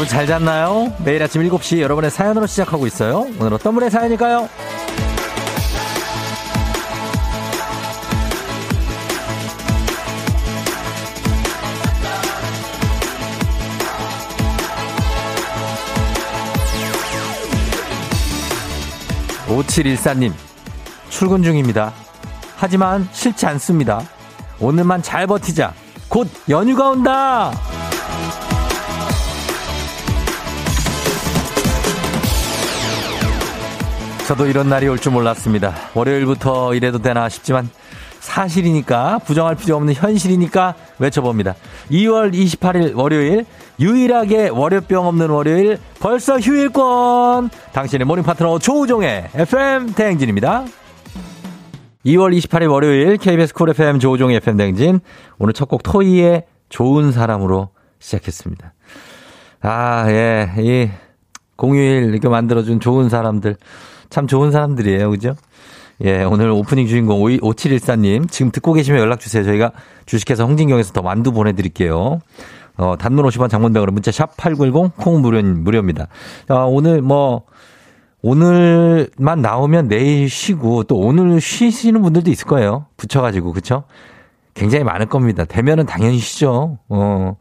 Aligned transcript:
여러분 0.00 0.16
잘 0.16 0.26
잤나요? 0.26 0.90
매일 1.04 1.22
아침 1.22 1.42
7시 1.42 1.80
여러분의 1.80 2.10
사연으로 2.10 2.46
시작하고 2.46 2.86
있어요. 2.86 3.26
오늘 3.38 3.52
어떤 3.52 3.74
분의 3.74 3.90
사연일까요? 3.90 4.48
5714님, 19.48 20.32
출근 21.10 21.42
중입니다. 21.42 21.92
하지만 22.56 23.06
싫지 23.12 23.44
않습니다. 23.44 24.00
오늘만 24.60 25.02
잘 25.02 25.26
버티자. 25.26 25.74
곧 26.08 26.26
연휴가 26.48 26.88
온다! 26.88 27.79
저도 34.30 34.46
이런 34.46 34.68
날이 34.68 34.86
올 34.86 34.96
줄 34.96 35.10
몰랐습니다. 35.10 35.74
월요일부터 35.92 36.74
이래도 36.74 36.98
되나 36.98 37.28
싶지만 37.28 37.68
사실이니까 38.20 39.18
부정할 39.26 39.56
필요 39.56 39.74
없는 39.74 39.92
현실이니까 39.94 40.76
외쳐봅니다. 41.00 41.56
2월 41.90 42.32
28일 42.32 42.96
월요일 42.96 43.44
유일하게 43.80 44.50
월요병 44.50 45.08
없는 45.08 45.30
월요일 45.30 45.78
벌써 45.98 46.38
휴일권 46.38 47.50
당신의 47.72 48.04
morning 48.06 48.22
파트너 48.22 48.60
조우종의 48.60 49.30
FM 49.34 49.94
대행진입니다. 49.94 50.64
2월 52.06 52.38
28일 52.38 52.70
월요일 52.70 53.16
KBS 53.16 53.52
Cool 53.52 53.70
FM 53.70 53.98
조우종의 53.98 54.36
FM 54.36 54.58
대행진 54.58 55.00
오늘 55.40 55.54
첫 55.54 55.66
곡 55.68 55.82
토이의 55.82 56.44
좋은 56.68 57.10
사람으로 57.10 57.70
시작했습니다. 57.98 58.74
아, 59.62 60.04
예, 60.08 60.52
이 60.58 60.88
공휴일 61.56 62.04
이렇게 62.10 62.28
만들어준 62.28 62.78
좋은 62.78 63.08
사람들 63.08 63.56
참 64.10 64.26
좋은 64.26 64.50
사람들이에요. 64.50 65.10
그죠? 65.10 65.34
예, 66.02 66.24
오늘 66.24 66.50
오프닝 66.50 66.86
주인공 66.86 67.20
5714님 67.20 68.30
지금 68.30 68.50
듣고 68.50 68.72
계시면 68.72 69.00
연락 69.00 69.20
주세요. 69.20 69.44
저희가 69.44 69.72
주식회사 70.06 70.44
홍진경에서 70.44 70.92
더 70.92 71.02
만두 71.02 71.32
보내드릴게요. 71.32 72.20
어, 72.76 72.96
단문 72.98 73.26
50원 73.26 73.50
장문 73.50 73.70
백으로 73.70 73.92
문자 73.92 74.10
샵 74.10 74.36
8910 74.36 74.96
콩 74.96 75.20
무료, 75.20 75.42
무료입니다. 75.42 76.08
어, 76.48 76.64
오늘 76.66 77.02
뭐, 77.02 77.42
오늘만 78.22 79.42
나오면 79.42 79.88
내일 79.88 80.28
쉬고 80.28 80.84
또 80.84 80.96
오늘 80.96 81.40
쉬시는 81.40 82.00
분들도 82.00 82.30
있을 82.30 82.46
거예요. 82.46 82.86
붙여가지고, 82.96 83.52
그쵸? 83.52 83.84
굉장히 84.54 84.84
많을 84.84 85.06
겁니다. 85.06 85.44
되면은 85.44 85.86
당연히 85.86 86.18
쉬죠. 86.18 86.78
어, 86.88 87.36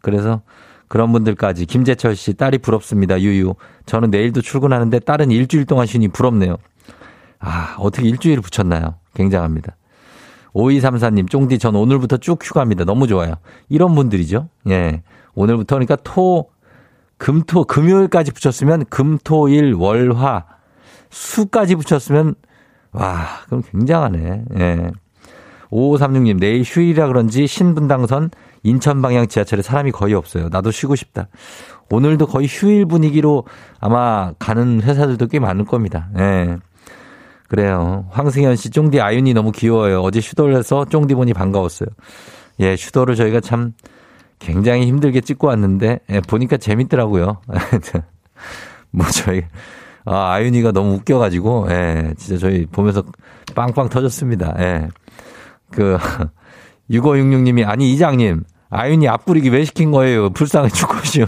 그래서 0.00 0.40
그런 0.88 1.12
분들까지 1.12 1.66
김재철 1.66 2.16
씨 2.16 2.34
딸이 2.34 2.58
부럽습니다. 2.58 3.20
유유. 3.20 3.54
저는 3.86 4.10
내일도 4.10 4.40
출근하는데 4.40 4.98
딸은 5.00 5.30
일주일 5.30 5.66
동안 5.66 5.86
쉬니 5.86 6.08
부럽네요. 6.08 6.56
아, 7.38 7.76
어떻게 7.78 8.08
일주일을 8.08 8.42
붙였나요? 8.42 8.96
굉장합니다. 9.14 9.76
5234님, 10.54 11.30
쫑디 11.30 11.58
전 11.58 11.76
오늘부터 11.76 12.16
쭉 12.16 12.38
휴가입니다. 12.42 12.84
너무 12.84 13.06
좋아요. 13.06 13.34
이런 13.68 13.94
분들이죠. 13.94 14.48
예. 14.68 15.02
오늘부터 15.34 15.76
그러니까 15.76 15.96
토, 15.96 16.50
금, 17.16 17.42
토, 17.42 17.64
금요일까지 17.64 18.32
붙였으면 18.32 18.84
금, 18.86 19.18
토, 19.22 19.48
일, 19.48 19.74
월, 19.74 20.12
화, 20.14 20.46
수까지 21.10 21.76
붙였으면 21.76 22.34
와, 22.92 23.26
그럼 23.46 23.62
굉장하네. 23.70 24.44
예. 24.58 24.90
5536님, 25.70 26.38
내일 26.40 26.62
휴일이라 26.62 27.08
그런지 27.08 27.46
신분당선 27.46 28.30
인천 28.68 29.02
방향 29.02 29.26
지하철에 29.26 29.62
사람이 29.62 29.92
거의 29.92 30.14
없어요. 30.14 30.48
나도 30.48 30.70
쉬고 30.70 30.94
싶다. 30.94 31.28
오늘도 31.90 32.26
거의 32.26 32.46
휴일 32.46 32.86
분위기로 32.86 33.44
아마 33.80 34.32
가는 34.38 34.82
회사들도 34.82 35.26
꽤 35.28 35.38
많을 35.38 35.64
겁니다. 35.64 36.08
예. 36.18 36.58
그래요. 37.48 38.06
황승현 38.10 38.56
씨, 38.56 38.70
쫑디 38.70 39.00
아윤이 39.00 39.32
너무 39.32 39.52
귀여워요. 39.52 40.02
어제 40.02 40.20
슈도를 40.20 40.56
해서 40.56 40.84
쫑디 40.84 41.14
보니 41.14 41.32
반가웠어요. 41.32 41.88
예, 42.60 42.76
슈도를 42.76 43.16
저희가 43.16 43.40
참 43.40 43.72
굉장히 44.38 44.86
힘들게 44.86 45.22
찍고 45.22 45.46
왔는데, 45.46 46.00
예, 46.10 46.20
보니까 46.20 46.58
재밌더라고요. 46.58 47.40
뭐 48.90 49.06
저희, 49.06 49.42
아, 50.04 50.32
아윤이가 50.34 50.72
너무 50.72 50.94
웃겨가지고, 50.96 51.68
예, 51.70 52.12
진짜 52.18 52.38
저희 52.38 52.66
보면서 52.66 53.02
빵빵 53.54 53.88
터졌습니다. 53.88 54.54
예. 54.58 54.88
그, 55.70 55.96
6566님이, 56.90 57.66
아니, 57.66 57.92
이장님, 57.92 58.44
아윤이 58.70 59.08
앞구리기 59.08 59.50
왜 59.50 59.64
시킨 59.64 59.90
거예요? 59.90 60.30
불쌍해 60.30 60.68
죽고시오. 60.70 61.26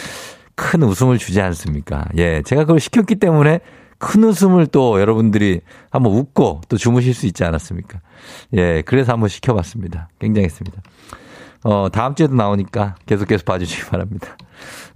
큰 0.54 0.82
웃음을 0.82 1.18
주지 1.18 1.40
않습니까? 1.40 2.04
예, 2.16 2.42
제가 2.42 2.64
그걸 2.64 2.80
시켰기 2.80 3.16
때문에 3.16 3.60
큰 3.98 4.24
웃음을 4.24 4.66
또 4.66 5.00
여러분들이 5.00 5.60
한번 5.90 6.12
웃고 6.12 6.62
또 6.68 6.76
주무실 6.76 7.14
수 7.14 7.26
있지 7.26 7.44
않았습니까? 7.44 8.00
예, 8.54 8.82
그래서 8.82 9.12
한번 9.12 9.28
시켜봤습니다. 9.28 10.08
굉장했습니다. 10.18 10.82
어, 11.64 11.88
다음 11.92 12.14
주에도 12.14 12.34
나오니까 12.34 12.96
계속 13.06 13.28
계속 13.28 13.44
봐주시기 13.44 13.86
바랍니다. 13.86 14.36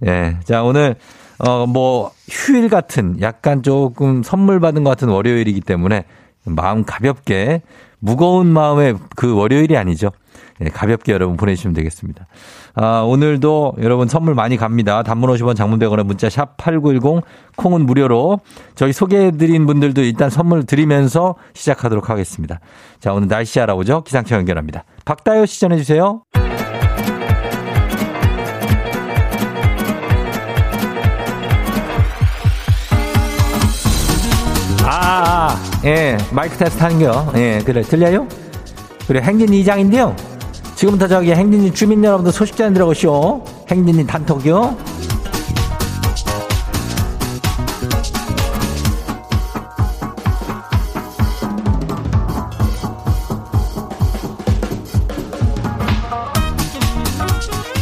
예, 0.05 0.37
자, 0.43 0.63
오늘, 0.63 0.95
어, 1.37 1.65
뭐, 1.65 2.11
휴일 2.29 2.67
같은 2.67 3.21
약간 3.21 3.63
조금 3.63 4.23
선물 4.23 4.59
받은 4.59 4.83
것 4.83 4.89
같은 4.89 5.07
월요일이기 5.07 5.61
때문에 5.61 6.03
마음 6.43 6.83
가볍게 6.83 7.61
무거운 7.99 8.47
마음의 8.47 8.95
그 9.15 9.33
월요일이 9.33 9.77
아니죠. 9.77 10.11
네, 10.59 10.69
가볍게 10.69 11.11
여러분 11.11 11.37
보내주시면 11.37 11.73
되겠습니다. 11.75 12.25
아, 12.75 13.01
오늘도 13.01 13.75
여러분 13.81 14.07
선물 14.07 14.33
많이 14.33 14.57
갑니다. 14.57 15.03
단문 15.03 15.29
50원 15.31 15.55
장문 15.55 15.79
100원에 15.79 16.03
문자 16.03 16.29
샵 16.29 16.57
8910 16.57 17.23
콩은 17.55 17.85
무료로 17.85 18.39
저희 18.75 18.91
소개해드린 18.93 19.65
분들도 19.65 20.01
일단 20.01 20.29
선물 20.29 20.65
드리면서 20.65 21.35
시작하도록 21.53 22.09
하겠습니다. 22.09 22.59
자, 22.99 23.13
오늘 23.13 23.27
날씨 23.27 23.59
알아보죠. 23.59 24.03
기상청 24.03 24.39
연결합니다. 24.39 24.83
박다요 25.05 25.45
시전해주세요. 25.45 26.23
아, 34.89 35.49
아, 35.49 35.55
예, 35.85 36.17
마이크 36.31 36.57
테스트 36.57 36.81
하는겨. 36.81 37.33
예, 37.35 37.61
그래, 37.65 37.81
들려요? 37.81 38.27
그래, 39.07 39.21
행진 39.21 39.53
이장인데요. 39.53 40.15
지금부터 40.77 41.07
저기 41.07 41.31
행진이 41.31 41.73
주민 41.73 42.03
여러분들 42.03 42.31
소식 42.31 42.55
전해 42.55 42.71
들어오시오. 42.71 43.43
행진이 43.71 44.05
단톡이요. 44.05 44.77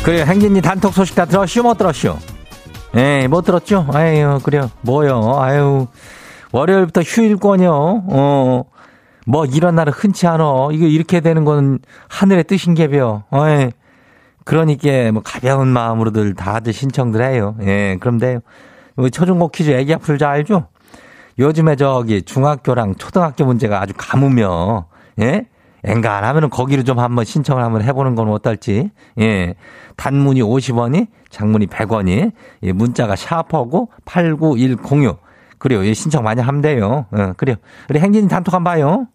그래 0.05 0.23
행진이 0.23 0.61
단톡 0.61 0.93
소식 0.93 1.15
다 1.15 1.25
들었슈 1.25 1.63
못 1.63 1.77
들었슈? 1.77 2.15
예, 2.95 3.27
못 3.27 3.41
들었죠? 3.41 3.87
아유 3.91 4.39
그래요 4.41 4.69
뭐요? 4.81 5.37
아유 5.41 5.87
월요일부터 6.53 7.01
휴일권이요. 7.01 8.03
어. 8.07 8.63
뭐 9.25 9.45
이런 9.45 9.75
날은 9.75 9.91
흔치 9.93 10.27
않어. 10.27 10.71
이거 10.71 10.85
이렇게 10.85 11.19
되는 11.19 11.45
건 11.45 11.79
하늘의 12.09 12.45
뜻인 12.45 12.73
게벼. 12.73 13.23
어이. 13.29 13.71
그러니까 14.45 15.11
뭐 15.11 15.21
가벼운 15.25 15.67
마음으로들 15.67 16.35
다들 16.35 16.71
신청들 16.71 17.21
해요. 17.23 17.55
예, 17.61 17.97
돼요. 18.21 18.39
뭐 18.95 19.09
초중고 19.09 19.49
퀴즈 19.49 19.71
애기 19.71 19.93
앞을 19.93 20.17
잘 20.19 20.29
알죠? 20.29 20.67
요즘에 21.39 21.75
저기 21.75 22.21
중학교랑 22.21 22.95
초등학교 22.95 23.43
문제가 23.43 23.81
아주 23.81 23.93
가무며 23.97 24.85
예? 25.19 25.47
앵간하면은 25.83 26.49
거기로 26.49 26.83
좀 26.83 26.99
한번 26.99 27.25
신청을 27.25 27.63
한번 27.63 27.83
해보는 27.83 28.15
건 28.15 28.29
어떨지. 28.29 28.89
예. 29.19 29.55
단문이 29.97 30.41
50원이, 30.41 31.07
장문이 31.29 31.67
100원이, 31.67 32.31
예, 32.63 32.71
문자가 32.71 33.15
샤퍼고 33.15 33.89
89106. 34.05 35.19
그래요. 35.57 35.85
예, 35.85 35.93
신청 35.93 36.23
많이 36.23 36.41
하면 36.41 36.61
돼요. 36.61 37.05
어, 37.11 37.33
그래요. 37.37 37.55
우리 37.89 37.99
행진 37.99 38.27
단톡 38.27 38.53
한번 38.53 38.73
봐요. 38.73 39.07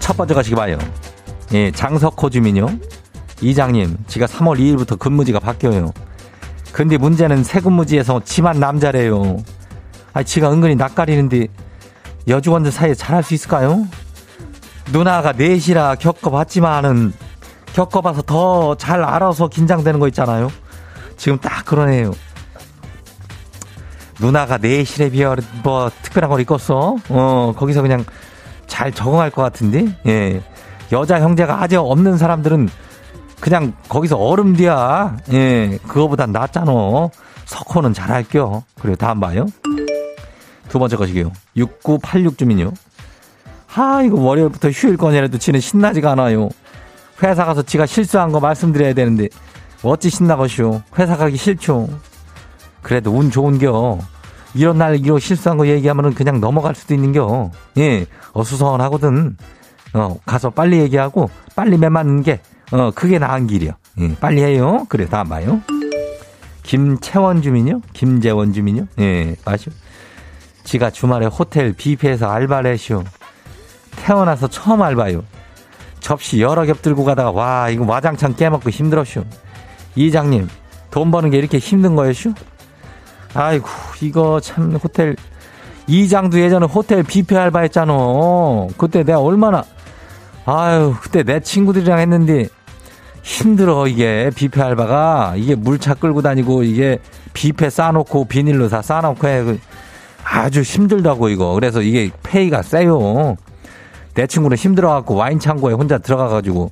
첫 0.00 0.16
번째 0.16 0.34
가시기 0.34 0.54
봐요. 0.54 0.78
예, 1.52 1.70
장석호 1.70 2.30
주민요. 2.30 2.68
이장님, 3.40 3.98
지가 4.06 4.26
3월 4.26 4.58
2일부터 4.58 4.98
근무지가 4.98 5.40
바뀌어요. 5.40 5.92
근데 6.72 6.96
문제는 6.96 7.44
새 7.44 7.60
근무지에서 7.60 8.20
지만 8.24 8.60
남자래요. 8.60 9.38
아, 10.12 10.22
지가 10.22 10.52
은근히 10.52 10.74
낯가리는데 10.76 11.48
여직원들 12.28 12.72
사이에 12.72 12.94
잘할 12.94 13.22
수 13.22 13.34
있을까요? 13.34 13.86
누나가 14.92 15.32
넷이라 15.32 15.96
겪어봤지만은 15.96 17.12
겪어봐서 17.72 18.22
더 18.22 18.74
잘 18.76 19.02
알아서 19.04 19.48
긴장되는 19.48 20.00
거 20.00 20.08
있잖아요. 20.08 20.50
지금 21.16 21.38
딱 21.38 21.64
그러네요. 21.64 22.12
누나가 24.20 24.58
내실에 24.58 25.10
비해 25.10 25.26
뭐 25.62 25.90
특별한 26.02 26.30
걸 26.30 26.40
입었어. 26.40 26.96
어 27.08 27.54
거기서 27.56 27.82
그냥 27.82 28.04
잘 28.66 28.92
적응할 28.92 29.30
것 29.30 29.42
같은데. 29.42 29.96
예. 30.06 30.42
여자 30.92 31.20
형제가 31.20 31.62
아직 31.62 31.76
없는 31.76 32.16
사람들은 32.16 32.68
그냥 33.40 33.72
거기서 33.88 34.16
얼음 34.16 34.56
뒤야. 34.56 35.16
예, 35.32 35.78
그거보단 35.86 36.32
낫잖아. 36.32 36.72
석호는 37.44 37.92
잘할게요. 37.92 38.64
그리고 38.80 38.96
다음 38.96 39.20
봐요. 39.20 39.46
두 40.68 40.78
번째 40.78 40.96
것이게요. 40.96 41.30
6986 41.56 42.38
주민요. 42.38 42.72
하, 43.66 44.02
이거 44.02 44.20
월요일부터 44.20 44.70
휴일권이라도 44.70 45.38
지는 45.38 45.60
신나지가 45.60 46.12
않아요. 46.12 46.48
회사 47.22 47.44
가서 47.44 47.62
지가 47.62 47.86
실수한 47.86 48.32
거 48.32 48.40
말씀드려야 48.40 48.94
되는데 48.94 49.28
어찌 49.82 50.10
신나것이오. 50.10 50.82
회사 50.98 51.16
가기 51.16 51.36
싫죠. 51.36 51.88
그래도 52.86 53.10
운 53.10 53.32
좋은겨. 53.32 53.98
이런 54.54 54.78
날 54.78 54.94
이런 54.94 55.18
실수한 55.18 55.58
거 55.58 55.66
얘기하면은 55.66 56.14
그냥 56.14 56.40
넘어갈 56.40 56.76
수도 56.76 56.94
있는겨. 56.94 57.50
예, 57.78 58.06
어수선하거든. 58.32 59.36
어, 59.94 60.16
가서 60.24 60.50
빨리 60.50 60.78
얘기하고 60.78 61.28
빨리 61.56 61.78
매 61.78 61.88
맞는 61.88 62.22
게, 62.22 62.40
어, 62.70 62.92
그게 62.94 63.18
나은 63.18 63.48
길이요. 63.48 63.72
예, 63.98 64.14
빨리 64.20 64.40
해요. 64.40 64.86
그래, 64.88 65.08
다음 65.08 65.30
봐요. 65.30 65.60
김채원 66.62 67.42
주민요? 67.42 67.80
김재원 67.92 68.52
주민요? 68.52 68.86
예, 69.00 69.34
마시오. 69.44 69.72
지가 70.62 70.90
주말에 70.90 71.26
호텔 71.26 71.72
뷔페에서 71.72 72.30
알바를 72.30 72.70
해시오. 72.70 73.02
태어나서 73.96 74.46
처음 74.46 74.82
알바요. 74.82 75.24
접시 75.98 76.40
여러 76.40 76.64
겹 76.64 76.82
들고 76.82 77.04
가다가 77.04 77.32
와 77.32 77.68
이거 77.68 77.84
와장창 77.84 78.36
깨먹고 78.36 78.70
힘들었슈. 78.70 79.24
이장님 79.96 80.48
돈 80.92 81.10
버는 81.10 81.30
게 81.30 81.38
이렇게 81.38 81.58
힘든 81.58 81.96
거였슈? 81.96 82.32
아이고 83.36 83.68
이거 84.00 84.40
참 84.40 84.74
호텔. 84.76 85.16
이장도 85.86 86.40
예전에 86.40 86.66
호텔 86.66 87.02
뷔페 87.02 87.36
알바했잖아. 87.36 87.92
그때 88.76 89.04
내가 89.04 89.20
얼마나 89.20 89.62
아유 90.44 90.94
그때 91.00 91.22
내 91.22 91.38
친구들이랑 91.40 92.00
했는데 92.00 92.48
힘들어 93.22 93.86
이게 93.86 94.30
뷔페 94.34 94.60
알바가. 94.60 95.34
이게 95.36 95.54
물차 95.54 95.94
끌고 95.94 96.22
다니고 96.22 96.62
이게 96.64 96.98
뷔페 97.34 97.70
싸놓고 97.70 98.24
비닐로 98.24 98.68
다 98.68 98.82
싸놓고 98.82 99.28
해. 99.28 99.42
그 99.44 99.60
아주 100.24 100.62
힘들다고 100.62 101.28
이거. 101.28 101.52
그래서 101.52 101.82
이게 101.82 102.10
페이가 102.22 102.62
세요. 102.62 103.36
내 104.14 104.26
친구는 104.26 104.56
힘들어갖고 104.56 105.14
와인 105.14 105.38
창고에 105.38 105.74
혼자 105.74 105.98
들어가가지고 105.98 106.70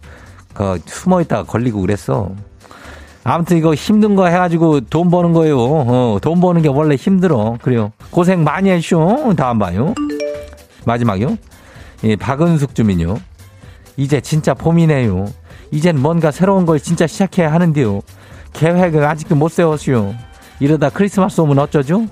그 0.55 0.81
숨어 0.87 1.20
있다가 1.20 1.43
걸리고 1.44 1.81
그랬어 1.82 2.31
아무튼 3.25 3.56
이거 3.56 3.75
힘든 3.75 4.15
거 4.15 4.26
해가지고 4.26 4.82
돈 4.82 5.11
버는 5.11 5.32
거예요 5.32 5.59
어, 5.59 6.19
돈 6.21 6.41
버는 6.41 6.62
게 6.62 6.69
원래 6.69 6.94
힘들어 6.94 7.56
그래요 7.62 7.93
고생 8.11 8.44
많이 8.44 8.71
했쇼 8.71 9.35
다음 9.37 9.59
봐요 9.59 9.94
마지막이요 10.85 11.37
예, 12.05 12.17
박은숙 12.17 12.75
주민요 12.75 13.17
이제 13.97 14.21
진짜 14.21 14.53
봄이네요 14.55 15.26
이젠 15.75 16.00
뭔가 16.00 16.31
새로운 16.31 16.67
걸 16.67 16.79
진짜 16.79 17.05
시작해야 17.09 17.53
하는데요. 17.53 18.00
계획을 18.53 19.05
아직도 19.05 19.35
못 19.35 19.49
세웠슈. 19.50 20.15
이러다 20.61 20.88
크리스마스 20.91 21.41
오면 21.41 21.59
어쩌죠? 21.59 22.06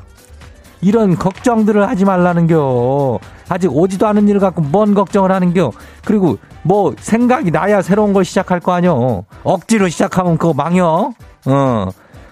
이런 0.81 1.15
걱정들을 1.15 1.89
하지 1.89 2.05
말라는겨. 2.05 3.21
아직 3.53 3.75
오지도 3.75 4.07
않은 4.07 4.29
일을 4.29 4.41
갖고 4.41 4.63
뭔 4.63 4.95
걱정을 4.95 5.31
하는겨. 5.31 5.73
그리고 6.05 6.39
뭐 6.63 6.95
생각이 6.99 7.51
나야 7.51 7.83
새로운 7.83 8.13
걸 8.13 8.25
시작할 8.25 8.61
거 8.61 8.73
아니여. 8.73 9.25
억지로 9.45 9.89
시작하면 9.89 10.39
그거 10.39 10.55
망여. 10.55 11.13
어. 11.47 11.89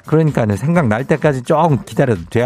그러니까 0.06 0.46
생각 0.56 0.88
날 0.88 1.04
때까지 1.04 1.42
조금 1.42 1.84
기다려도 1.84 2.22
돼. 2.30 2.44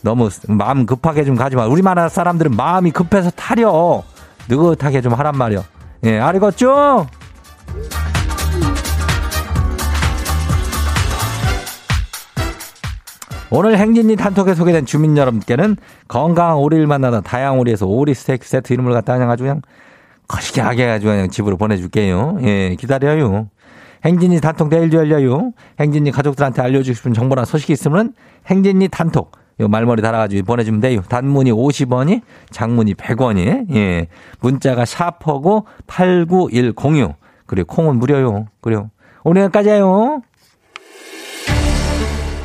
너무 0.00 0.28
마음 0.48 0.86
급하게 0.86 1.24
좀 1.24 1.34
가지 1.34 1.56
마. 1.56 1.66
우리나라 1.66 2.08
사람들은 2.08 2.52
마음이 2.56 2.92
급해서 2.92 3.30
타려. 3.30 4.02
느긋하게 4.48 5.00
좀 5.00 5.14
하란 5.14 5.36
말이여. 5.36 5.64
예, 6.04 6.18
알겠죠? 6.18 7.06
오늘 13.54 13.76
행진리 13.76 14.16
단톡에 14.16 14.54
소개된 14.54 14.86
주민 14.86 15.14
여러분께는 15.14 15.76
건강한 16.08 16.56
오리를 16.56 16.86
만나다 16.86 17.20
다양한 17.20 17.58
오리에서 17.58 17.86
오리 17.86 18.14
스테이크 18.14 18.46
세트 18.46 18.72
이름을 18.72 18.94
갖다 18.94 19.12
그냥 19.12 19.30
아주 19.30 19.44
그냥 19.44 19.60
거시기하게 20.26 20.84
해가지고 20.84 21.12
그냥 21.12 21.28
집으로 21.28 21.58
보내줄게요. 21.58 22.38
예, 22.44 22.74
기다려요. 22.76 23.50
행진리 24.06 24.40
단톡 24.40 24.70
내일도 24.70 24.96
열려요. 24.96 25.52
행진리 25.78 26.12
가족들한테 26.12 26.62
알려주고 26.62 26.94
싶은 26.94 27.12
정보나 27.12 27.44
소식이 27.44 27.74
있으면 27.74 28.14
행진리 28.46 28.88
단톡 28.88 29.32
요 29.60 29.68
말머리 29.68 30.00
달아가지고 30.00 30.46
보내주면 30.46 30.80
돼요. 30.80 31.02
단문이 31.10 31.52
50원이, 31.52 32.22
장문이 32.48 32.94
100원이, 32.94 33.74
예. 33.74 34.06
문자가 34.40 34.86
샤퍼고 34.86 35.66
89106. 35.86 37.16
그리고 37.44 37.74
콩은 37.74 37.96
무료요. 37.96 38.46
그래요. 38.62 38.88
오늘 39.24 39.42
여기까지예요. 39.42 40.22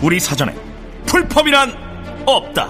우리 0.03 0.19
사전에 0.19 0.66
풀펌이란 1.07 1.73
없다. 2.25 2.67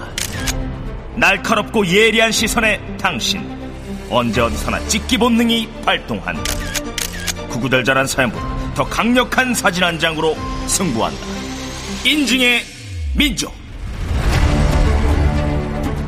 날카롭고 1.16 1.86
예리한 1.86 2.30
시선에 2.32 2.80
당신 3.00 3.42
언제 4.10 4.40
어디서나 4.40 4.78
찍기 4.86 5.18
본능이 5.18 5.68
발동한다. 5.84 6.42
구구절절한 7.50 8.06
사연보다 8.06 8.74
더 8.74 8.84
강력한 8.84 9.52
사진 9.54 9.82
한 9.82 9.98
장으로 9.98 10.36
승부한다. 10.66 11.20
인증의 12.04 12.62
민족. 13.16 13.52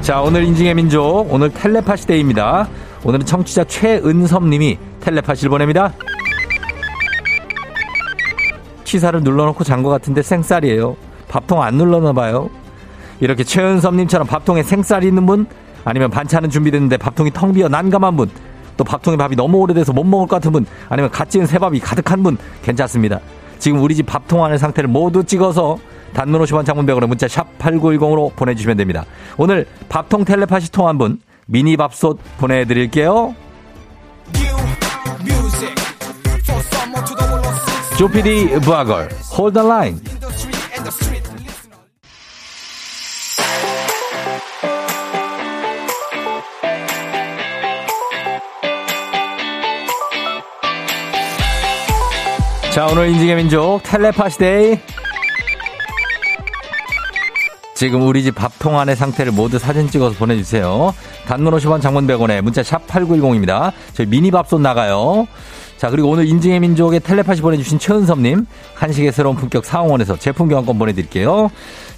자, 0.00 0.20
오늘 0.20 0.44
인증의 0.44 0.74
민족, 0.74 1.26
오늘 1.28 1.50
텔레파시 1.50 2.06
데이입니다. 2.06 2.68
오늘은 3.02 3.26
청취자 3.26 3.64
최은섭 3.64 4.44
님이 4.46 4.78
텔레파시를 5.00 5.50
보냅니다. 5.50 5.92
취사를 8.84 9.20
눌러놓고 9.20 9.64
잔 9.64 9.82
것 9.82 9.90
같은데 9.90 10.22
생쌀이에요. 10.22 10.96
밥통 11.30 11.62
안 11.62 11.76
눌렀나 11.76 12.12
봐요. 12.12 12.50
이렇게 13.20 13.44
최은섭님처럼 13.44 14.26
밥통에 14.26 14.62
생쌀이 14.62 15.06
있는 15.06 15.25
분, 15.25 15.46
아니면 15.84 16.10
반찬은 16.10 16.50
준비됐는데 16.50 16.96
밥통이 16.99 17.30
텅 17.32 17.52
비어 17.52 17.68
난감한 17.68 18.16
분, 18.16 18.28
또 18.76 18.84
밥통에 18.84 19.16
밥이 19.16 19.37
너무 19.37 19.58
오래돼서 19.58 19.92
못 19.92 20.04
먹을 20.04 20.26
것 20.26 20.37
같은 20.37 20.52
분, 20.52 20.66
아니면 20.88 21.10
갓 21.10 21.30
지은 21.30 21.46
새밥이 21.46 21.80
가득한 21.80 22.22
분, 22.22 22.37
괜찮습니다. 22.62 23.20
지금 23.58 23.80
우리 23.80 23.94
집 23.94 24.06
밥통 24.06 24.44
안의 24.44 24.58
상태를 24.58 24.88
모두 24.88 25.22
찍어서 25.22 25.78
단문 26.14 26.42
50원 26.42 26.66
장문 26.66 26.85
백으로 26.85 27.06
문자 27.06 27.28
샵 27.28 27.46
8910으로 27.58 28.34
보내주시면 28.34 28.76
됩니다. 28.76 29.04
오늘 29.37 29.66
밥통 29.88 30.25
텔레파시 30.25 30.72
통한 30.72 30.99
분, 30.99 31.20
미니 31.46 31.76
밥솥 31.76 32.18
보내드릴게요. 32.38 33.34
조PD 37.99 38.61
브아걸 38.61 39.11
Hold 39.37 39.49
the 39.49 39.59
Line 39.59 40.00
자 52.72 52.86
오늘 52.86 53.08
인증의 53.08 53.34
민족 53.36 53.80
텔레파시 53.82 54.38
데이 54.38 54.78
지금 57.74 58.02
우리 58.02 58.22
집 58.22 58.34
밥통 58.34 58.78
안의 58.78 58.94
상태를 58.94 59.32
모두 59.32 59.58
사진 59.58 59.88
찍어서 59.88 60.16
보내주세요. 60.18 60.94
단문 61.26 61.54
50원 61.54 61.80
장문 61.80 62.06
100원에 62.06 62.42
문자 62.42 62.62
샵 62.62 62.86
8910입니다. 62.86 63.72
저희 63.94 64.06
미니 64.06 64.30
밥솥 64.30 64.60
나가요. 64.60 65.26
자, 65.78 65.88
그리고 65.88 66.10
오늘 66.10 66.26
인증의 66.26 66.60
민족에 66.60 66.98
텔레파시 66.98 67.40
보내주신 67.40 67.78
최은섭님, 67.78 68.44
한식의 68.74 69.12
새로운 69.12 69.36
품격 69.36 69.64
사옹원에서 69.64 70.18
제품 70.18 70.48
교환권 70.48 70.78
보내드릴게요. 70.78 71.50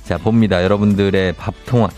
자, 0.05 0.19
봅니다. 0.19 0.63
여러분들의 0.63 1.33
밥통화. 1.33 1.89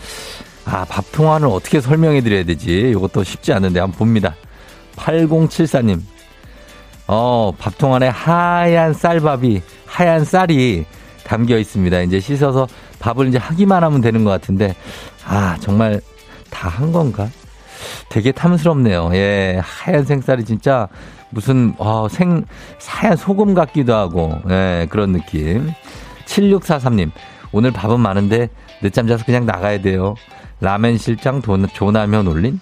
아, 0.65 0.85
밥통화는 0.89 1.47
어떻게 1.47 1.79
설명해 1.79 2.21
드려야 2.21 2.43
되지? 2.43 2.89
이것도 2.89 3.23
쉽지 3.23 3.53
않은데 3.53 3.81
한번 3.81 3.99
봅니다. 3.99 4.33
8074님. 4.95 6.01
어, 7.07 7.51
밥통 7.57 7.93
안에 7.93 8.07
하얀 8.07 8.93
쌀밥이, 8.93 9.61
하얀 9.85 10.25
쌀이 10.25 10.85
담겨 11.23 11.57
있습니다. 11.57 12.01
이제 12.01 12.19
씻어서 12.19 12.67
밥을 12.99 13.27
이제 13.27 13.37
하기만 13.37 13.83
하면 13.83 14.01
되는 14.01 14.23
것 14.23 14.29
같은데, 14.31 14.75
아, 15.25 15.57
정말 15.59 16.01
다 16.49 16.69
한 16.69 16.91
건가? 16.91 17.27
되게 18.09 18.31
탐스럽네요. 18.31 19.11
예, 19.13 19.59
하얀 19.63 20.05
생쌀이 20.05 20.45
진짜 20.45 20.87
무슨 21.29 21.73
어, 21.77 22.07
생 22.09 22.45
사얀 22.79 23.17
소금 23.17 23.53
같기도 23.53 23.93
하고 23.93 24.39
예, 24.49 24.87
그런 24.89 25.11
느낌. 25.11 25.69
7643님 26.25 27.11
오늘 27.51 27.71
밥은 27.71 27.99
많은데 27.99 28.49
늦잠 28.81 29.07
자서 29.07 29.25
그냥 29.25 29.45
나가야 29.45 29.81
돼요. 29.81 30.15
라멘 30.61 30.97
실장 30.97 31.41
돈, 31.41 31.67
조나면 31.67 32.27
올린? 32.27 32.59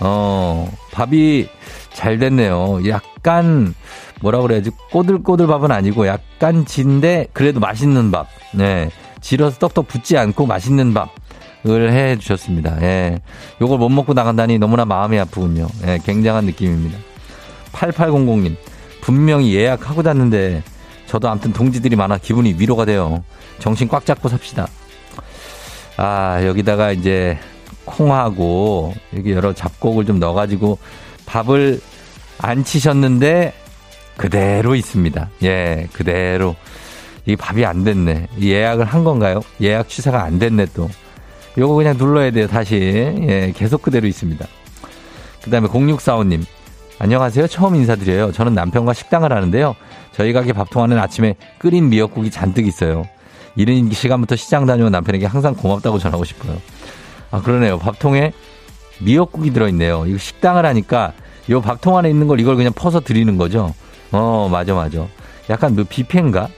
어, 0.00 0.68
밥이 0.92 1.48
잘 1.92 2.18
됐네요. 2.18 2.80
약간, 2.88 3.74
뭐라 4.20 4.40
그래야지, 4.40 4.70
꼬들꼬들 4.90 5.46
밥은 5.46 5.70
아니고 5.70 6.06
약간 6.06 6.64
진데 6.66 7.26
그래도 7.32 7.60
맛있는 7.60 8.10
밥. 8.10 8.26
네. 8.54 8.90
질어서 9.20 9.58
떡떡 9.58 9.88
붙지 9.88 10.16
않고 10.16 10.46
맛있는 10.46 10.94
밥을 10.94 11.92
해 11.92 12.16
주셨습니다. 12.18 12.80
예. 12.82 13.18
요걸 13.60 13.78
못 13.78 13.88
먹고 13.88 14.14
나간다니 14.14 14.58
너무나 14.58 14.84
마음이 14.84 15.18
아프군요. 15.18 15.66
예, 15.86 15.98
굉장한 16.04 16.44
느낌입니다. 16.44 16.98
8800님. 17.72 18.56
분명히 19.00 19.54
예약하고 19.54 20.02
잤는데 20.02 20.62
저도 21.06 21.28
아무튼 21.28 21.52
동지들이 21.52 21.96
많아 21.96 22.18
기분이 22.18 22.54
위로가 22.58 22.84
돼요. 22.84 23.24
정신 23.58 23.88
꽉 23.88 24.04
잡고 24.04 24.28
삽시다. 24.28 24.68
아, 25.96 26.40
여기다가 26.44 26.92
이제 26.92 27.38
콩하고 27.84 28.94
여기 29.16 29.32
여러 29.32 29.52
잡곡을 29.52 30.04
좀 30.04 30.20
넣어가지고 30.20 30.78
밥을 31.28 31.80
안 32.40 32.64
치셨는데 32.64 33.52
그대로 34.16 34.74
있습니다. 34.74 35.28
예, 35.44 35.88
그대로. 35.92 36.56
이 37.26 37.36
밥이 37.36 37.64
안 37.64 37.84
됐네. 37.84 38.28
예약을 38.40 38.86
한 38.86 39.04
건가요? 39.04 39.42
예약 39.60 39.88
취사가 39.88 40.24
안 40.24 40.38
됐네 40.38 40.66
또. 40.74 40.88
요거 41.58 41.74
그냥 41.74 41.96
눌러야 41.98 42.30
돼요, 42.30 42.46
다시. 42.46 42.76
예, 42.76 43.52
계속 43.54 43.82
그대로 43.82 44.06
있습니다. 44.06 44.46
그 45.42 45.50
다음에 45.50 45.68
0645님. 45.68 46.44
안녕하세요. 46.98 47.46
처음 47.46 47.76
인사드려요. 47.76 48.32
저는 48.32 48.54
남편과 48.54 48.92
식당을 48.94 49.32
하는데요. 49.32 49.76
저희 50.12 50.32
가게 50.32 50.52
밥통안은 50.52 50.98
아침에 50.98 51.36
끓인 51.58 51.90
미역국이 51.90 52.30
잔뜩 52.30 52.66
있어요. 52.66 53.04
이른 53.54 53.90
시간부터 53.90 54.36
시장 54.36 54.66
다녀온 54.66 54.90
남편에게 54.90 55.26
항상 55.26 55.54
고맙다고 55.54 55.98
전하고 55.98 56.24
싶어요. 56.24 56.56
아, 57.30 57.40
그러네요. 57.40 57.78
밥통에 57.78 58.32
미역국이 59.00 59.52
들어있네요. 59.52 60.06
이거 60.06 60.18
식당을 60.18 60.64
하니까 60.66 61.12
요 61.50 61.60
밥통 61.60 61.96
안에 61.96 62.10
있는 62.10 62.26
걸 62.26 62.40
이걸 62.40 62.56
그냥 62.56 62.72
퍼서 62.72 63.00
드리는 63.00 63.36
거죠. 63.36 63.74
어, 64.12 64.48
맞아, 64.50 64.74
맞아. 64.74 65.06
약간 65.50 65.74
뭐 65.74 65.84
뷔페인가? 65.88 66.48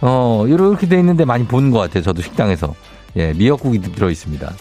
어, 0.00 0.44
이렇게 0.46 0.86
돼 0.86 0.98
있는데 0.98 1.24
많이 1.24 1.44
보는 1.44 1.70
것 1.70 1.78
같아요. 1.78 2.02
저도 2.02 2.22
식당에서. 2.22 2.74
예, 3.16 3.32
미역국이 3.32 3.80
들어있습니다. 3.80 4.52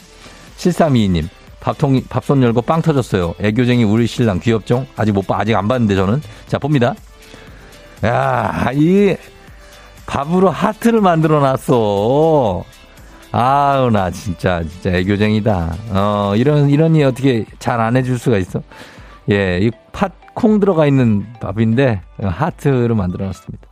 7322님, 0.58 1.28
밥통, 1.60 2.02
밥솥 2.10 2.42
열고 2.42 2.62
빵 2.62 2.82
터졌어요. 2.82 3.36
애교쟁이 3.40 3.84
우리 3.84 4.08
신랑 4.08 4.40
귀엽죠? 4.40 4.88
아직 4.96 5.12
못 5.12 5.28
봐, 5.28 5.38
아직 5.40 5.56
안 5.56 5.68
봤는데 5.68 5.96
저는. 5.96 6.22
자, 6.48 6.58
봅니다. 6.58 6.96
야, 8.04 8.72
이 8.74 9.16
밥으로 10.08 10.50
하트를 10.50 11.02
만들어 11.02 11.40
놨어. 11.40 12.64
아우, 13.40 13.92
나 13.92 14.10
진짜, 14.10 14.64
진짜 14.64 14.90
애교쟁이다. 14.98 15.76
어, 15.92 16.34
이런, 16.36 16.72
이런이 16.72 17.04
어떻게 17.04 17.46
잘 17.60 17.80
안 17.80 17.96
해줄 17.96 18.18
수가 18.18 18.40
있어? 18.40 18.64
예, 19.30 19.60
이 19.62 19.70
팥, 19.92 20.12
콩 20.34 20.60
들어가 20.60 20.88
있는 20.88 21.24
밥인데, 21.40 22.02
하트를 22.20 22.96
만들어 22.96 23.26
놨습니다. 23.26 23.68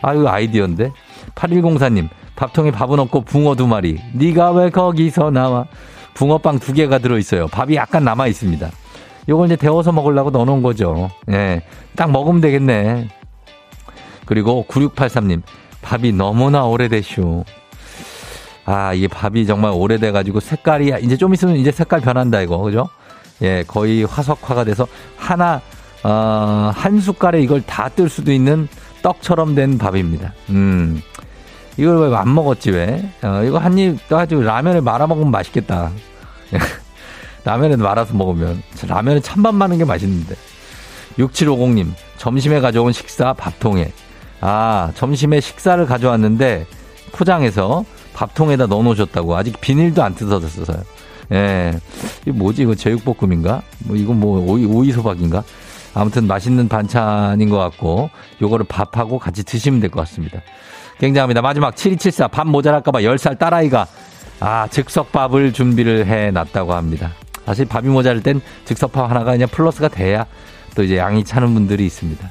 아유, 0.00 0.26
아이디어인데. 0.26 0.92
8104님, 1.34 2.08
밥통에 2.36 2.70
밥은 2.70 2.98
없고 3.00 3.20
붕어 3.22 3.54
두 3.54 3.66
마리. 3.66 4.00
네가 4.14 4.52
왜 4.52 4.70
거기서 4.70 5.30
나와? 5.30 5.66
붕어빵 6.14 6.58
두 6.60 6.72
개가 6.72 6.98
들어있어요. 6.98 7.48
밥이 7.48 7.74
약간 7.74 8.04
남아 8.04 8.28
있습니다. 8.28 8.70
요걸 9.28 9.46
이제 9.46 9.56
데워서 9.56 9.92
먹으려고 9.92 10.30
넣어놓은 10.30 10.62
거죠. 10.62 11.10
예. 11.30 11.60
딱 11.96 12.10
먹으면 12.10 12.40
되겠네. 12.40 13.08
그리고 14.24 14.64
9683님, 14.70 15.42
밥이 15.82 16.12
너무나 16.12 16.64
오래되슈. 16.64 17.44
아, 18.64 18.92
이게 18.94 19.08
밥이 19.08 19.46
정말 19.46 19.72
오래돼가지고 19.72 20.40
색깔이, 20.40 20.92
이제 21.02 21.16
좀 21.16 21.34
있으면 21.34 21.56
이제 21.56 21.72
색깔 21.72 22.00
변한다, 22.00 22.40
이거. 22.42 22.58
그죠? 22.58 22.88
예, 23.42 23.64
거의 23.66 24.04
화석화가 24.04 24.64
돼서 24.64 24.86
하나, 25.16 25.60
어, 26.04 26.70
한 26.74 27.00
숟갈에 27.00 27.40
이걸 27.42 27.62
다 27.62 27.88
뜰 27.88 28.08
수도 28.08 28.32
있는 28.32 28.68
떡처럼 29.02 29.54
된 29.54 29.78
밥입니다. 29.78 30.32
음. 30.50 31.00
이걸 31.76 32.08
왜 32.10 32.14
안 32.16 32.32
먹었지, 32.34 32.70
왜? 32.70 33.08
어, 33.22 33.42
이거 33.44 33.58
한 33.58 33.78
입 33.78 34.06
떠가지고 34.08 34.42
라면을 34.42 34.80
말아 34.82 35.06
먹으면 35.06 35.30
맛있겠다. 35.30 35.90
라면에 37.44 37.76
말아서 37.76 38.14
먹으면. 38.14 38.62
라면에 38.86 39.20
찬밥 39.20 39.54
많은 39.54 39.78
게 39.78 39.84
맛있는데. 39.84 40.36
6750님, 41.18 41.92
점심에 42.18 42.60
가져온 42.60 42.92
식사 42.92 43.32
밥통에. 43.32 43.90
아, 44.40 44.92
점심에 44.94 45.40
식사를 45.40 45.84
가져왔는데 45.86 46.66
포장해서 47.12 47.84
밥통에다 48.14 48.66
넣어 48.66 48.82
놓으셨다고. 48.82 49.36
아직 49.36 49.60
비닐도 49.60 50.02
안 50.02 50.14
뜯어졌어요. 50.14 50.82
예. 51.32 51.72
이거 52.26 52.36
뭐지? 52.36 52.62
이거 52.62 52.74
제육볶음인가? 52.74 53.62
뭐, 53.80 53.96
이건 53.96 54.20
뭐, 54.20 54.40
오이, 54.40 54.64
오이소박인가? 54.64 55.42
아무튼 55.94 56.26
맛있는 56.26 56.68
반찬인 56.68 57.48
것 57.48 57.58
같고, 57.58 58.10
요거를 58.40 58.66
밥하고 58.68 59.18
같이 59.18 59.44
드시면 59.44 59.80
될 59.80 59.90
것 59.90 60.00
같습니다. 60.00 60.40
굉장합니다. 60.98 61.42
마지막 61.42 61.74
7274, 61.76 62.28
밥 62.28 62.46
모자랄까봐 62.46 63.00
10살 63.00 63.38
딸아이가, 63.38 63.86
아, 64.40 64.66
즉석밥을 64.70 65.52
준비를 65.52 66.06
해 66.06 66.30
놨다고 66.30 66.74
합니다. 66.74 67.12
사실 67.46 67.64
밥이 67.64 67.88
모자랄 67.88 68.22
땐 68.22 68.40
즉석밥 68.64 69.10
하나가 69.10 69.32
그냥 69.32 69.48
플러스가 69.48 69.88
돼야 69.88 70.26
또 70.74 70.82
이제 70.84 70.96
양이 70.96 71.24
차는 71.24 71.52
분들이 71.54 71.84
있습니다. 71.86 72.30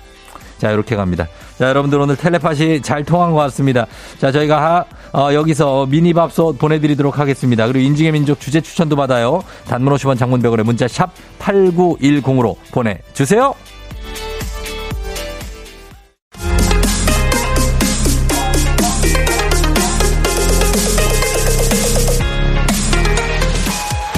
자, 0.62 0.70
이렇게 0.70 0.96
갑니다. 0.96 1.28
자, 1.58 1.70
여러분들 1.70 2.00
오늘 2.00 2.16
텔레파시 2.16 2.82
잘 2.84 3.04
통한 3.04 3.32
것 3.32 3.38
같습니다. 3.38 3.88
자, 4.20 4.32
저희가 4.32 4.86
하, 5.12 5.20
어, 5.20 5.34
여기서 5.34 5.88
미니밥솥 5.88 6.60
보내드리도록 6.60 7.18
하겠습니다. 7.18 7.66
그리고 7.66 7.80
인증의 7.80 8.12
민족 8.12 8.40
주제 8.40 8.62
추천도 8.62 8.96
받아요. 8.96 9.42
단문 9.68 9.92
50원 9.96 10.20
장문백원의 10.20 10.64
문자 10.64 10.88
샵 10.88 11.10
8910으로 11.40 12.58
보내주세요. 12.72 13.56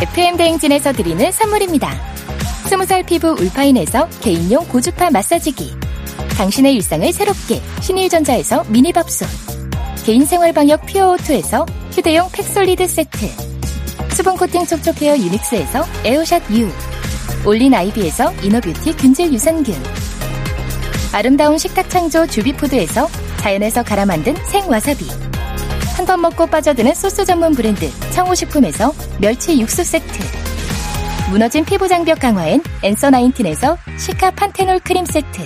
FM 0.01 0.35
대행진에서 0.35 0.91
드리는 0.91 1.31
선물입니다. 1.31 1.89
20살 2.65 3.05
피부 3.05 3.29
울파인에서 3.29 4.09
개인용 4.19 4.67
고주파 4.67 5.09
마사지기 5.09 5.92
당신의 6.37 6.73
일상을 6.75 7.11
새롭게 7.13 7.61
신일전자에서 7.81 8.65
미니밥솥 8.69 9.27
개인생활방역 10.05 10.85
퓨어오투에서 10.85 11.65
휴대용 11.91 12.29
팩솔리드 12.31 12.87
세트 12.87 13.27
수분코팅 14.15 14.65
촉촉헤어 14.65 15.17
유닉스에서 15.17 15.85
에어샷 16.03 16.43
U 16.51 16.69
올린 17.45 17.73
아이비에서 17.73 18.31
inner 18.43 18.67
beauty 18.67 18.95
균질 18.97 19.31
유산균 19.33 19.75
아름다운 21.13 21.57
식탁 21.57 21.89
창조 21.89 22.25
주비푸드에서 22.27 23.07
자연에서 23.37 23.83
갈아 23.83 24.05
만든 24.05 24.35
생와사비 24.47 25.05
한 25.95 26.05
번 26.07 26.21
먹고 26.21 26.47
빠져드는 26.47 26.95
소스 26.95 27.23
전문 27.23 27.53
브랜드 27.53 27.89
청호식품에서 28.11 28.93
멸치 29.19 29.59
육수 29.61 29.83
세트 29.83 30.19
무너진 31.29 31.63
피부 31.63 31.87
장벽 31.87 32.19
강화엔 32.19 32.61
Answer 32.81 33.09
Nineteen에서 33.11 33.77
cica 33.97 34.31
panthenol 34.31 34.79
크림 34.79 35.05
세트 35.05 35.41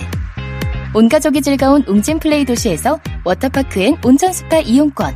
온 0.94 1.08
가족이 1.08 1.42
즐거운 1.42 1.84
웅진 1.86 2.18
플레이 2.18 2.44
도시에서 2.44 2.98
워터파크 3.24 3.80
and 3.80 3.96
온천 4.04 4.32
스파 4.32 4.58
이용권 4.58 5.14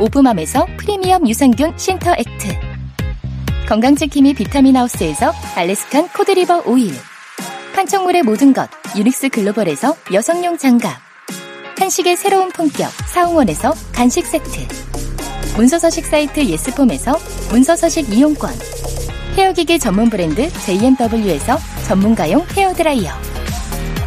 오브맘에서 0.00 0.66
프리미엄 0.78 1.28
유산균 1.28 1.76
신터 1.76 2.12
액트 2.16 2.48
건강지킴이 3.68 4.34
비타민 4.34 4.76
하우스에서 4.76 5.32
Alaskan 5.54 6.08
cod 6.08 6.28
liver 6.28 6.62
oil 6.66 6.94
판촉물의 7.74 8.22
모든 8.22 8.54
것 8.54 8.70
유닉스 8.96 9.28
글로벌에서 9.28 9.94
여성용 10.12 10.56
장갑 10.56 10.96
한식의 11.78 12.16
새로운 12.16 12.48
품격 12.48 12.90
사옹원에서 12.90 13.74
간식 13.92 14.24
세트 14.24 14.66
문서서식 15.56 16.06
사이트 16.06 16.40
예스폼에서 16.40 17.18
문서서식 17.50 18.12
이용권 18.12 18.50
헤어기기 19.36 19.78
전문 19.78 20.08
브랜드 20.08 20.50
JMW에서 20.50 21.58
전문가용 21.86 22.46
헤어드라이어 22.56 23.35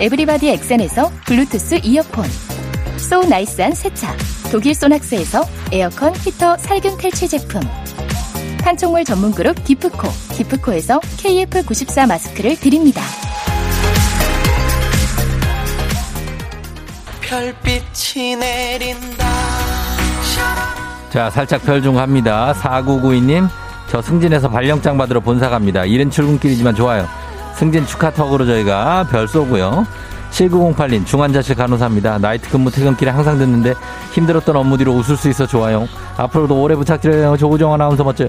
everybody 0.00 0.48
엑센에서 0.48 1.10
블루투스 1.26 1.80
이어폰 1.84 2.24
so 2.96 3.22
nice한 3.22 3.74
세차 3.74 4.16
독일 4.50 4.74
소낙스에서 4.74 5.44
에어컨 5.72 6.14
히터 6.16 6.56
살균 6.56 6.96
탈취 6.96 7.28
제품 7.28 7.60
판촉물 8.62 9.04
전문 9.04 9.32
그룹 9.32 9.62
기프코 9.64 10.08
기프코에서 10.34 11.00
KF94 11.00 12.08
마스크를 12.08 12.56
드립니다. 12.56 13.02
별빛이 17.22 18.36
내린다. 18.36 19.26
자, 21.10 21.30
살짝 21.30 21.64
별중 21.64 21.98
합니다. 21.98 22.52
4992님, 22.60 23.48
저 23.88 24.02
승진해서 24.02 24.48
발령장 24.50 24.98
받으러 24.98 25.20
본사 25.20 25.48
갑니다. 25.48 25.84
이른 25.84 26.10
출근길이지만 26.10 26.74
좋아요. 26.74 27.06
승진 27.60 27.84
축하 27.84 28.10
턱으로 28.10 28.46
저희가 28.46 29.06
별 29.10 29.28
쏘고요. 29.28 29.86
7908님, 30.30 31.04
중환자실 31.04 31.56
간호사입니다. 31.56 32.16
나이트 32.16 32.48
근무 32.48 32.70
퇴근길에 32.70 33.10
항상 33.10 33.36
듣는데 33.36 33.74
힘들었던 34.12 34.56
업무 34.56 34.78
뒤로 34.78 34.94
웃을 34.94 35.14
수 35.14 35.28
있어 35.28 35.46
좋아요. 35.46 35.86
앞으로도 36.16 36.58
오래 36.58 36.74
부탁드려요. 36.74 37.36
조우정 37.36 37.74
아나운서 37.74 38.02
멋져요. 38.02 38.28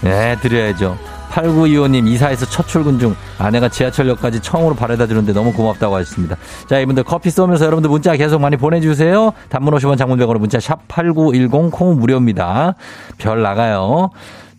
네, 0.00 0.34
드려야죠. 0.40 0.96
8925님, 1.28 2.08
이사에서 2.08 2.46
첫 2.46 2.66
출근 2.66 2.98
중 2.98 3.14
아내가 3.36 3.68
지하철역까지 3.68 4.40
처음으로 4.40 4.74
바래다 4.74 5.06
주는데 5.06 5.34
너무 5.34 5.52
고맙다고 5.52 5.96
하셨습니다. 5.96 6.36
자, 6.66 6.78
이분들 6.78 7.04
커피 7.04 7.30
쏘면서 7.30 7.66
여러분들 7.66 7.90
문자 7.90 8.16
계속 8.16 8.40
많이 8.40 8.56
보내주세요. 8.56 9.32
단문 9.50 9.74
50원 9.74 9.98
장문백으로 9.98 10.38
문자 10.38 10.56
샵8910 10.56 11.70
콩 11.70 11.98
무료입니다. 11.98 12.76
별 13.18 13.42
나가요. 13.42 14.08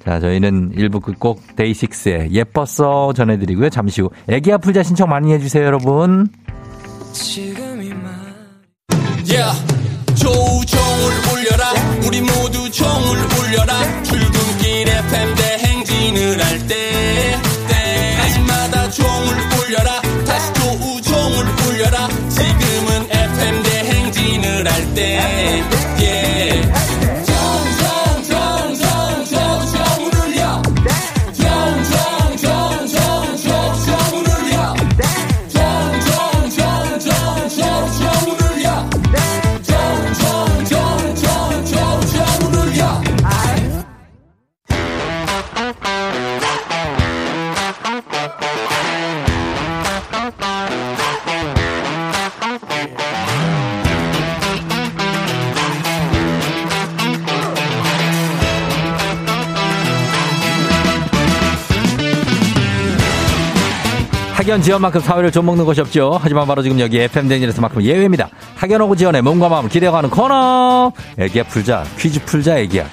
자, 0.06 0.20
저희는 0.20 0.74
1부 0.76 1.02
끝곡 1.02 1.56
데이식스의 1.56 2.32
예뻤어 2.32 3.14
전해드리고요. 3.14 3.70
잠시 3.70 4.02
후 4.02 4.10
애기 4.28 4.52
아플자 4.52 4.84
신청 4.84 5.10
많이 5.10 5.32
해주세요, 5.34 5.64
여러분. 5.64 6.28
Yeah. 9.24 9.54
조우종을 10.16 11.12
울려라 11.34 11.74
우리 12.06 12.22
모두 12.22 12.70
종을 12.70 13.18
울려라 13.40 13.74
학연 64.62 64.64
지연만큼 64.64 65.02
사회를 65.02 65.32
좀 65.32 65.48
먹는 65.48 65.66
것이 65.66 65.82
없죠. 65.82 66.20
하지만 66.22 66.46
바로 66.46 66.62
지금 66.62 66.80
여기 66.80 67.00
FM 67.00 67.28
대행진에서만큼 67.28 67.82
예외입니다. 67.82 68.30
오로지 68.84 68.96
지연에 68.96 69.24
몸과 69.24 69.50
마음을 69.50 69.72
기대어가는 69.72 70.12
코너. 70.12 70.92
애기야 71.18 71.44
풀자 71.46 71.84
퀴즈 71.98 72.24
풀자 72.26 72.60
애기야. 72.60 72.86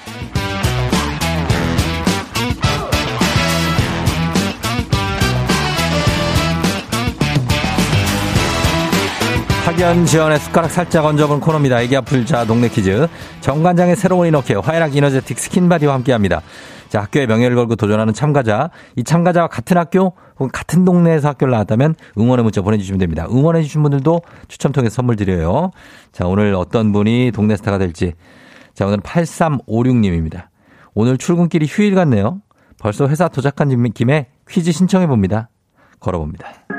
학연 9.65 10.07
지연에 10.07 10.39
숟가락 10.39 10.71
살짝 10.71 11.05
얹어본 11.05 11.39
코너입니다. 11.39 11.81
애기야 11.81 11.95
풀자 11.95 12.45
동네 12.45 12.67
퀴즈. 12.67 13.07
정관장의 13.41 13.95
새로운 13.95 14.27
inner 14.27 14.55
care 14.55 14.68
화애락 14.68 14.95
이너제틱 14.95 15.37
스킨바디와 15.37 15.93
함께합니다. 15.93 16.41
자, 16.89 17.01
학교의 17.01 17.27
명예를 17.27 17.55
걸고 17.55 17.75
도전하는 17.75 18.13
참가자. 18.13 18.71
이 18.95 19.03
참가자와 19.03 19.47
같은 19.47 19.77
학교 19.77 20.13
혹은 20.35 20.49
같은 20.51 20.83
동네에서 20.85 21.29
학교를 21.29 21.51
나왔다면 21.51 21.95
응원의 22.17 22.43
문자 22.43 22.61
보내주시면 22.61 22.99
됩니다. 22.99 23.27
응원해주신 23.29 23.81
분들도 23.83 24.21
추첨 24.47 24.71
통해서 24.71 24.95
선물 24.95 25.15
드려요. 25.15 25.71
자, 26.11 26.27
오늘 26.27 26.55
어떤 26.55 26.91
분이 26.91 27.31
동네 27.33 27.55
스타가 27.55 27.77
될지. 27.77 28.13
자, 28.73 28.85
오늘 28.85 28.97
8356님입니다. 28.99 30.47
오늘 30.93 31.17
출근길이 31.17 31.67
휴일 31.67 31.95
같네요. 31.95 32.41
벌써 32.79 33.07
회사 33.07 33.27
도착한 33.27 33.91
김에 33.93 34.27
퀴즈 34.49 34.71
신청해 34.71 35.07
봅니다. 35.07 35.49
걸어봅니다. 35.99 36.78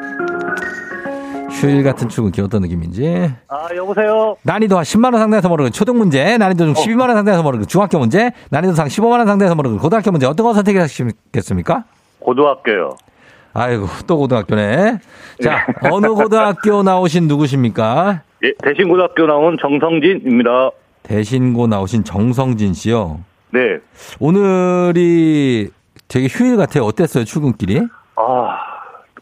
휴일 1.61 1.83
같은 1.83 2.09
출근길 2.09 2.45
어떤 2.45 2.63
느낌인지. 2.63 3.31
아, 3.49 3.69
여보세요? 3.77 4.37
난이도 4.43 4.79
한 4.79 4.85
10만원 4.85 5.19
상대에서 5.19 5.49
모르는 5.49 5.73
초등 5.73 5.99
문제, 5.99 6.39
난이도 6.39 6.73
중 6.73 6.75
12만원 6.75 7.13
상대에서 7.13 7.43
모르는 7.43 7.67
중학교 7.67 7.99
문제, 7.99 8.33
난이도 8.51 8.73
상 8.75 8.87
15만원 8.89 9.27
상대에서 9.27 9.55
모르는 9.55 9.79
고등학교 9.79 10.11
문제, 10.11 10.27
어떤 10.27 10.47
거 10.47 10.55
선택하시겠습니까? 10.55 11.85
고등학교요. 12.21 12.97
아이고, 13.53 13.87
또 14.07 14.17
고등학교네. 14.17 14.99
자, 15.43 15.67
어느 15.93 16.07
고등학교 16.09 16.83
나오신 16.83 17.29
누구십니까? 17.29 18.23
예, 18.43 18.53
대신고등학교 18.63 19.27
나온 19.27 19.59
정성진입니다. 19.61 20.71
대신고 21.03 21.67
나오신 21.67 22.05
정성진 22.05 22.73
씨요. 22.73 23.21
네. 23.51 23.79
오늘이 24.19 25.69
되게 26.09 26.27
휴일 26.29 26.57
같아요. 26.57 26.85
어땠어요, 26.85 27.25
출근길이? 27.25 27.81
아, 28.17 28.59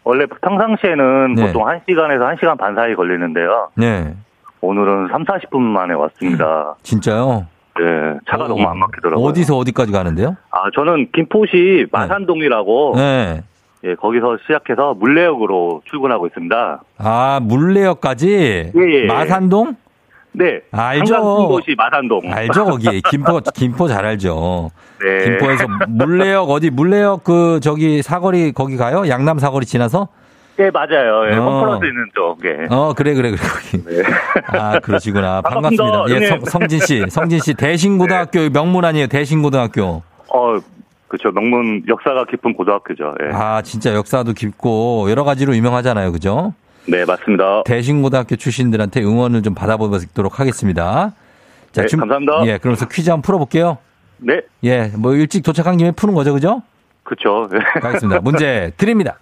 원래 0.08 0.24
평상시에는 0.24 1.34
네. 1.34 1.46
보통 1.48 1.64
1시간에서 1.66 2.34
1시간 2.34 2.56
반 2.56 2.74
사이 2.74 2.94
걸리는데요. 2.94 3.68
네. 3.74 4.14
오늘은 4.62 5.08
3, 5.08 5.24
40분 5.24 5.58
만에 5.60 5.92
왔습니다. 5.92 6.76
진짜요? 6.82 7.46
네, 7.78 8.18
차가 8.26 8.44
어, 8.44 8.48
너무 8.48 8.66
안 8.66 8.78
막히더라고요. 8.78 9.26
어디서 9.26 9.58
어디까지 9.58 9.92
가는데요? 9.92 10.34
아, 10.50 10.70
저는 10.74 11.10
김포시 11.14 11.86
마산동이라고, 11.92 12.94
네. 12.96 13.42
예, 13.84 13.94
거기서 13.96 14.38
시작해서 14.46 14.94
물레역으로 14.94 15.82
출근하고 15.84 16.26
있습니다. 16.28 16.80
아, 16.96 17.40
물레역까지? 17.42 18.72
예, 18.74 19.02
예. 19.02 19.04
마산동? 19.04 19.76
네. 20.38 20.60
알죠. 20.70 21.14
한강 21.16 21.36
신도시 21.40 21.74
마산동. 21.76 22.20
알죠, 22.32 22.64
거기. 22.64 23.02
김포, 23.10 23.40
김포 23.54 23.88
잘 23.88 24.04
알죠. 24.06 24.70
네. 25.04 25.24
김포에서 25.24 25.66
물레역 25.88 26.48
어디 26.50 26.70
물레역 26.70 27.24
그 27.24 27.58
저기 27.60 28.02
사거리 28.02 28.52
거기 28.52 28.76
가요? 28.76 29.08
양남 29.08 29.38
사거리 29.40 29.66
지나서? 29.66 30.08
네, 30.56 30.70
맞아요. 30.72 31.30
예, 31.30 31.36
어. 31.36 31.42
홈플러스 31.42 31.84
있는 31.84 32.04
쪽, 32.14 32.38
예. 32.44 32.66
어 32.74 32.92
그래 32.96 33.14
그래 33.14 33.30
그래 33.30 33.40
거기. 33.40 33.84
네. 33.84 34.02
아 34.58 34.78
그러시구나 34.80 35.40
반갑습니다, 35.42 35.84
반갑습니다. 35.84 36.10
예 36.10 36.26
형님. 36.28 36.44
성, 36.46 36.60
성진 36.60 36.80
씨 36.80 37.04
성진 37.08 37.38
씨 37.40 37.54
대신고등학교 37.54 38.48
명문 38.50 38.84
아니에요 38.84 39.06
대신고등학교. 39.06 40.02
어, 40.30 40.58
그쵸. 41.06 41.30
명문 41.30 41.82
역사가 41.88 42.24
깊은 42.26 42.54
고등학교죠. 42.54 43.14
예. 43.22 43.34
아 43.34 43.62
진짜 43.62 43.94
역사도 43.94 44.32
깊고 44.32 45.06
여러 45.10 45.22
가지로 45.24 45.54
유명하잖아요, 45.54 46.10
그죠? 46.12 46.52
네, 46.88 47.04
맞습니다. 47.04 47.62
대신고등학교 47.64 48.36
출신들한테 48.36 49.02
응원을 49.02 49.42
좀 49.42 49.54
받아보도록 49.54 50.40
하겠습니다. 50.40 51.12
네, 51.74 51.86
감사합니다. 51.86 52.46
예 52.46 52.58
그러면서 52.58 52.88
퀴즈 52.88 53.10
한번 53.10 53.22
풀어볼게요. 53.22 53.78
네, 54.18 54.40
예 54.64 54.90
뭐 54.96 55.14
일찍 55.14 55.42
도착한 55.42 55.76
김에 55.76 55.90
푸는 55.92 56.14
거죠, 56.14 56.32
그죠? 56.32 56.62
그쵸. 57.04 57.48
네. 57.52 57.58
가겠습니다. 57.80 58.20
문제 58.20 58.72
드립니다. 58.76 59.18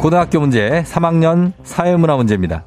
고등학교 0.00 0.38
문제 0.40 0.84
3학년 0.86 1.52
사회문화 1.64 2.16
문제입니다. 2.16 2.64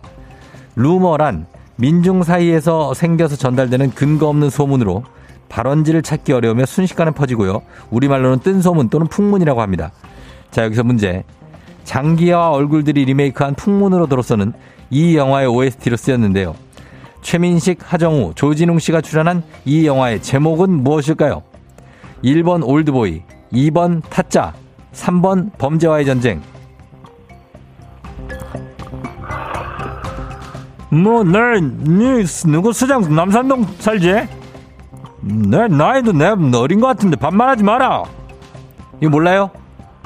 루머란 0.75 1.45
민중 1.77 2.23
사이에서 2.23 2.93
생겨서 2.93 3.35
전달되는 3.37 3.91
근거 3.91 4.27
없는 4.27 4.49
소문으로 4.49 5.03
발원지를 5.49 6.01
찾기 6.01 6.33
어려우며 6.33 6.65
순식간에 6.65 7.11
퍼지고요. 7.11 7.61
우리말로는 7.89 8.39
뜬소문 8.39 8.89
또는 8.89 9.07
풍문이라고 9.07 9.61
합니다. 9.61 9.91
자, 10.49 10.63
여기서 10.65 10.83
문제. 10.83 11.23
장기하와 11.91 12.51
얼굴들이 12.51 13.03
리메이크한 13.03 13.55
풍문으로 13.55 14.07
들어서는 14.07 14.53
이 14.89 15.17
영화의 15.17 15.47
OST로 15.47 15.97
쓰였는데요. 15.97 16.55
최민식, 17.21 17.79
하정우, 17.81 18.31
조진웅 18.35 18.79
씨가 18.79 19.01
출연한 19.01 19.43
이 19.65 19.85
영화의 19.85 20.21
제목은 20.21 20.71
무엇일까요? 20.83 21.43
1번 22.23 22.65
올드보이, 22.65 23.23
2번 23.51 24.01
타짜, 24.09 24.53
3번 24.93 25.51
범죄와의 25.57 26.05
전쟁. 26.05 26.41
뭐, 30.89 31.25
내, 31.25 31.59
니, 31.59 32.23
누구 32.45 32.71
수장 32.71 33.13
남산동 33.13 33.65
살지? 33.79 34.13
내 35.19 35.67
나이도 35.67 36.13
내 36.13 36.27
어린 36.55 36.79
것 36.79 36.87
같은데 36.87 37.17
반말하지 37.17 37.65
마라. 37.65 38.03
이거 39.01 39.09
몰라요? 39.09 39.51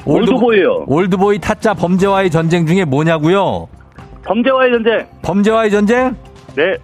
올드보이요. 0.05 0.85
올드보이 0.87 1.39
타짜 1.39 1.73
범죄와의 1.73 2.29
전쟁 2.29 2.65
중에 2.65 2.85
뭐냐고요? 2.85 3.67
범죄와의 4.23 4.71
전쟁. 4.71 5.07
범죄와의 5.23 5.71
전쟁? 5.71 6.15
네, 6.55 6.77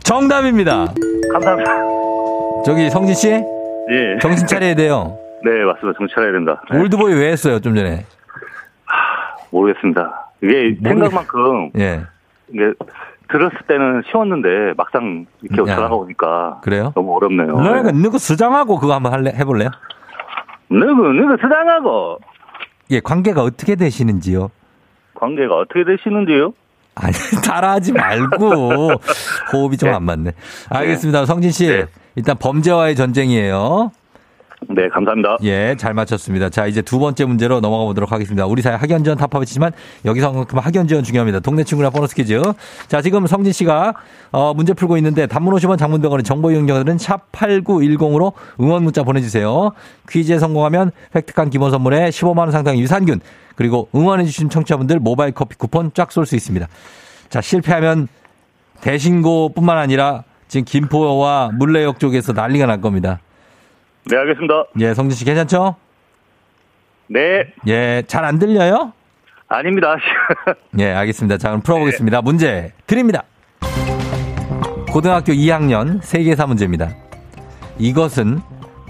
정답입니다. 0.00 0.86
감사합니다. 1.32 1.72
저기 2.64 2.90
성진 2.90 3.14
씨 3.14 3.28
예. 3.30 4.18
정신 4.20 4.46
차려야 4.46 4.74
돼요. 4.74 5.16
네, 5.44 5.50
맞습니다. 5.64 5.96
정치 5.98 6.14
차려야 6.14 6.32
된다. 6.32 6.62
네. 6.72 6.78
올드보이 6.80 7.14
왜 7.14 7.30
했어요 7.32 7.60
좀 7.60 7.74
전에? 7.74 8.04
모르겠습니다. 9.50 10.30
이게 10.42 10.76
모르겠- 10.80 10.88
생각만큼 10.88 11.70
예, 11.78 12.00
이게 12.52 12.72
들었을 13.30 13.56
때는 13.68 14.02
쉬웠는데 14.10 14.74
막상 14.76 15.26
이렇게 15.42 15.70
야. 15.70 15.76
전화가 15.76 15.94
오니까 15.94 16.60
그래요? 16.62 16.92
너무 16.94 17.16
어렵네요. 17.16 17.48
너가 17.48 17.90
누구 17.92 18.18
수장하고 18.18 18.78
그거 18.78 18.94
한번 18.94 19.12
할래 19.12 19.32
해볼래요? 19.36 19.70
누구 20.70 21.12
누구 21.12 21.36
수당하고 21.40 22.18
예, 22.90 23.00
관계가 23.00 23.42
어떻게 23.42 23.74
되시는지요? 23.76 24.50
관계가 25.14 25.54
어떻게 25.56 25.84
되시는지요? 25.84 26.52
아니, 26.94 27.12
따라하지 27.44 27.92
말고. 27.92 28.92
호흡이 29.52 29.76
좀 29.76 29.90
안 29.92 30.02
맞네. 30.04 30.32
알겠습니다. 30.70 31.26
성진 31.26 31.50
씨. 31.50 31.66
네. 31.68 31.86
일단 32.14 32.36
범죄와의 32.38 32.96
전쟁이에요. 32.96 33.90
네, 34.68 34.88
감사합니다. 34.88 35.36
예, 35.42 35.76
잘 35.78 35.94
맞췄습니다. 35.94 36.50
자, 36.50 36.66
이제 36.66 36.82
두 36.82 36.98
번째 36.98 37.24
문제로 37.24 37.60
넘어가 37.60 37.84
보도록 37.84 38.10
하겠습니다. 38.10 38.46
우리 38.46 38.62
사회 38.62 38.74
학연 38.74 39.04
지원 39.04 39.16
타파이지만 39.16 39.72
여기서만큼 40.04 40.58
학연 40.58 40.88
지원 40.88 41.04
중요합니다. 41.04 41.40
동네 41.40 41.62
친구랑 41.62 41.92
보너스 41.92 42.14
퀴즈. 42.14 42.40
자, 42.88 43.00
지금 43.00 43.26
성진 43.26 43.52
씨가 43.52 43.94
어, 44.32 44.54
문제 44.54 44.72
풀고 44.74 44.96
있는데 44.96 45.26
단문 45.26 45.54
50원 45.54 45.78
장문 45.78 46.02
100원의 46.02 46.24
정보 46.24 46.50
이용자들은 46.50 46.98
샵 46.98 47.30
8910으로 47.32 48.32
응원 48.60 48.82
문자 48.82 49.02
보내주세요. 49.02 49.70
퀴즈에 50.08 50.38
성공하면 50.38 50.90
획득한 51.14 51.50
기본 51.50 51.70
선물에 51.70 52.08
15만 52.10 52.38
원 52.38 52.50
상당의 52.50 52.80
유산균 52.80 53.20
그리고 53.54 53.88
응원해 53.94 54.24
주신 54.24 54.50
청취자분들 54.50 54.98
모바일 54.98 55.32
커피 55.32 55.56
쿠폰 55.56 55.92
쫙 55.94 56.10
쏠 56.10 56.26
수 56.26 56.34
있습니다. 56.34 56.66
자, 57.28 57.40
실패하면 57.40 58.08
대신고뿐만 58.80 59.78
아니라 59.78 60.24
지금 60.48 60.64
김포와 60.64 61.50
물레역 61.54 61.98
쪽에서 61.98 62.32
난리가 62.32 62.66
날 62.66 62.80
겁니다. 62.80 63.20
네, 64.08 64.16
알겠습니다. 64.16 64.64
예, 64.80 64.94
성진 64.94 65.16
씨 65.16 65.24
괜찮죠? 65.24 65.76
네, 67.08 67.52
예, 67.66 68.02
잘 68.06 68.24
안 68.24 68.38
들려요? 68.38 68.92
아닙니다. 69.48 69.96
예, 70.78 70.92
알겠습니다. 70.92 71.38
자, 71.38 71.48
그럼 71.48 71.60
풀어보겠습니다. 71.62 72.22
문제 72.22 72.72
드립니다. 72.86 73.22
고등학교 74.92 75.32
2학년 75.32 76.00
세계사 76.02 76.46
문제입니다. 76.46 76.90
이것은 77.78 78.40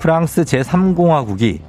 프랑스 0.01 0.43
제3공화국이 0.45 1.61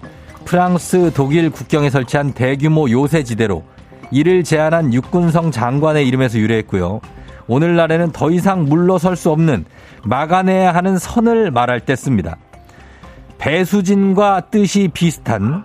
프랑스 0.45 1.11
독일 1.13 1.49
국경에 1.49 1.89
설치한 1.89 2.33
대규모 2.33 2.89
요새지대로 2.89 3.63
이를 4.11 4.43
제안한 4.43 4.93
육군성 4.93 5.51
장관의 5.51 6.07
이름에서 6.07 6.37
유래했고요. 6.37 7.01
오늘날에는 7.47 8.11
더 8.11 8.29
이상 8.31 8.63
물러설 8.65 9.15
수 9.15 9.31
없는 9.31 9.65
막아내야 10.05 10.73
하는 10.73 10.97
선을 10.97 11.51
말할 11.51 11.81
때 11.81 11.95
씁니다. 11.95 12.37
배수진과 13.37 14.41
뜻이 14.51 14.89
비슷한 14.93 15.63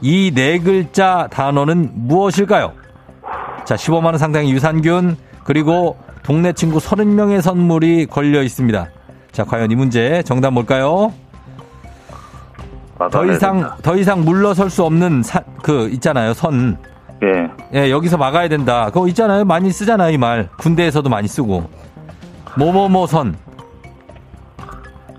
이 0.00 0.32
네 0.34 0.58
글자 0.58 1.28
단어는 1.30 1.90
무엇일까요? 1.94 2.72
자, 3.64 3.76
15만원 3.76 4.18
상당의 4.18 4.50
유산균, 4.50 5.16
그리고 5.44 5.96
동네 6.24 6.52
친구 6.52 6.78
30명의 6.78 7.40
선물이 7.40 8.06
걸려 8.06 8.42
있습니다. 8.42 8.88
자, 9.30 9.44
과연 9.44 9.70
이 9.70 9.76
문제 9.76 10.22
정답 10.24 10.50
뭘까요? 10.52 11.12
더 13.10 13.24
이상, 13.26 13.76
더 13.82 13.96
이상 13.96 14.24
물러설 14.24 14.70
수 14.70 14.84
없는 14.84 15.22
사, 15.22 15.40
그, 15.62 15.88
있잖아요, 15.90 16.34
선. 16.34 16.76
예, 17.22 17.48
예, 17.86 17.90
여기서 17.90 18.16
막아야 18.16 18.48
된다. 18.48 18.86
그거 18.86 19.06
있잖아요. 19.08 19.44
많이 19.44 19.70
쓰잖아요, 19.70 20.12
이 20.12 20.18
말. 20.18 20.48
군대에서도 20.58 21.08
많이 21.08 21.28
쓰고. 21.28 21.68
뭐뭐뭐 22.58 23.06
선. 23.06 23.36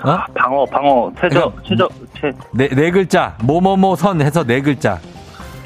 어? 0.03 0.17
방어, 0.35 0.65
방어, 0.65 1.11
최저, 1.19 1.51
그러니까 1.51 1.61
최저, 1.63 1.89
최, 2.19 2.31
네, 2.53 2.67
네 2.69 2.91
글자. 2.91 3.35
뭐뭐뭐 3.43 3.95
선 3.95 4.21
해서 4.21 4.43
네 4.43 4.61
글자. 4.61 4.99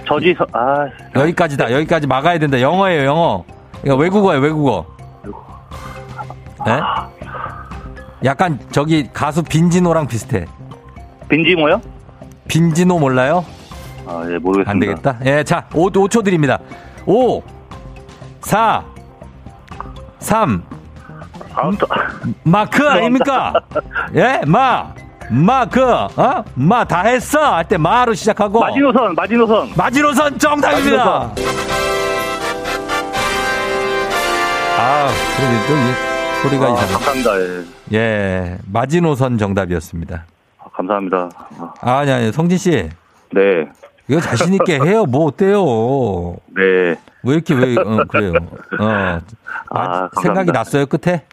저지서, 0.07 0.45
아, 0.53 0.87
여기까지다. 1.15 1.71
여기까지 1.71 2.07
막아야 2.07 2.37
된다. 2.37 2.61
영어예요, 2.61 3.05
영어. 3.05 3.43
이거 3.83 3.95
외국어예요, 3.95 4.41
외국어. 4.41 4.85
예? 6.67 6.79
약간 8.23 8.59
저기 8.71 9.09
가수 9.11 9.43
빈지노랑 9.43 10.07
비슷해. 10.07 10.45
빈지모요? 11.29 11.81
빈지노 12.47 12.99
몰라요? 12.99 13.43
아, 14.05 14.23
예, 14.29 14.37
모르겠습니다. 14.37 14.71
안 14.71 14.79
되겠다. 14.79 15.17
예, 15.25 15.43
자, 15.43 15.67
5, 15.73 15.89
5초 15.89 16.23
드립니다. 16.23 16.59
5, 17.05 17.41
4, 18.41 18.83
3, 20.19 20.63
아, 21.59 21.71
또, 21.79 21.87
마크 22.43 22.87
아닙니까? 22.87 23.51
예, 24.13 24.41
마, 24.45 24.93
마크, 25.29 25.81
어? 25.83 26.43
마 26.53 26.85
다 26.85 27.01
했어. 27.01 27.55
할 27.55 27.65
때 27.67 27.77
마로 27.77 28.13
시작하고. 28.13 28.59
마지노선, 28.59 29.15
마지노선. 29.15 29.69
마지노선 29.75 30.37
정답입니다. 30.39 31.31
아, 34.79 35.07
그래도 35.35 35.67
또이 35.67 36.41
소리가 36.43 36.65
아, 36.67 36.69
이상해. 36.73 36.91
감사합니다. 36.93 37.41
예. 37.41 37.63
예, 37.97 38.57
마지노선 38.71 39.37
정답이었습니다. 39.39 40.25
아, 40.59 40.63
감사합니다. 40.73 41.29
아, 41.81 41.97
아니, 41.99 42.11
아니, 42.11 42.31
성진 42.31 42.57
씨. 42.59 42.89
네, 43.33 43.67
이거 44.07 44.21
자신있게 44.21 44.79
해요. 44.85 45.05
뭐 45.05 45.25
어때요? 45.25 46.35
네. 46.55 46.95
왜 47.23 47.33
이렇게, 47.33 47.53
왜, 47.55 47.75
어, 47.75 48.03
그래요. 48.07 48.33
어. 48.79 48.85
아, 48.85 49.19
감사합니다. 49.71 50.21
생각이 50.21 50.51
났어요, 50.51 50.85
끝에? 50.85 51.23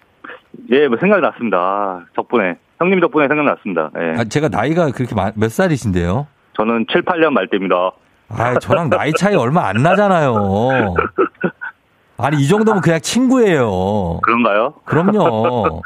예, 0.71 0.88
뭐 0.88 0.97
생각이 0.99 1.21
났습니다. 1.23 1.59
아, 1.59 2.05
덕분에. 2.14 2.57
형님 2.79 3.01
덕분에 3.01 3.29
생각났습니다. 3.29 3.90
예. 3.99 4.21
아, 4.21 4.25
제가 4.25 4.49
나이가 4.49 4.90
그렇게 4.90 5.14
마- 5.14 5.33
몇 5.35 5.51
살이신데요? 5.51 6.27
저는 6.57 6.87
7, 6.90 7.03
8년 7.03 7.31
말때입니다. 7.31 7.93
아, 8.29 8.59
저랑 8.59 8.90
나이 8.90 9.12
차이 9.12 9.35
얼마 9.35 9.67
안 9.69 9.77
나잖아요. 9.83 10.95
아니, 12.17 12.37
이 12.43 12.49
정도면 12.49 12.81
그냥 12.81 13.01
친구예요. 13.01 14.21
그런가요? 14.23 14.75
그럼요. 14.85 15.83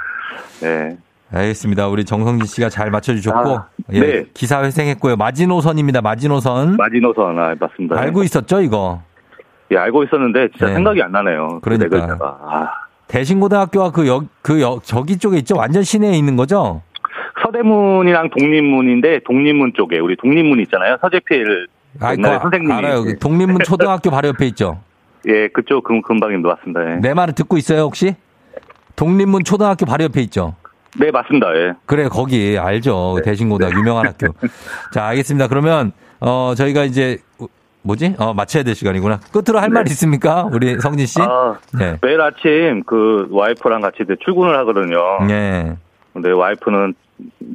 네. 0.63 0.97
알겠습니다. 1.33 1.89
우리 1.89 2.05
정성진 2.07 2.47
씨가 2.47 2.69
잘 2.71 2.91
맞춰주셨고, 2.91 3.57
아, 3.57 3.69
예, 3.93 4.01
네. 4.01 4.25
기사 4.33 4.63
회생했고요. 4.63 5.17
마지노선입니다. 5.17 6.01
마지노선. 6.01 6.77
마지노선, 6.77 7.39
아, 7.39 7.55
맞습니다. 7.59 7.99
알고 8.01 8.23
있었죠, 8.23 8.61
이거? 8.63 9.03
예, 9.71 9.77
알고 9.77 10.05
있었는데 10.05 10.49
진짜 10.53 10.67
네. 10.69 10.75
생각이 10.75 11.03
안 11.03 11.13
나네요. 11.13 11.61
그 11.61 11.61
그러니까. 11.61 11.85
네 11.97 12.01
글자가. 12.01 12.39
아, 12.43 12.71
대신고등학교가 13.09 13.91
그 13.91 14.07
역, 14.07 14.25
그 14.43 14.61
역, 14.61 14.85
저기 14.85 15.19
쪽에 15.19 15.39
있죠? 15.39 15.57
완전 15.57 15.83
시내에 15.83 16.17
있는 16.17 16.37
거죠? 16.37 16.83
서대문이랑 17.43 18.31
독립문인데 18.31 19.21
독립문 19.27 19.73
쪽에 19.75 19.99
우리 19.99 20.17
독립문 20.17 20.61
있잖아요. 20.61 20.99
서재필 21.01 21.67
아, 22.01 22.15
그거 22.15 22.39
선생님이 22.41 22.73
알아요. 22.73 23.05
예. 23.09 23.15
독립문 23.15 23.59
초등학교 23.65 24.11
바로 24.11 24.29
옆에 24.29 24.47
있죠? 24.49 24.81
예, 25.27 25.49
그쪽 25.49 25.85
금, 25.85 26.03
금방입니다. 26.03 26.49
맞습니다. 26.49 26.91
예. 26.93 26.97
내 27.01 27.15
말을 27.15 27.35
듣고 27.35 27.57
있어요, 27.57 27.83
혹시? 27.83 28.15
독립문 28.97 29.45
초등학교 29.45 29.87
바로 29.87 30.05
옆에 30.05 30.21
있죠? 30.23 30.55
네, 30.99 31.11
맞습니다. 31.11 31.55
예. 31.57 31.73
그래, 31.87 32.09
거기 32.09 32.59
알죠. 32.59 33.19
대신고등학교 33.25 33.79
유명한 33.79 34.07
학교. 34.07 34.29
자, 34.93 35.07
알겠습니다. 35.07 35.49
그러면 35.49 35.93
어 36.21 36.55
저희가 36.57 36.85
이제 36.85 37.19
뭐지? 37.83 38.17
어 38.19 38.35
마쳐야 38.35 38.63
될 38.63 38.75
시간이구나. 38.75 39.21
끝으로 39.33 39.61
할말 39.61 39.87
있습니까? 39.89 40.49
우리 40.53 40.79
성진 40.81 41.07
씨? 41.07 41.19
네. 41.19 41.25
아, 41.25 41.57
네. 41.79 41.99
매일 42.03 42.21
아침 42.21 42.83
그 42.85 43.29
와이프랑 43.31 43.81
같이 43.81 43.99
이제 44.03 44.17
출근을 44.25 44.57
하거든요. 44.59 45.25
네. 45.27 45.77
근데 46.13 46.31
와이프는 46.31 46.95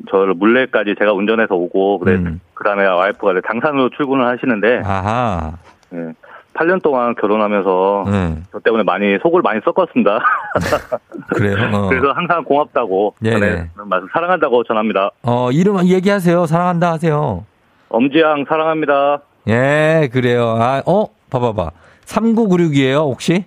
저를 0.09 0.33
물레까지 0.33 0.95
제가 0.99 1.13
운전해서 1.13 1.55
오고 1.55 1.99
그래 1.99 2.15
음. 2.15 2.39
그 2.53 2.63
다음에 2.63 2.85
와이프가 2.85 3.33
이제 3.33 3.41
당산으로 3.45 3.89
출근을 3.91 4.25
하시는데 4.27 4.81
아하. 4.85 5.53
예. 5.93 6.13
8년 6.53 6.81
동안 6.83 7.15
결혼하면서 7.15 8.05
네. 8.11 8.37
저 8.51 8.59
때문에 8.59 8.83
많이 8.83 9.17
속을 9.21 9.41
많이 9.41 9.59
썩었습니다. 9.65 10.19
그래요. 11.33 11.55
어. 11.73 11.89
그래서 11.89 12.11
항상 12.11 12.43
고맙다고 12.43 13.15
예, 13.23 13.31
전에 13.31 13.49
네. 13.49 13.69
말씀 13.85 14.07
사랑한다고 14.13 14.63
전합니다. 14.63 15.09
어, 15.23 15.51
이름 15.51 15.83
얘기하세요. 15.83 16.45
사랑한다 16.45 16.91
하세요. 16.91 17.43
엄지양 17.89 18.45
사랑합니다. 18.47 19.21
예, 19.47 20.09
그래요. 20.11 20.57
아, 20.59 20.81
어? 20.85 21.07
봐봐봐. 21.29 21.71
3996이에요, 22.05 22.97
혹시? 22.99 23.45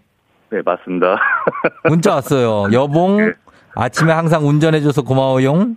네 0.51 0.61
맞습니다. 0.65 1.17
문자 1.89 2.15
왔어요. 2.15 2.73
여봉, 2.73 3.17
네. 3.19 3.33
아침에 3.75 4.13
항상 4.13 4.47
운전해줘서 4.47 5.03
고마워용. 5.03 5.77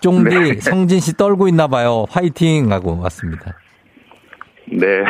쫑디, 0.00 0.34
네. 0.34 0.60
성진 0.60 1.00
씨 1.00 1.16
떨고 1.16 1.48
있나 1.48 1.66
봐요. 1.68 2.06
화이팅! 2.10 2.70
하고 2.70 2.98
왔습니다. 3.00 3.54
네 4.70 5.04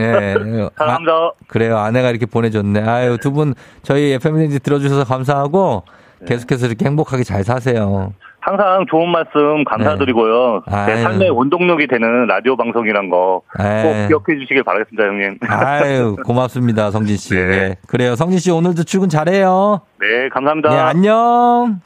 예. 0.00 0.34
아, 0.66 0.70
사랑합니다. 0.76 1.32
그래요. 1.48 1.78
아내가 1.78 2.10
이렇게 2.10 2.26
보내줬네. 2.26 2.82
아유, 2.82 3.18
두 3.18 3.32
분, 3.32 3.54
저희 3.82 4.12
FM댕지 4.12 4.60
들어주셔서 4.60 5.04
감사하고, 5.04 5.84
네. 6.20 6.26
계속해서 6.26 6.66
이렇게 6.66 6.84
행복하게 6.84 7.24
잘 7.24 7.44
사세요. 7.44 8.12
항상 8.40 8.86
좋은 8.90 9.08
말씀 9.10 9.64
감사드리고요. 9.64 10.62
네. 10.66 10.86
제. 10.86 11.02
삶의 11.02 11.30
원동력이 11.30 11.86
되는 11.86 12.26
라디오 12.26 12.56
방송이란 12.56 13.10
거꼭 13.10 13.44
에. 13.60 14.08
기억해 14.08 14.38
주시길 14.40 14.62
바라겠습니다, 14.62 15.04
형님. 15.04 15.38
아유, 15.48 16.16
고맙습니다, 16.24 16.90
성진 16.90 17.16
씨. 17.16 17.34
네. 17.36 17.40
예. 17.40 17.76
그래요. 17.86 18.16
성진 18.16 18.38
씨 18.38 18.50
오늘도 18.50 18.84
출근 18.84 19.08
잘해요. 19.08 19.82
네, 20.00 20.28
감사합니다. 20.30 20.72
예, 20.72 20.78
안녕. 20.78 21.80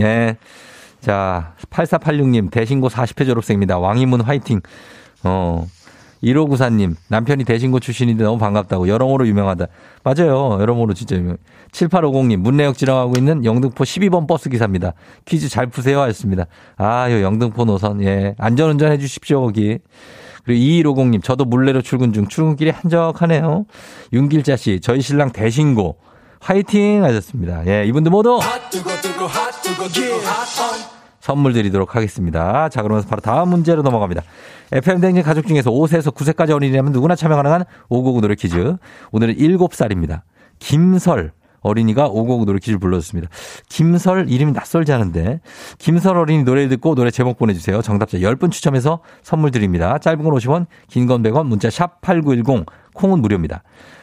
예. 0.00 0.36
자, 1.00 1.52
8486님, 1.70 2.50
대신고 2.50 2.88
40회 2.88 3.26
졸업생입니다. 3.26 3.78
왕이문 3.78 4.22
화이팅. 4.22 4.60
어. 5.24 5.66
1594님, 6.22 6.94
남편이 7.08 7.44
대신고 7.44 7.80
출신인데 7.80 8.24
너무 8.24 8.38
반갑다고. 8.38 8.88
여러모로 8.88 9.26
유명하다. 9.26 9.66
맞아요. 10.04 10.58
여러모로 10.60 10.94
진짜 10.94 11.16
유명. 11.16 11.36
7850님, 11.72 12.36
문내역 12.36 12.76
지나가고 12.76 13.14
있는 13.16 13.44
영등포 13.44 13.84
12번 13.84 14.26
버스 14.26 14.48
기사입니다. 14.48 14.92
퀴즈 15.24 15.48
잘 15.48 15.66
푸세요. 15.66 16.00
하셨습니다. 16.00 16.46
아, 16.76 17.10
요 17.10 17.22
영등포 17.22 17.64
노선. 17.64 18.02
예. 18.02 18.34
안전운전 18.38 18.92
해 18.92 18.98
주십시오, 18.98 19.40
거기. 19.42 19.78
그리고 20.44 20.92
2150님, 20.92 21.22
저도 21.22 21.44
물레로 21.44 21.82
출근 21.82 22.12
중 22.12 22.28
출근길이 22.28 22.70
한적하네요. 22.70 23.66
윤길자 24.12 24.56
씨, 24.56 24.80
저희 24.80 25.00
신랑 25.00 25.32
대신고. 25.32 25.98
화이팅 26.40 27.04
하셨습니다. 27.04 27.64
예, 27.68 27.86
이분들 27.86 28.10
모두 28.10 28.40
선물 31.22 31.52
드리도록 31.52 31.94
하겠습니다. 31.94 32.68
자, 32.68 32.82
그러면서 32.82 33.08
바로 33.08 33.20
다음 33.20 33.50
문제로 33.50 33.82
넘어갑니다. 33.82 34.22
FM댕진 34.72 35.22
가족 35.22 35.46
중에서 35.46 35.70
5세에서 35.70 36.12
9세까지 36.12 36.50
어린이라면 36.50 36.90
누구나 36.92 37.14
참여 37.14 37.36
가능한 37.36 37.64
599 37.88 38.20
노래 38.22 38.34
퀴즈. 38.34 38.76
오늘은 39.12 39.36
7살입니다. 39.36 40.22
김설 40.58 41.30
어린이가 41.60 42.08
599 42.08 42.44
노래 42.46 42.58
퀴즈 42.58 42.78
불러줬습니다. 42.78 43.30
김설 43.68 44.28
이름이 44.28 44.50
낯설지 44.50 44.92
않은데 44.92 45.40
김설 45.78 46.16
어린이 46.16 46.42
노래 46.42 46.66
듣고 46.66 46.96
노래 46.96 47.12
제목 47.12 47.38
보내주세요. 47.38 47.82
정답자 47.82 48.18
10분 48.18 48.50
추첨해서 48.50 48.98
선물 49.22 49.52
드립니다. 49.52 49.98
짧은 49.98 50.24
건 50.24 50.34
50원, 50.34 50.66
긴 50.88 51.06
건 51.06 51.22
100원, 51.22 51.46
문자 51.46 51.70
샵 51.70 52.00
8910, 52.00 52.66
콩은 52.94 53.20
무료입니다. 53.22 53.62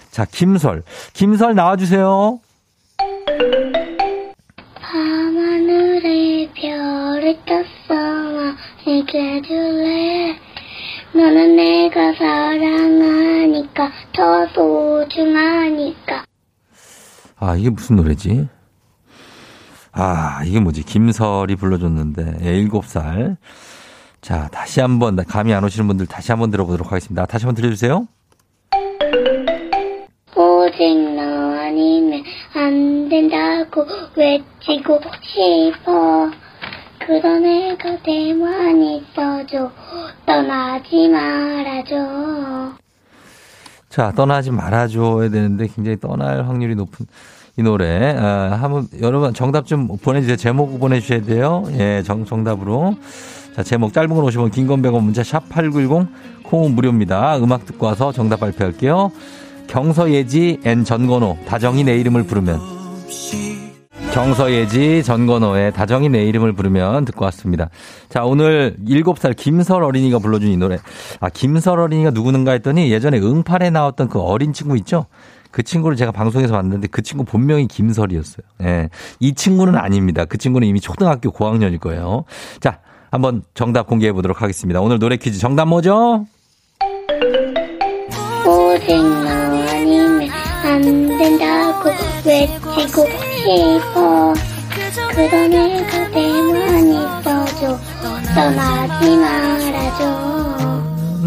자, 0.10 0.24
김설. 0.24 0.84
김설 1.12 1.54
나와주세요. 1.54 2.40
밤하늘에 4.82 6.09
별을 6.54 7.38
떴어 7.46 7.96
나에게 7.96 9.42
줄래 9.42 10.36
너는 11.14 11.56
내가 11.56 12.14
사랑하니까 12.14 13.92
더 14.14 14.48
소중하니까 14.48 16.26
아, 17.42 17.56
이게 17.56 17.70
무슨 17.70 17.96
노래지? 17.96 18.50
아, 19.92 20.42
이게 20.46 20.60
뭐지? 20.60 20.84
김설이 20.84 21.56
불러줬는데, 21.56 22.40
예, 22.42 22.68
7살. 22.68 23.38
자, 24.22 24.50
다시 24.52 24.82
한 24.82 25.00
번, 25.00 25.16
감이 25.16 25.54
안 25.54 25.64
오시는 25.64 25.88
분들 25.88 26.06
다시 26.06 26.32
한번 26.34 26.52
들어보도록 26.52 26.92
하겠습니다. 26.92 27.26
다시 27.26 27.46
한번 27.46 27.56
들려주세요. 27.62 28.08
오직 30.36 31.16
너 31.16 31.22
아니면 31.60 32.24
안 32.54 33.10
된다고 33.10 33.86
외치고 34.16 35.00
싶어 35.22 36.32
그런 37.06 37.46
애가 37.46 37.98
대만 38.04 38.82
있어줘 38.82 39.72
떠나지 40.26 41.08
말아줘 41.10 42.74
자, 43.90 44.12
떠나지 44.16 44.52
말아줘야 44.52 45.30
되는데 45.30 45.68
굉장히 45.68 46.00
떠날 46.00 46.48
확률이 46.48 46.76
높은 46.76 47.06
이 47.58 47.64
노래. 47.64 48.16
아, 48.18 48.58
한번, 48.62 48.88
여러분 49.02 49.34
정답 49.34 49.66
좀 49.66 49.88
보내주세요. 49.98 50.38
제목 50.38 50.80
보내주셔야 50.80 51.22
돼요. 51.24 51.66
예, 51.72 52.04
정, 52.06 52.24
정답으로. 52.24 52.96
자, 53.56 53.64
제목 53.64 53.92
짧은 53.92 54.10
건 54.16 54.24
50원, 54.26 54.52
긴건 54.52 54.82
100원, 54.82 55.02
문자 55.02 55.24
샵 55.24 55.50
8910, 55.50 56.08
콩은 56.44 56.76
무료입니다. 56.76 57.38
음악 57.40 57.66
듣고 57.66 57.88
와서 57.88 58.12
정답 58.12 58.40
발표할게요. 58.40 59.12
경서예지 59.70 60.62
and 60.66 60.84
전건호, 60.84 61.38
다정이 61.46 61.84
내 61.84 61.96
이름을 62.00 62.24
부르면. 62.24 62.60
경서예지 64.12 65.04
전건호의 65.04 65.72
다정이 65.74 66.10
내 66.10 66.26
이름을 66.26 66.54
부르면 66.54 67.06
듣고 67.06 67.26
왔습니다. 67.26 67.70
자, 68.10 68.24
오늘 68.26 68.76
7살 68.84 69.36
김설 69.36 69.84
어린이가 69.84 70.18
불러준 70.18 70.50
이 70.50 70.58
노래. 70.58 70.80
아, 71.20 71.30
김설 71.30 71.80
어린이가 71.80 72.10
누구는가 72.10 72.54
했더니 72.54 72.92
예전에 72.92 73.20
응팔에 73.20 73.70
나왔던 73.70 74.10
그 74.10 74.20
어린 74.20 74.54
친구 74.54 74.76
있죠? 74.78 75.06
그 75.52 75.62
친구를 75.62 75.96
제가 75.96 76.12
방송에서 76.12 76.54
봤는데 76.54 76.88
그 76.88 77.04
친구 77.04 77.24
본명이 77.24 77.68
김설이었어요. 77.68 78.46
예. 78.64 78.90
이 79.20 79.34
친구는 79.34 79.76
아닙니다. 79.76 80.26
그 80.26 80.40
친구는 80.40 80.68
이미 80.68 80.80
초등학교 80.80 81.32
고학년일 81.32 81.78
거예요. 81.78 82.26
자, 82.60 82.80
한번 83.12 83.44
정답 83.54 83.86
공개해 83.86 84.14
보도록 84.14 84.42
하겠습니다. 84.42 84.82
오늘 84.82 84.98
노래 84.98 85.18
퀴즈 85.18 85.38
정답 85.40 85.68
뭐죠? 85.68 86.26
아니면 88.90 89.49
안 90.70 90.82
된다고 90.84 91.90
외치고 92.24 93.08
싶어 93.08 94.36
그런 95.16 95.52
애가 95.52 96.12
대만 96.12 96.88
있어줘 96.88 97.80
떠나지 98.36 99.18
말아줘 99.18 100.30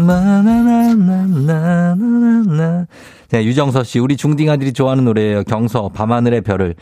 나나나나나나나. 0.05 2.87
네, 3.29 3.45
유정서 3.45 3.83
씨, 3.83 3.99
우리 3.99 4.17
중딩 4.17 4.49
아들이 4.49 4.73
좋아하는 4.73 5.05
노래예요. 5.05 5.43
경서, 5.43 5.89
밤하늘의 5.89 6.41
별을. 6.41 6.73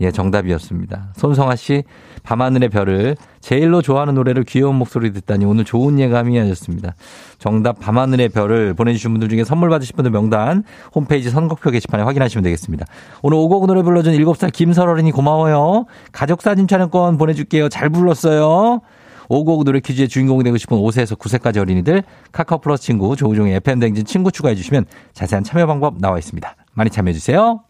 예, 0.00 0.10
정답이었습니다. 0.10 1.12
손성아 1.16 1.56
씨, 1.56 1.84
밤하늘의 2.22 2.68
별을 2.68 3.16
제일로 3.40 3.82
좋아하는 3.82 4.14
노래를 4.14 4.44
귀여운 4.44 4.76
목소리 4.76 5.12
듣다니 5.12 5.44
오늘 5.44 5.64
좋은 5.64 5.98
예감이 5.98 6.38
하셨습니다. 6.38 6.94
정답 7.38 7.80
밤하늘의 7.80 8.30
별을 8.30 8.74
보내주신 8.74 9.10
분들 9.12 9.28
중에 9.28 9.44
선물 9.44 9.68
받으실 9.70 9.94
분들 9.94 10.10
명단 10.10 10.64
홈페이지 10.94 11.30
선곡표 11.30 11.70
게시판에 11.70 12.02
확인하시면 12.04 12.42
되겠습니다. 12.44 12.86
오늘 13.22 13.38
오곡 13.38 13.66
노래 13.66 13.82
불러준 13.82 14.14
7살 14.14 14.52
김설 14.52 14.88
어린이 14.88 15.10
고마워요. 15.10 15.86
가족사진 16.12 16.68
촬영권 16.68 17.18
보내줄게요. 17.18 17.68
잘 17.68 17.90
불렀어요. 17.90 18.80
오곡 19.28 19.64
노래 19.64 19.80
퀴즈의 19.80 20.08
주인공이 20.08 20.44
되고 20.44 20.56
싶은 20.58 20.76
5세에서 20.76 21.18
9세까지 21.18 21.58
어린이들 21.58 22.02
카카오 22.32 22.58
플러스 22.58 22.82
친구 22.84 23.16
조우종의 23.16 23.54
FM댕진 23.56 24.04
친구 24.04 24.30
추가해 24.30 24.54
주시면 24.54 24.84
자세한 25.14 25.44
참여 25.44 25.66
방법 25.66 25.98
나와 25.98 26.18
있습니다. 26.18 26.54
많이 26.74 26.90
참여해 26.90 27.14
주세요. 27.14 27.62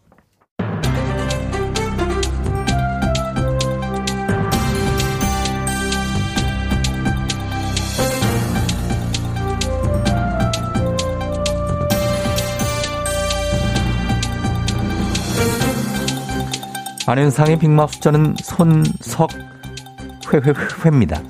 안현상의 17.05 17.59
빅마우스 17.59 17.99
저는 18.01 18.37
손석회회회입니다. 20.23 21.21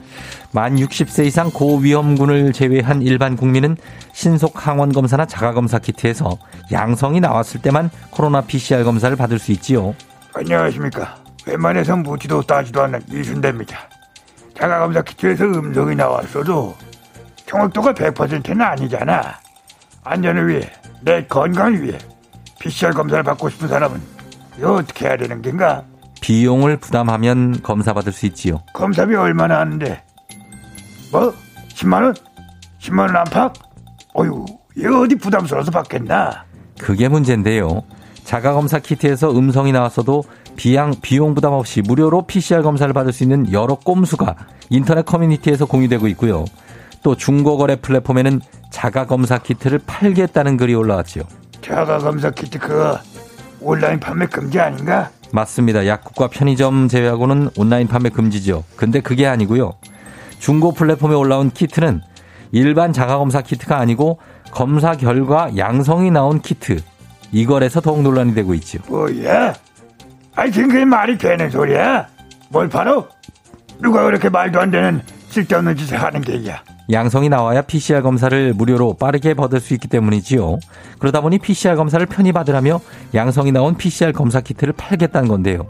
만 0.52 0.76
60세 0.76 1.24
이상 1.24 1.50
고위험군을 1.50 2.52
제외한 2.52 3.00
일반 3.00 3.36
국민은 3.36 3.78
신속 4.12 4.66
항원 4.66 4.92
검사나 4.92 5.24
자가 5.24 5.54
검사 5.54 5.78
키트에서 5.78 6.36
양성이 6.72 7.20
나왔을 7.20 7.62
때만 7.62 7.90
코로나 8.10 8.42
PCR 8.42 8.84
검사를 8.84 9.16
받을 9.16 9.38
수 9.38 9.50
있지요. 9.52 9.94
안녕하십니까. 10.34 11.16
웬만해서 11.46 11.96
묻지도 11.96 12.42
따지도 12.42 12.82
않는 12.82 13.00
이순대입니다. 13.10 13.78
자가 14.54 14.80
검사 14.80 15.00
키트에서 15.00 15.44
음성이 15.44 15.96
나왔어도 15.96 16.76
정확도가 17.46 17.94
100%는 17.94 18.60
아니잖아. 18.60 19.38
안전을 20.04 20.48
위해, 20.48 20.70
내 21.00 21.24
건강을 21.24 21.82
위해 21.82 21.96
PCR 22.60 22.92
검사를 22.92 23.22
받고 23.22 23.48
싶은 23.48 23.68
사람은 23.68 24.21
이거 24.58 24.74
어떻게 24.74 25.06
해야 25.06 25.16
되는 25.16 25.40
겐가? 25.42 25.84
비용을 26.20 26.76
부담하면 26.76 27.62
검사 27.62 27.92
받을 27.92 28.12
수 28.12 28.26
있지요. 28.26 28.62
검사비 28.74 29.14
얼마나 29.14 29.60
하는데? 29.60 30.02
뭐? 31.10 31.34
10만원? 31.74 32.16
10만원 32.80 33.16
안팎? 33.16 33.54
어휴, 34.14 34.44
이거 34.76 35.00
어디 35.00 35.14
부담스러워서 35.16 35.70
받겠나? 35.70 36.44
그게 36.78 37.08
문제인데요. 37.08 37.82
자가검사 38.24 38.78
키트에서 38.78 39.36
음성이 39.36 39.72
나왔어도 39.72 40.24
비양, 40.54 40.94
비용 41.02 41.34
부담 41.34 41.54
없이 41.54 41.80
무료로 41.82 42.26
PCR 42.26 42.62
검사를 42.62 42.92
받을 42.92 43.12
수 43.12 43.24
있는 43.24 43.50
여러 43.52 43.74
꼼수가 43.74 44.36
인터넷 44.70 45.04
커뮤니티에서 45.04 45.66
공유되고 45.66 46.06
있고요. 46.08 46.44
또 47.02 47.16
중고거래 47.16 47.76
플랫폼에는 47.76 48.40
자가검사 48.70 49.38
키트를 49.38 49.80
팔겠다는 49.86 50.56
글이 50.56 50.74
올라왔지요. 50.74 51.24
자가검사 51.62 52.30
키트 52.30 52.58
그거 52.58 52.98
온라인 53.62 54.00
판매 54.00 54.26
금지 54.26 54.60
아닌가? 54.60 55.10
맞습니다. 55.32 55.86
약국과 55.86 56.28
편의점 56.28 56.88
제외하고는 56.88 57.50
온라인 57.56 57.88
판매 57.88 58.10
금지죠. 58.10 58.64
근데 58.76 59.00
그게 59.00 59.26
아니고요. 59.26 59.72
중고 60.38 60.72
플랫폼에 60.72 61.14
올라온 61.14 61.50
키트는 61.50 62.02
일반 62.52 62.92
자가검사 62.92 63.40
키트가 63.42 63.78
아니고 63.78 64.18
검사 64.50 64.92
결과 64.92 65.56
양성이 65.56 66.10
나온 66.10 66.40
키트. 66.40 66.80
이걸에서 67.32 67.80
더욱 67.80 68.02
논란이 68.02 68.34
되고 68.34 68.52
있죠. 68.54 68.78
뭐야? 68.88 69.54
아이 70.34 70.52
지금 70.52 70.68
그게 70.68 70.84
말이 70.84 71.16
되는 71.16 71.50
소리야? 71.50 72.08
뭘 72.50 72.68
팔어? 72.68 73.08
누가 73.80 74.02
그렇게 74.02 74.28
말도 74.28 74.60
안 74.60 74.70
되는 74.70 75.00
쓸데없는 75.32 75.76
짓을 75.76 76.00
하는 76.00 76.20
게야? 76.20 76.62
양성이 76.90 77.30
나와야 77.30 77.62
PCR 77.62 78.02
검사를 78.02 78.52
무료로 78.52 78.94
빠르게 78.94 79.32
받을 79.32 79.60
수 79.60 79.72
있기 79.72 79.88
때문이지요. 79.88 80.58
그러다 80.98 81.22
보니 81.22 81.38
PCR 81.38 81.74
검사를 81.76 82.04
편히 82.04 82.32
받으라며 82.32 82.80
양성이 83.14 83.50
나온 83.50 83.74
PCR 83.76 84.12
검사 84.12 84.40
키트를 84.42 84.74
팔겠다는 84.74 85.28
건데요. 85.28 85.66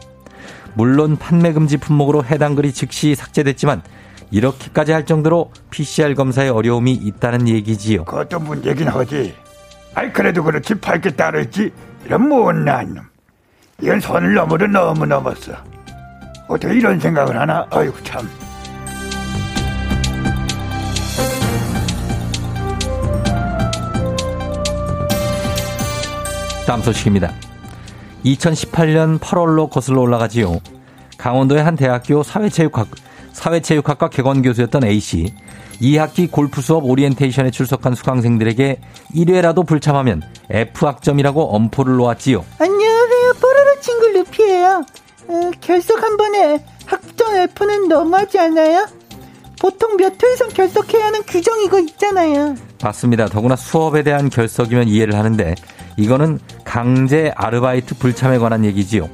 물론 0.74 1.16
판매 1.16 1.52
금지 1.52 1.76
품목으로 1.76 2.24
해당 2.24 2.56
글이 2.56 2.72
즉시 2.72 3.14
삭제됐지만 3.14 3.82
이렇게까지 4.32 4.92
할 4.92 5.06
정도로 5.06 5.52
PCR 5.70 6.14
검사에 6.14 6.48
어려움이 6.48 6.92
있다는 6.92 7.46
얘기지요. 7.46 8.04
그것도 8.04 8.40
문제긴 8.40 8.88
하지. 8.88 9.34
아이 9.94 10.12
그래도 10.12 10.42
그렇지 10.42 10.74
따로 11.16 11.38
있지. 11.40 11.70
이런 12.04 12.28
못난 12.28 12.94
놈. 12.94 13.04
이건 13.80 14.00
선을 14.00 14.34
넘어도 14.34 14.66
너무 14.66 15.06
넘었어. 15.06 15.52
어떻게 16.48 16.74
이런 16.74 16.98
생각을 16.98 17.38
하나? 17.38 17.66
아이고 17.70 17.94
참. 18.02 18.28
다음 26.72 26.80
소식입니다. 26.80 27.34
2018년 28.24 29.18
8월로 29.18 29.68
거슬러 29.68 30.00
올라가지요. 30.00 30.58
강원도의 31.18 31.62
한 31.62 31.76
대학교 31.76 32.22
사회체육학, 32.22 32.88
사회체육학과 33.34 34.08
개건 34.08 34.40
교수였던 34.40 34.82
A씨. 34.84 35.34
2학기 35.82 36.30
골프 36.30 36.62
수업 36.62 36.86
오리엔테이션에 36.86 37.50
출석한 37.50 37.94
수강생들에게 37.94 38.80
1회라도 39.14 39.66
불참하면 39.66 40.22
F학점이라고 40.48 41.54
엄포를 41.54 41.96
놓았지요. 41.96 42.42
안녕하세요. 42.58 43.32
뽀로로 43.38 43.80
친구 43.82 44.08
루피예요. 44.08 44.84
어, 45.28 45.50
결석 45.60 46.02
한 46.02 46.16
번에 46.16 46.64
학점 46.86 47.36
F는 47.36 47.88
너무하지 47.88 48.38
않아요? 48.38 48.86
보통 49.60 49.98
몇 49.98 50.14
회 50.24 50.32
이상 50.32 50.48
결석해야 50.48 51.04
하는 51.04 51.22
규정 51.24 51.62
이거 51.62 51.78
있잖아요. 51.80 52.54
맞습니다. 52.82 53.26
더구나 53.26 53.56
수업에 53.56 54.02
대한 54.02 54.30
결석이면 54.30 54.88
이해를 54.88 55.14
하는데 55.16 55.54
이거는 55.96 56.38
강제 56.64 57.32
아르바이트 57.36 57.96
불참에 57.98 58.38
관한 58.38 58.64
얘기지요. 58.64 59.08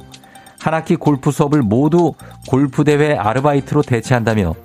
한 0.59 0.73
학기 0.73 0.95
골프 0.95 1.31
수업을 1.31 1.61
모두 1.61 2.13
골프 2.47 2.83
대회 2.83 3.15
아르바이트로 3.15 3.81
대체한다며 3.83 4.55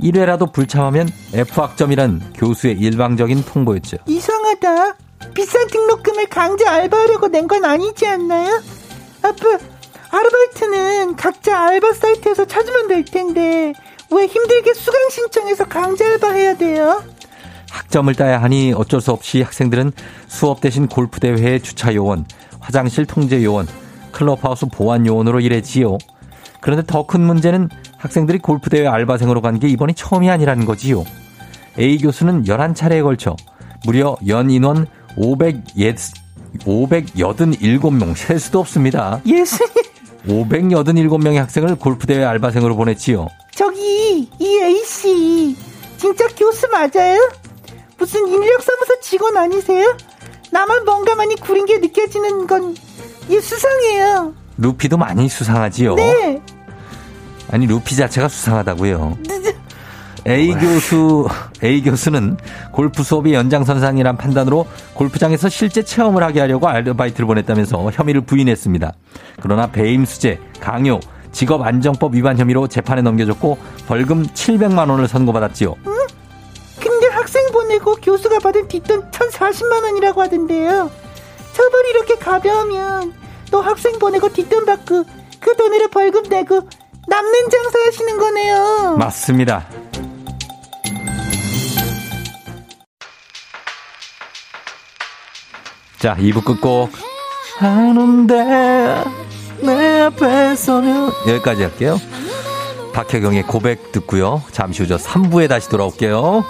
1회라도 0.00 0.52
불참하면 0.52 1.08
F학점이란 1.34 2.32
교수의 2.34 2.78
일방적인 2.78 3.44
통보였죠. 3.44 3.98
이상하다. 4.06 4.96
비싼 5.34 5.66
등록금을 5.68 6.26
강제 6.26 6.66
알바하려고 6.66 7.28
낸 7.28 7.46
건 7.46 7.64
아니지 7.64 8.06
않나요? 8.06 8.60
아프, 9.22 9.58
아르바이트는 10.10 11.16
각자 11.16 11.58
알바 11.68 11.92
사이트에서 11.92 12.44
찾으면 12.46 12.88
될 12.88 13.04
텐데 13.04 13.72
왜 14.10 14.26
힘들게 14.26 14.74
수강 14.74 15.08
신청해서 15.10 15.64
강제 15.66 16.04
알바해야 16.04 16.56
돼요? 16.56 17.02
학점을 17.72 18.14
따야 18.14 18.42
하니 18.42 18.72
어쩔 18.76 19.00
수 19.00 19.10
없이 19.12 19.40
학생들은 19.42 19.92
수업 20.28 20.60
대신 20.60 20.86
골프 20.86 21.20
대회의 21.20 21.60
주차 21.60 21.94
요원, 21.94 22.26
화장실 22.60 23.06
통제 23.06 23.42
요원, 23.42 23.66
클럽하우스 24.12 24.66
보안 24.66 25.06
요원으로 25.06 25.40
일했지요. 25.40 25.96
그런데 26.60 26.84
더 26.86 27.06
큰 27.06 27.22
문제는 27.22 27.70
학생들이 27.98 28.38
골프 28.38 28.68
대회 28.70 28.86
알바생으로 28.86 29.40
간 29.40 29.58
게 29.58 29.68
이번이 29.68 29.94
처음이 29.94 30.30
아니라는 30.30 30.64
거지요. 30.66 31.04
A 31.78 31.96
교수는 31.98 32.44
11차례에 32.44 33.02
걸쳐 33.02 33.36
무려 33.84 34.16
연 34.28 34.50
인원 34.50 34.86
500, 35.16 35.64
587명 36.64 38.14
셀 38.16 38.38
수도 38.38 38.60
없습니다. 38.60 39.20
예수님. 39.26 39.72
587명의 40.28 41.36
학생을 41.36 41.76
골프 41.76 42.06
대회 42.06 42.22
알바생으로 42.24 42.76
보냈지요. 42.76 43.26
저기 43.54 44.28
이 44.38 44.58
A씨 44.62 45.56
진짜 45.96 46.26
교수 46.36 46.68
맞아요? 46.68 47.18
무슨 48.02 48.26
인력사무소 48.26 48.98
직원 49.00 49.36
아니세요? 49.36 49.96
나만 50.50 50.84
뭔가 50.84 51.14
많이 51.14 51.36
구린 51.36 51.66
게 51.66 51.78
느껴지는 51.78 52.48
건 52.48 52.74
이 53.28 53.40
수상해요. 53.40 54.34
루피도 54.58 54.96
많이 54.96 55.28
수상하지요. 55.28 55.94
네. 55.94 56.42
아니 57.52 57.66
루피 57.68 57.94
자체가 57.94 58.26
수상하다고요. 58.26 59.16
A 60.26 60.52
교수 60.54 61.28
A 61.62 61.80
교수는 61.82 62.36
골프 62.72 63.04
수업이 63.04 63.32
연장선상이란 63.32 64.16
판단으로 64.16 64.66
골프장에서 64.94 65.48
실제 65.48 65.82
체험을 65.84 66.24
하게 66.24 66.40
하려고 66.40 66.68
아르바이트를 66.68 67.26
보냈다면서 67.26 67.92
혐의를 67.92 68.22
부인했습니다. 68.22 68.92
그러나 69.40 69.68
배임 69.68 70.04
수재, 70.04 70.40
강요, 70.60 70.98
직업안정법 71.30 72.14
위반 72.16 72.38
혐의로 72.38 72.66
재판에 72.66 73.02
넘겨졌고 73.02 73.56
벌금 73.86 74.24
700만 74.26 74.90
원을 74.90 75.06
선고받았지요. 75.06 75.76
응? 75.86 75.92
학생 77.22 77.52
보내고 77.52 77.94
교수가 78.02 78.40
받은 78.40 78.66
뒷돈 78.66 79.12
1,040만 79.12 79.84
원이라고 79.84 80.22
하던데요. 80.22 80.90
처벌이 81.52 81.90
이렇게 81.90 82.16
가벼우면 82.16 83.14
또 83.52 83.60
학생 83.60 83.96
보내고 84.00 84.28
뒷돈 84.32 84.66
받고 84.66 85.04
그 85.38 85.56
돈으로 85.56 85.86
벌금 85.88 86.24
내고 86.24 86.68
남는 87.06 87.48
장사 87.48 87.78
하시는 87.86 88.18
거네요. 88.18 88.96
맞습니다. 88.98 89.68
자, 96.00 96.16
2부 96.16 96.44
끝곡. 96.44 96.90
하는데, 97.58 99.04
내 99.60 100.00
앞에서는. 100.00 101.10
여기까지 101.28 101.62
할게요. 101.62 102.00
박혜경의 102.92 103.44
고백 103.44 103.92
듣고요. 103.92 104.42
잠시 104.50 104.82
후 104.82 104.88
저 104.88 104.96
3부에 104.96 105.48
다시 105.48 105.68
돌아올게요. 105.68 106.44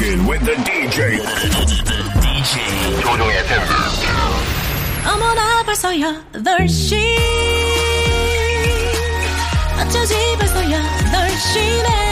rocking 0.00 0.26
with 0.26 0.42
the 0.44 0.54
DJ. 0.64 1.20
DJ 2.22 3.00
조종의 3.00 3.38
FM. 3.44 3.62
어머나 5.06 5.62
벌써 5.64 5.90
8시 5.90 6.96
어쩌지 9.78 10.14
벌써 10.38 10.60
8시네 10.62 12.09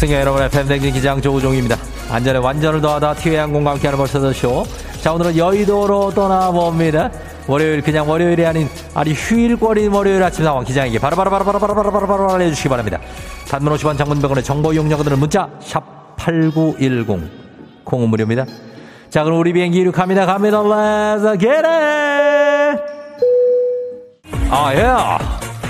승객 0.00 0.18
여러분의 0.18 0.48
팬댕진 0.48 0.94
기장 0.94 1.20
조우종입니다. 1.20 1.76
안전에 2.10 2.38
완전을 2.38 2.80
더하다 2.80 3.16
티웨이항공과 3.16 3.72
함께하는 3.72 3.98
벌써더쇼. 3.98 4.64
자 5.02 5.12
오늘은 5.12 5.36
여의도로 5.36 6.14
떠나봅니다. 6.14 7.10
월요일 7.46 7.82
그냥 7.82 8.08
월요일이 8.08 8.46
아닌 8.46 8.66
아니 8.94 9.12
휴일거리 9.12 9.88
월요일 9.88 10.22
아침 10.22 10.42
상황 10.42 10.64
기장에게 10.64 10.98
바로바로바로바로바로바로바로 10.98 12.32
알려주시기 12.32 12.70
바랍니다. 12.70 12.98
단문 13.46 13.74
50원 13.74 13.98
장문 13.98 14.22
100원의 14.22 14.42
정보 14.42 14.72
이용료들은 14.72 15.18
문자 15.18 15.50
샵 15.60 16.16
8910 16.16 17.84
콩은 17.84 18.08
무료입니다. 18.08 18.46
자 19.10 19.22
그럼 19.22 19.38
우리 19.38 19.52
비행기 19.52 19.80
이륙합니다. 19.80 20.24
갑니다. 20.24 20.62
Let's 20.62 21.38
get 21.38 21.66
it! 21.66 22.82
아 24.48 24.72
예. 24.74 24.80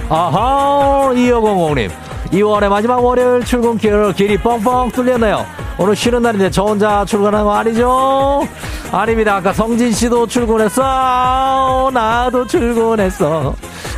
아하 0.09 1.11
2500님 1.15 2.10
2월의 2.33 2.69
마지막 2.69 3.05
월요일 3.05 3.45
출근길 3.45 4.13
길이 4.13 4.39
뻥뻥 4.39 4.91
뚫렸네요. 4.93 5.45
오늘 5.79 5.97
쉬는 5.97 6.23
날인데 6.23 6.51
저 6.51 6.65
혼자 6.65 7.05
출근한 7.05 7.45
거 7.45 7.55
아니죠? 7.55 8.47
아닙니다. 8.93 9.37
아까 9.37 9.53
성진 9.53 9.93
씨도 9.93 10.27
출근했어. 10.27 11.91
나도 11.93 12.47
출근했어. 12.47 13.55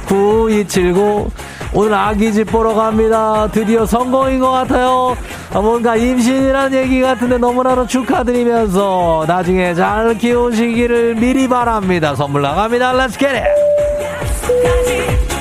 9279. 0.09 1.31
오늘 1.75 1.95
아기 1.95 2.33
집 2.33 2.45
보러 2.45 2.75
갑니다. 2.75 3.49
드디어 3.51 3.87
성공인 3.87 4.40
것 4.40 4.51
같아요. 4.51 5.16
아, 5.53 5.61
뭔가 5.61 5.97
임신이라는 5.97 6.79
얘기 6.79 7.01
같은데 7.01 7.38
너무나도 7.38 7.87
축하드리면서 7.87 9.25
나중에 9.27 9.75
잘 9.75 10.17
키우시기를 10.17 11.17
미리 11.17 11.48
바랍니다. 11.48 12.15
선물 12.15 12.42
나갑니다. 12.42 12.92
Let's 12.92 13.19
get 13.19 13.35
it! 13.35 15.32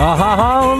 아하하, 0.00 0.76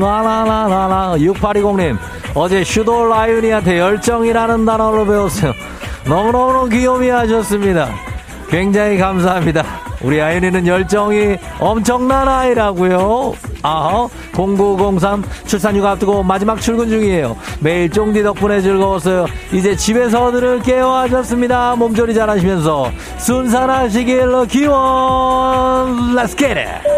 라라라라라라. 0.00 1.14
6820님, 1.18 1.98
어제 2.34 2.62
슈도 2.62 3.06
라윤이한테 3.06 3.80
열정이라는 3.80 4.64
단어를 4.64 5.06
배웠어요. 5.06 5.52
너무너무 6.06 6.68
귀요미 6.68 7.08
하셨습니다. 7.08 7.88
굉장히 8.48 8.96
감사합니다. 8.96 9.89
우리 10.02 10.20
아윤이는 10.20 10.66
열정이 10.66 11.36
엄청난 11.58 12.26
아이라고요. 12.28 13.34
아하, 13.62 14.08
0903 14.32 15.22
출산휴가 15.46 15.92
앞두고 15.92 16.22
마지막 16.22 16.60
출근 16.60 16.88
중이에요. 16.88 17.36
매일 17.60 17.90
쫑디 17.90 18.22
덕분에 18.22 18.60
즐거웠어요. 18.62 19.26
이제 19.52 19.76
집에서 19.76 20.30
들을게요 20.32 20.90
하셨습니다. 20.90 21.74
몸조리 21.76 22.14
잘하시면서 22.14 22.90
순산하시길 23.18 24.46
기원. 24.48 26.14
Let's 26.14 26.36
get 26.36 26.58
it! 26.58 26.90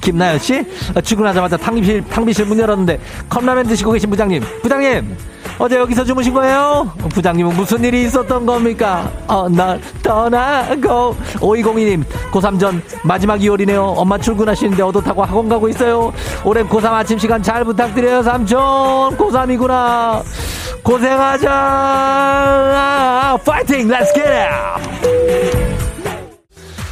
김나연 0.00 0.38
씨? 0.38 0.64
출근하자마자 1.02 1.56
탕비실 1.56 2.04
탕비실 2.08 2.46
문 2.46 2.58
열었는데 2.58 3.00
컵라면 3.28 3.66
드시고 3.66 3.92
계신 3.92 4.10
부장님. 4.10 4.42
부장님 4.62 5.16
어제 5.58 5.76
여기서 5.76 6.04
주무신 6.04 6.34
거예요? 6.34 6.90
부장님은 7.10 7.54
무슨 7.56 7.84
일이 7.84 8.02
있었던 8.04 8.44
겁니까? 8.44 9.10
어, 9.28 9.48
나 9.48 9.78
떠나고. 10.02 11.16
5202님 11.34 12.02
고3 12.32 12.58
전 12.58 12.82
마지막 13.04 13.38
2월이네요. 13.38 13.94
엄마 13.96 14.18
출근하시는데 14.18 14.82
얻어 14.82 15.00
타고 15.00 15.22
학원 15.24 15.48
가고 15.48 15.68
있어요. 15.68 16.12
올해 16.44 16.62
고3 16.64 16.86
아침 16.92 17.18
시간 17.18 17.42
잘 17.42 17.64
부탁드려요 17.64 18.22
삼촌. 18.22 18.58
고3이구나. 19.16 20.22
고생하자. 20.82 21.50
파이팅! 23.44 23.88
Let's 23.88 24.12
get 24.12 25.73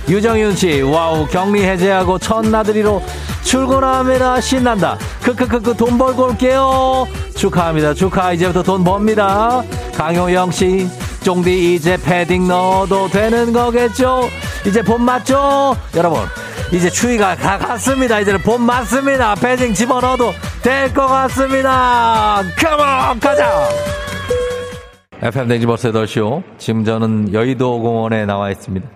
유정윤 0.08 0.56
씨, 0.56 0.80
wow, 0.82 1.26
격리 1.26 1.62
해제하고 1.64 2.18
첫 2.18 2.46
나들이로 2.46 3.02
출근합니다. 3.42 4.40
신난다. 4.40 4.98
크크크크 5.22 5.76
돈 5.76 5.96
벌고 5.96 6.24
올게요. 6.26 7.06
축하합니다. 7.36 7.94
축하. 7.94 8.32
이제부터 8.32 8.62
돈 8.62 8.84
법니다. 8.84 9.62
강효영 9.96 10.50
씨, 10.50 10.88
쫑디 11.22 11.74
이제 11.74 11.96
패딩 12.02 12.48
넣어도 12.48 13.08
되는 13.08 13.52
거겠죠? 13.52 14.28
이제 14.66 14.82
봄 14.82 15.02
맞죠? 15.02 15.76
여러분, 15.96 16.20
이제 16.72 16.90
추위가 16.90 17.36
다 17.36 17.58
갔습니다. 17.58 18.20
이제는 18.20 18.40
봄 18.42 18.62
맞습니다. 18.62 19.34
패딩 19.36 19.74
집어넣어도 19.74 20.32
될 20.62 20.92
것 20.92 21.06
같습니다. 21.06 22.42
come 22.58 22.94
on, 22.94 23.20
가자! 23.20 23.68
FM 25.22 25.46
댕지 25.48 25.66
버스 25.66 25.92
8시오. 25.92 26.42
지금 26.58 26.84
저는 26.84 27.32
여의도 27.32 27.80
공원에 27.80 28.24
나와 28.26 28.50
있습니다. 28.50 28.88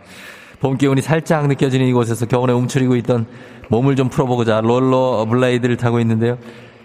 봄 0.61 0.76
기운이 0.78 1.02
살짝 1.02 1.46
느껴지는 1.48 1.86
이곳에서 1.86 2.26
겨울에 2.26 2.52
움츠리고 2.52 2.96
있던 2.96 3.26
몸을 3.68 3.96
좀 3.96 4.09
풀어보고자 4.09 4.61
롤러 4.62 5.26
블레이드를 5.28 5.76
타고 5.76 6.00
있는데요. 6.00 6.38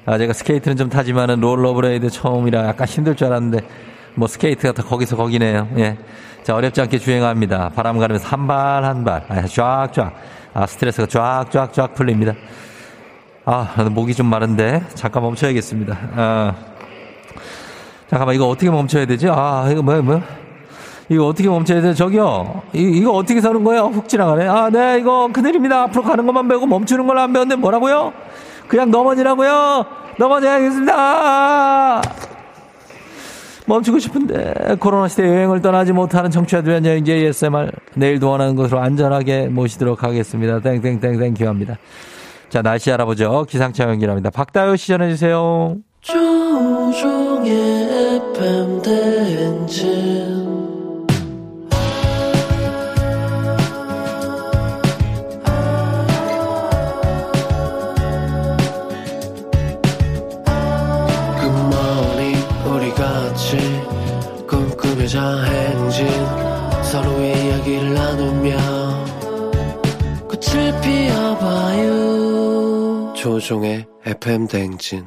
아, 0.05 0.17
제가 0.17 0.33
스케이트는 0.33 0.77
좀 0.77 0.89
타지만은 0.89 1.39
롤러 1.39 1.73
블레이드 1.73 2.09
처음이라 2.09 2.67
약간 2.67 2.87
힘들 2.87 3.15
줄 3.15 3.27
알았는데 3.27 3.59
뭐 4.15 4.27
스케이트가 4.27 4.73
다 4.73 4.83
거기서 4.83 5.15
거기네요. 5.15 5.67
예. 5.77 5.97
자, 6.43 6.55
어렵지 6.55 6.81
않게 6.81 6.97
주행합니다. 6.97 7.69
바람 7.75 7.97
가르면서 7.99 8.27
한 8.27 8.47
발 8.47 8.83
한 8.83 9.03
발. 9.03 9.23
아, 9.29 9.41
쫙쫙. 9.45 10.13
아, 10.53 10.65
스트레스가 10.65 11.05
쫙쫙쫙 11.07 11.93
풀립니다. 11.93 12.33
아, 13.45 13.87
목이 13.91 14.13
좀 14.15 14.25
마른데 14.25 14.83
잠깐 14.95 15.23
멈춰야겠습니다. 15.23 15.97
아. 16.15 16.55
잠깐만 18.09 18.35
이거 18.35 18.47
어떻게 18.47 18.69
멈춰야 18.69 19.05
되지? 19.05 19.29
아, 19.29 19.69
이거 19.71 19.81
뭐야, 19.81 20.01
뭐야? 20.01 20.21
이거 21.11 21.27
어떻게 21.27 21.49
멈춰야 21.49 21.81
돼? 21.81 21.93
저기요. 21.93 22.61
이, 22.73 22.79
이거 22.83 23.11
어떻게 23.11 23.41
서는 23.41 23.65
거예요? 23.65 23.87
훅 23.87 24.07
지나가네. 24.07 24.47
아, 24.47 24.69
네, 24.69 24.97
이거 24.97 25.27
큰일입니다. 25.33 25.83
앞으로 25.83 26.03
가는 26.03 26.25
것만 26.25 26.47
배우고 26.47 26.65
멈추는 26.67 27.05
걸 27.05 27.17
안 27.17 27.33
배웠는데 27.33 27.59
뭐라고요? 27.59 28.13
그냥 28.69 28.89
넘어지라고요? 28.91 29.85
넘어져야겠습니다. 30.17 32.01
멈추고 33.67 33.99
싶은데 33.99 34.53
코로나 34.79 35.07
시대 35.09 35.23
여행을 35.27 35.61
떠나지 35.61 35.91
못하는 35.93 36.31
청취자들 36.31 36.69
위한 36.71 36.85
여행지 36.85 37.11
ASMR 37.11 37.71
내일 37.95 38.19
도 38.19 38.29
원하는 38.29 38.55
곳으로 38.55 38.79
안전하게 38.79 39.47
모시도록 39.47 40.03
하겠습니다. 40.03 40.59
땡땡땡땡 40.61 41.33
기합니다. 41.33 41.77
자 42.49 42.61
날씨 42.61 42.91
알아보죠. 42.91 43.45
기상청 43.49 43.89
연결합니다. 43.89 44.29
박다효 44.29 44.75
씨 44.77 44.87
전해주세요. 44.87 45.75
조종의 46.01 47.51
FM 48.33 48.81
대행진 48.81 50.30
조종의 73.21 73.85
FM 74.03 74.47
대행진 74.47 75.05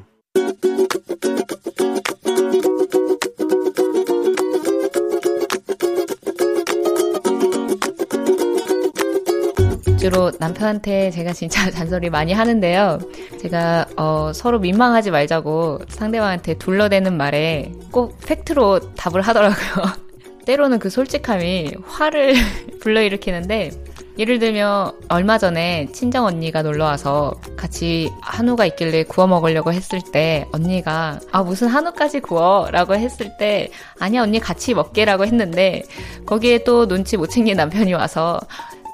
주로 9.99 10.31
남편한테 10.39 11.11
제가 11.11 11.33
진짜 11.33 11.69
잔소리 11.73 12.09
많이 12.09 12.33
하는데요. 12.33 13.01
제가 13.41 13.87
어, 13.97 14.31
서로 14.33 14.61
민망하지 14.61 15.11
말자고 15.11 15.81
상대방한테 15.89 16.55
둘러대는 16.55 17.17
말에 17.17 17.73
꼭 17.91 18.17
팩트로 18.25 18.95
답을 18.95 19.23
하더라고요. 19.23 19.87
때로는 20.47 20.79
그 20.79 20.89
솔직함이 20.89 21.73
화를 21.85 22.35
불러일으키는데 22.81 23.73
예를 24.17 24.39
들면 24.39 24.93
얼마 25.09 25.39
전에 25.39 25.89
친정 25.93 26.25
언니가 26.25 26.63
놀러 26.63 26.85
와서 26.85 27.35
같이 27.57 28.13
한우가 28.21 28.65
있길래 28.67 29.03
구워 29.05 29.27
먹으려고 29.27 29.73
했을 29.73 30.01
때 30.01 30.47
언니가 30.53 31.19
아 31.33 31.43
무슨 31.43 31.67
한우까지 31.67 32.21
구워라고 32.21 32.95
했을 32.95 33.37
때 33.39 33.71
아니야 33.99 34.23
언니 34.23 34.39
같이 34.39 34.73
먹게라고 34.73 35.27
했는데 35.27 35.83
거기에 36.27 36.63
또 36.63 36.87
눈치 36.87 37.17
못 37.17 37.27
챙긴 37.27 37.57
남편이 37.57 37.93
와서 37.95 38.41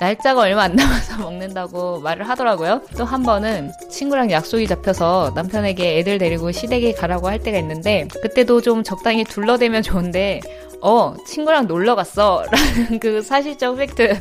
날짜가 0.00 0.40
얼마 0.40 0.62
안 0.62 0.74
남아서 0.76 1.18
먹는다고 1.22 2.00
말을 2.00 2.28
하더라고요. 2.28 2.80
또 2.96 3.04
한 3.04 3.22
번은 3.22 3.72
친구랑 3.90 4.30
약속이 4.30 4.66
잡혀서 4.66 5.32
남편에게 5.34 5.98
애들 5.98 6.18
데리고 6.18 6.52
시댁에 6.52 6.92
가라고 6.92 7.28
할 7.28 7.38
때가 7.40 7.58
있는데 7.58 8.06
그때도 8.22 8.60
좀 8.60 8.82
적당히 8.84 9.24
둘러대면 9.24 9.82
좋은데 9.82 10.40
어, 10.82 11.14
친구랑 11.26 11.66
놀러 11.66 11.94
갔어. 11.94 12.44
라는 12.50 12.98
그 13.00 13.20
사실적 13.20 13.76
팩트. 13.76 14.18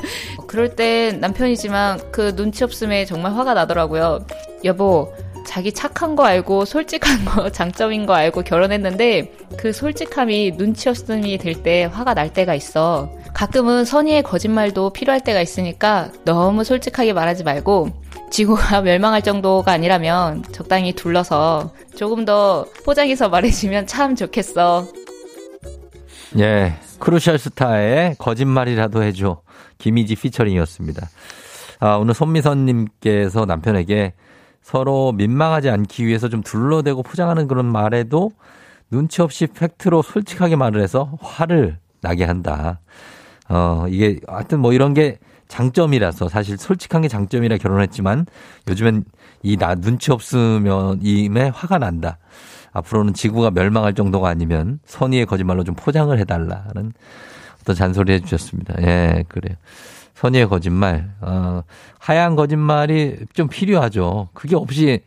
그럴 0.48 0.76
땐 0.76 1.20
남편이지만 1.22 2.12
그 2.12 2.36
눈치 2.36 2.64
없음에 2.64 3.06
정말 3.06 3.34
화가 3.34 3.54
나더라고요. 3.54 4.26
여보, 4.66 5.14
자기 5.46 5.72
착한 5.74 6.16
거 6.16 6.24
알고 6.26 6.66
솔직한 6.66 7.26
거 7.26 7.50
장점인 7.52 8.06
거 8.06 8.14
알고 8.14 8.44
결혼했는데 8.44 9.34
그 9.58 9.74
솔직함이 9.74 10.58
눈치 10.58 10.90
없음이 10.90 11.38
될 11.38 11.64
때 11.64 11.86
화가 11.86 12.14
날 12.14 12.32
때가 12.32 12.54
있어. 12.56 13.12
가끔은 13.34 13.84
선의의 13.86 14.24
거짓말도 14.24 14.92
필요할 14.92 15.22
때가 15.24 15.42
있으니까 15.42 16.12
너무 16.26 16.64
솔직하게 16.64 17.14
말하지 17.14 17.44
말고 17.44 17.90
지구가 18.32 18.82
멸망할 18.84 19.22
정도가 19.22 19.72
아니라면 19.72 20.44
적당히 20.52 20.94
둘러서 20.94 21.74
조금 21.96 22.26
더 22.26 22.66
포장해서 22.86 23.30
말해주면 23.30 23.88
참 23.88 24.16
좋겠어. 24.16 24.88
예, 26.38 26.76
크루셜 27.00 27.40
스타의 27.40 28.16
거짓말이라도 28.20 29.04
해줘. 29.04 29.42
김희지 29.80 30.16
피처링이었습니다. 30.16 31.10
아, 31.80 31.96
오늘 31.96 32.14
손미선님께서 32.14 33.46
남편에게 33.46 34.14
서로 34.70 35.12
민망하지 35.14 35.72
않기 35.72 36.06
위해서 36.06 36.30
좀 36.30 36.44
둘러대고 36.44 37.02
포장하는 37.02 37.48
그런 37.48 37.66
말에도 37.66 38.32
눈치 38.92 39.24
없이 39.24 39.48
팩트로 39.48 40.04
솔직하게 40.04 40.58
말을 40.58 40.80
해서 40.84 41.18
화를 41.22 41.80
나게 42.02 42.24
한다. 42.24 42.80
어, 43.50 43.88
이게 43.90 44.20
하여튼 44.28 44.60
뭐 44.60 44.72
이런 44.72 44.94
게 44.94 45.18
장점이라서 45.48 46.30
사실 46.30 46.56
솔직한 46.60 47.02
게 47.02 47.08
장점이라 47.08 47.58
결혼했지만 47.58 48.28
요즘엔 48.68 49.06
이 49.42 49.58
나 49.58 49.74
눈치 49.74 50.12
없으면 50.12 51.00
이에 51.02 51.50
화가 51.52 51.80
난다. 51.80 52.20
앞으로는 52.72 53.16
지구가 53.16 53.50
멸망할 53.50 53.96
정도가 53.96 54.30
아니면 54.30 54.80
선의의 54.86 55.26
거짓말로 55.26 55.64
좀 55.64 55.74
포장을 55.74 56.16
해달라는 56.16 56.94
어떤 57.62 57.76
잔소리 57.76 58.14
해주셨습니다. 58.14 58.76
예, 58.84 59.26
그래요. 59.30 59.56
선의의 60.20 60.50
거짓말, 60.50 61.10
어, 61.22 61.64
하얀 61.98 62.36
거짓말이 62.36 63.20
좀 63.34 63.48
필요하죠. 63.48 64.28
그게 64.34 64.58
없이, 64.58 65.00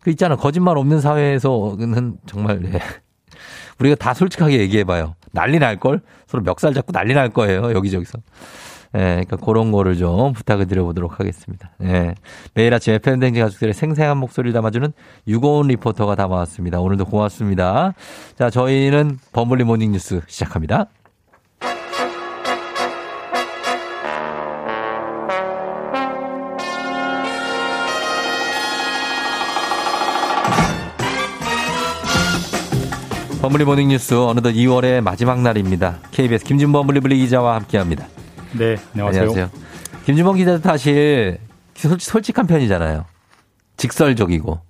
그 0.00 0.10
있잖아. 0.10 0.34
거짓말 0.34 0.76
없는 0.76 1.00
사회에서는 1.00 2.18
정말, 2.26 2.64
예. 2.74 2.80
우리가 3.78 3.94
다 3.94 4.14
솔직하게 4.14 4.58
얘기해봐요. 4.58 5.14
난리 5.30 5.60
날걸? 5.60 6.00
서로 6.26 6.42
멱살 6.42 6.74
잡고 6.74 6.90
난리 6.90 7.14
날 7.14 7.28
거예요. 7.28 7.72
여기저기서. 7.72 8.18
예, 8.96 8.98
그러니까 8.98 9.36
그런 9.36 9.70
거를 9.70 9.96
좀 9.96 10.32
부탁을 10.32 10.66
드려보도록 10.66 11.20
하겠습니다. 11.20 11.70
예. 11.82 12.16
매일 12.54 12.74
아침 12.74 12.94
FM댕지 12.94 13.38
가족들의 13.38 13.74
생생한 13.74 14.16
목소리를 14.16 14.52
담아주는 14.54 14.92
유고온 15.28 15.68
리포터가 15.68 16.16
담아왔습니다. 16.16 16.80
오늘도 16.80 17.04
고맙습니다. 17.04 17.94
자, 18.36 18.50
저희는 18.50 19.20
범블리 19.32 19.62
모닝 19.62 19.92
뉴스 19.92 20.20
시작합니다. 20.26 20.86
범블리 33.40 33.64
모닝 33.64 33.88
뉴스 33.88 34.14
어느덧 34.14 34.50
2월의 34.50 35.00
마지막 35.00 35.40
날입니다. 35.40 35.98
KBS 36.10 36.44
김준범 36.44 36.88
블리블리 36.88 37.18
기자와 37.18 37.54
함께합니다. 37.56 38.06
네, 38.58 38.76
안녕하세요. 38.94 39.48
김준범 40.04 40.36
기자도 40.36 40.58
사실 40.58 41.38
솔직 42.00 42.36
한 42.38 42.48
편이잖아요. 42.48 43.04
직설적이고. 43.76 44.60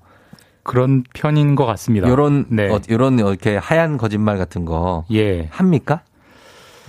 그런 0.64 1.02
편인 1.14 1.54
것 1.54 1.64
같습니다. 1.64 2.08
요런, 2.08 2.44
네. 2.50 2.68
어, 2.70 2.78
요런 2.90 3.18
이렇게 3.18 3.56
하얀 3.56 3.96
거짓말 3.96 4.36
같은 4.36 4.66
거. 4.66 5.06
예. 5.12 5.46
합니까? 5.50 6.02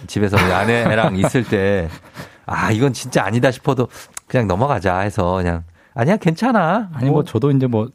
집에서 0.06 0.36
우리 0.36 0.52
아내랑 0.52 1.16
있을 1.18 1.46
때, 1.46 1.88
아, 2.46 2.72
이건 2.72 2.92
진짜 2.92 3.24
아니다 3.24 3.52
싶어도 3.52 3.88
그냥 4.28 4.48
넘어가자 4.48 5.00
해서 5.00 5.36
그냥, 5.36 5.64
아니야, 5.94 6.18
괜찮아. 6.18 6.90
아니, 6.94 7.10
뭐, 7.10 7.24
저도 7.24 7.52
이제 7.52 7.68
뭐, 7.68 7.88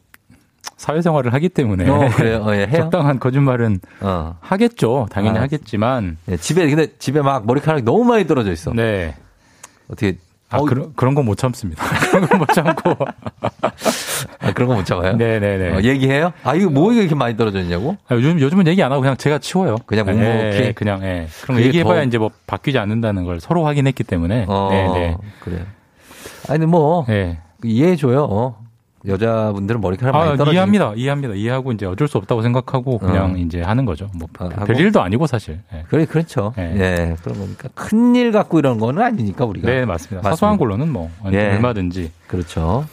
사회생활을 0.77 1.33
하기 1.33 1.49
때문에. 1.49 1.89
어, 1.89 2.09
그래요? 2.15 2.43
어, 2.45 2.53
예, 2.55 2.59
해요? 2.67 2.71
적당한 2.83 3.19
거짓말은 3.19 3.79
어. 4.01 4.35
하겠죠. 4.41 5.07
당연히 5.11 5.39
아, 5.39 5.43
하겠지만. 5.43 6.17
예, 6.29 6.37
집에, 6.37 6.67
근데 6.69 6.87
집에 6.99 7.21
막 7.21 7.45
머리카락이 7.45 7.83
너무 7.83 8.03
많이 8.03 8.27
떨어져 8.27 8.51
있어. 8.51 8.71
네. 8.73 9.15
어떻게 9.87 10.17
아, 10.49 10.59
그런, 10.61 10.93
그런 10.95 11.15
건 11.15 11.25
못 11.25 11.37
참습니다. 11.37 11.83
그런 12.11 12.27
건 12.27 12.39
못 12.39 12.47
참고. 12.49 12.95
아, 14.39 14.53
그런 14.53 14.69
거못 14.69 14.85
참아요? 14.85 15.13
네네네. 15.15 15.75
어, 15.75 15.81
얘기해요? 15.81 16.31
아, 16.43 16.55
이거 16.55 16.69
뭐 16.69 16.93
이렇게 16.93 17.15
많이 17.15 17.35
떨어졌냐고? 17.35 17.97
아, 18.07 18.15
요즘, 18.15 18.39
요즘은 18.39 18.67
얘기 18.67 18.81
안 18.83 18.91
하고 18.91 19.01
그냥 19.01 19.17
제가 19.17 19.39
치워요. 19.39 19.77
그냥 19.85 20.05
묵묵히? 20.05 20.25
예, 20.27 20.71
그냥, 20.75 21.03
예. 21.03 21.27
그게 21.45 21.65
얘기해봐야 21.65 22.01
더- 22.01 22.03
이제 22.03 22.17
뭐 22.17 22.29
바뀌지 22.47 22.77
않는다는 22.77 23.23
걸 23.25 23.39
서로 23.39 23.65
확인했기 23.65 24.03
때문에. 24.03 24.45
어, 24.47 24.69
네네. 24.71 25.17
그래요. 25.39 25.61
아니, 26.47 26.65
뭐, 26.65 27.05
예. 27.09 27.39
이해해줘요. 27.63 28.55
어. 29.07 29.13
여자분들은 29.13 29.81
머리카락 29.81 30.13
많이 30.15 30.31
아, 30.31 30.35
떨어지 30.35 30.55
이해합니다. 30.55 30.93
이해합니다. 30.95 31.33
이해하고 31.35 31.71
이제 31.71 31.85
어쩔 31.85 32.07
수 32.07 32.17
없다고 32.17 32.41
생각하고 32.41 32.97
그냥 32.97 33.33
어. 33.33 33.37
이제 33.37 33.61
하는 33.61 33.85
거죠. 33.85 34.09
뭐 34.15 34.27
하고? 34.37 34.65
별일도 34.65 35.01
아니고 35.01 35.27
사실. 35.27 35.59
예. 35.73 35.83
그래, 35.89 36.05
그렇죠. 36.05 36.53
예. 36.57 37.15
그런 37.23 37.39
거니까. 37.39 37.69
큰 37.75 38.15
일 38.15 38.31
갖고 38.31 38.59
이런 38.59 38.77
거는 38.79 39.01
아니니까, 39.01 39.45
우리가. 39.45 39.69
네, 39.69 39.85
맞습니다. 39.85 40.29
사소한 40.29 40.57
걸로는 40.57 40.91
뭐 40.91 41.09
예. 41.31 41.51
얼마든지. 41.53 42.11
그렇죠. 42.27 42.85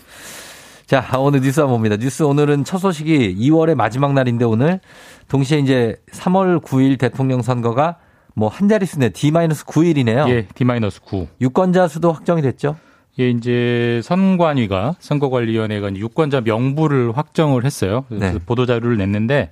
자, 0.87 1.07
오늘 1.19 1.41
뉴스 1.41 1.61
한번 1.61 1.77
봅니다. 1.77 1.97
뉴스 1.97 2.23
오늘은 2.23 2.65
첫 2.65 2.79
소식이 2.79 3.37
2월의 3.39 3.75
마지막 3.77 4.13
날인데 4.13 4.45
오늘 4.45 4.81
동시에 5.29 5.59
이제 5.61 5.97
3월 6.13 6.61
9일 6.63 6.99
대통령 6.99 7.41
선거가 7.41 7.97
뭐 8.35 8.49
한 8.49 8.69
자릿수네. 8.69 9.11
D-9일이네요. 9.11 10.29
예, 10.29 10.47
D-9. 10.55 11.27
유권자 11.41 11.89
수도 11.89 12.13
확정이 12.13 12.43
됐죠? 12.43 12.77
예, 13.21 13.31
이제 13.31 14.01
선관위가 14.05 14.97
선거관리위원회가 14.99 15.95
유권자 15.95 16.41
명부를 16.43 17.17
확정을 17.17 17.65
했어요. 17.65 18.05
그래서 18.09 18.33
네. 18.33 18.39
보도 18.45 18.67
자료를 18.67 18.97
냈는데 18.97 19.51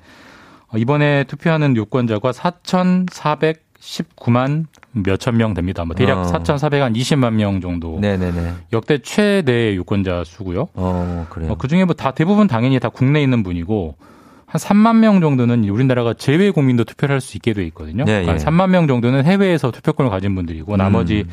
어, 0.68 0.78
이번에 0.78 1.24
투표하는 1.24 1.76
유권자가 1.76 2.32
4,419만 2.32 4.66
몇천 4.92 5.36
명 5.36 5.54
됩니다. 5.54 5.84
뭐 5.84 5.94
대략 5.94 6.18
어. 6.18 6.22
4,420만 6.22 7.34
명 7.34 7.60
정도. 7.60 7.98
네네네. 8.00 8.54
역대 8.72 8.98
최대 8.98 9.74
유권자 9.74 10.24
수고요. 10.24 10.68
어, 10.74 11.26
그래요. 11.30 11.54
그 11.56 11.68
중에 11.68 11.84
뭐 11.84 11.94
다 11.94 12.12
대부분 12.12 12.46
당연히 12.46 12.78
다 12.80 12.88
국내에 12.88 13.22
있는 13.22 13.42
분이고 13.42 13.96
한 14.46 14.58
3만 14.60 14.96
명 14.96 15.20
정도는 15.20 15.68
우리나라가 15.68 16.14
제외 16.14 16.50
국민도 16.50 16.84
투표를 16.84 17.14
할 17.14 17.20
수 17.20 17.36
있게 17.36 17.52
돼 17.52 17.64
있거든요. 17.66 18.04
네, 18.04 18.24
한 18.24 18.36
예. 18.36 18.38
3만 18.38 18.70
명 18.70 18.88
정도는 18.88 19.24
해외에서 19.24 19.70
투표권을 19.70 20.10
가진 20.10 20.34
분들이고 20.34 20.76
나머지 20.76 21.24
음. 21.28 21.30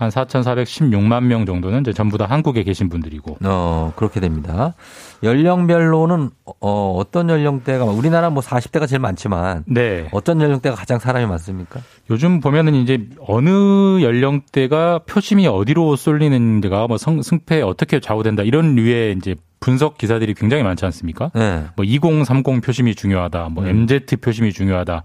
한 0.00 0.08
4,416만 0.08 1.24
명 1.24 1.44
정도는 1.44 1.82
이제 1.82 1.92
전부 1.92 2.16
다 2.16 2.24
한국에 2.24 2.62
계신 2.62 2.88
분들이고. 2.88 3.36
어, 3.44 3.92
그렇게 3.96 4.18
됩니다. 4.18 4.74
연령별로는 5.22 6.30
어, 6.60 6.94
어떤 6.96 7.28
연령대가 7.28 7.84
우리나라 7.84 8.30
뭐 8.30 8.42
40대가 8.42 8.88
제일 8.88 9.00
많지만 9.00 9.64
네. 9.66 10.08
어떤 10.12 10.40
연령대가 10.40 10.74
가장 10.74 10.98
사람이 10.98 11.26
많습니까? 11.26 11.80
요즘 12.08 12.40
보면은 12.40 12.74
이제 12.74 13.06
어느 13.26 14.00
연령대가 14.02 15.00
표심이 15.06 15.46
어디로 15.46 15.96
쏠리는지가 15.96 16.86
뭐 16.86 16.96
성, 16.96 17.20
승패에 17.20 17.60
어떻게 17.60 18.00
좌우된다 18.00 18.42
이런 18.42 18.74
류의 18.74 19.16
이제 19.18 19.34
분석 19.60 19.98
기사들이 19.98 20.32
굉장히 20.34 20.62
많지 20.62 20.86
않습니까? 20.86 21.30
네. 21.34 21.64
뭐2030 21.76 22.62
표심이 22.64 22.94
중요하다, 22.94 23.50
뭐 23.50 23.64
음. 23.64 23.68
MZ 23.68 24.16
표심이 24.22 24.52
중요하다. 24.52 25.04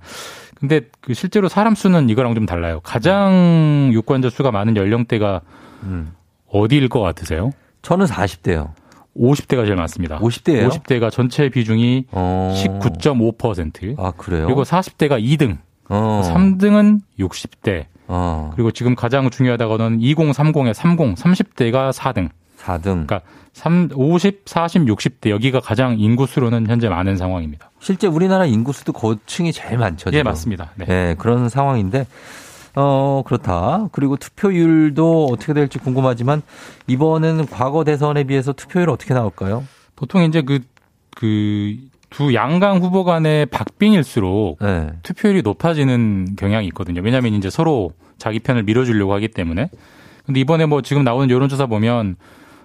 근데 0.55 0.81
그 1.01 1.13
실제로 1.13 1.47
사람 1.47 1.75
수는 1.75 2.09
이거랑 2.09 2.33
좀 2.35 2.45
달라요. 2.45 2.79
가장 2.83 3.89
유권자 3.93 4.29
수가 4.29 4.51
많은 4.51 4.75
연령대가 4.77 5.41
음. 5.83 6.13
어디일 6.49 6.89
것 6.89 7.01
같으세요? 7.01 7.51
저는 7.81 8.05
40대요. 8.05 8.71
50대가 9.17 9.63
제일 9.65 9.75
많습니다. 9.75 10.19
50대예요? 10.19 10.69
50대가 10.69 11.11
전체 11.11 11.49
비중이 11.49 12.07
어. 12.11 12.53
19.5%. 12.55 13.99
아, 13.99 14.11
그래요? 14.11 14.45
그리고 14.45 14.63
40대가 14.63 15.21
2등. 15.21 15.57
어. 15.89 16.21
3등은 16.23 17.01
60대. 17.19 17.85
어. 18.07 18.51
그리고 18.55 18.71
지금 18.71 18.95
가장 18.95 19.29
중요하다고는 19.29 19.99
2030에 19.99 20.73
30, 20.73 21.15
30대가 21.15 21.91
4등. 21.91 22.29
4등. 22.65 23.05
그러니까 23.07 23.21
3, 23.53 23.89
50, 23.93 24.43
40, 24.45 24.85
60대 24.85 25.29
여기가 25.29 25.59
가장 25.59 25.97
인구수로는 25.99 26.67
현재 26.67 26.89
많은 26.89 27.15
상황입니다. 27.17 27.71
실제 27.79 28.07
우리나라 28.07 28.45
인구수도 28.45 28.91
고층이 28.91 29.53
제일 29.53 29.77
많죠. 29.77 30.09
예, 30.09 30.17
지금. 30.17 30.23
맞습니다. 30.23 30.71
네. 30.75 30.85
네, 30.85 31.15
그런 31.17 31.47
상황인데, 31.47 32.07
어, 32.75 33.23
그렇다. 33.25 33.87
그리고 33.91 34.17
투표율도 34.17 35.27
어떻게 35.31 35.53
될지 35.53 35.79
궁금하지만, 35.79 36.41
이번에는 36.87 37.45
과거 37.45 37.83
대선에 37.83 38.25
비해서 38.25 38.51
투표율 38.51 38.89
어떻게 38.89 39.13
나올까요? 39.13 39.63
보통 39.95 40.23
이제 40.23 40.41
그, 40.41 40.59
그, 41.15 41.77
두 42.09 42.33
양강 42.33 42.77
후보 42.77 43.03
간의 43.03 43.45
박빙일수록 43.47 44.59
네. 44.61 44.89
투표율이 45.03 45.41
높아지는 45.41 46.35
경향이 46.37 46.67
있거든요. 46.67 47.01
왜냐하면 47.01 47.33
이제 47.33 47.49
서로 47.49 47.91
자기 48.17 48.39
편을 48.39 48.63
밀어주려고 48.63 49.13
하기 49.15 49.29
때문에. 49.29 49.69
근데 50.25 50.39
이번에 50.39 50.65
뭐 50.65 50.81
지금 50.81 51.03
나오는 51.03 51.29
여론조사 51.29 51.65
보면 51.65 52.15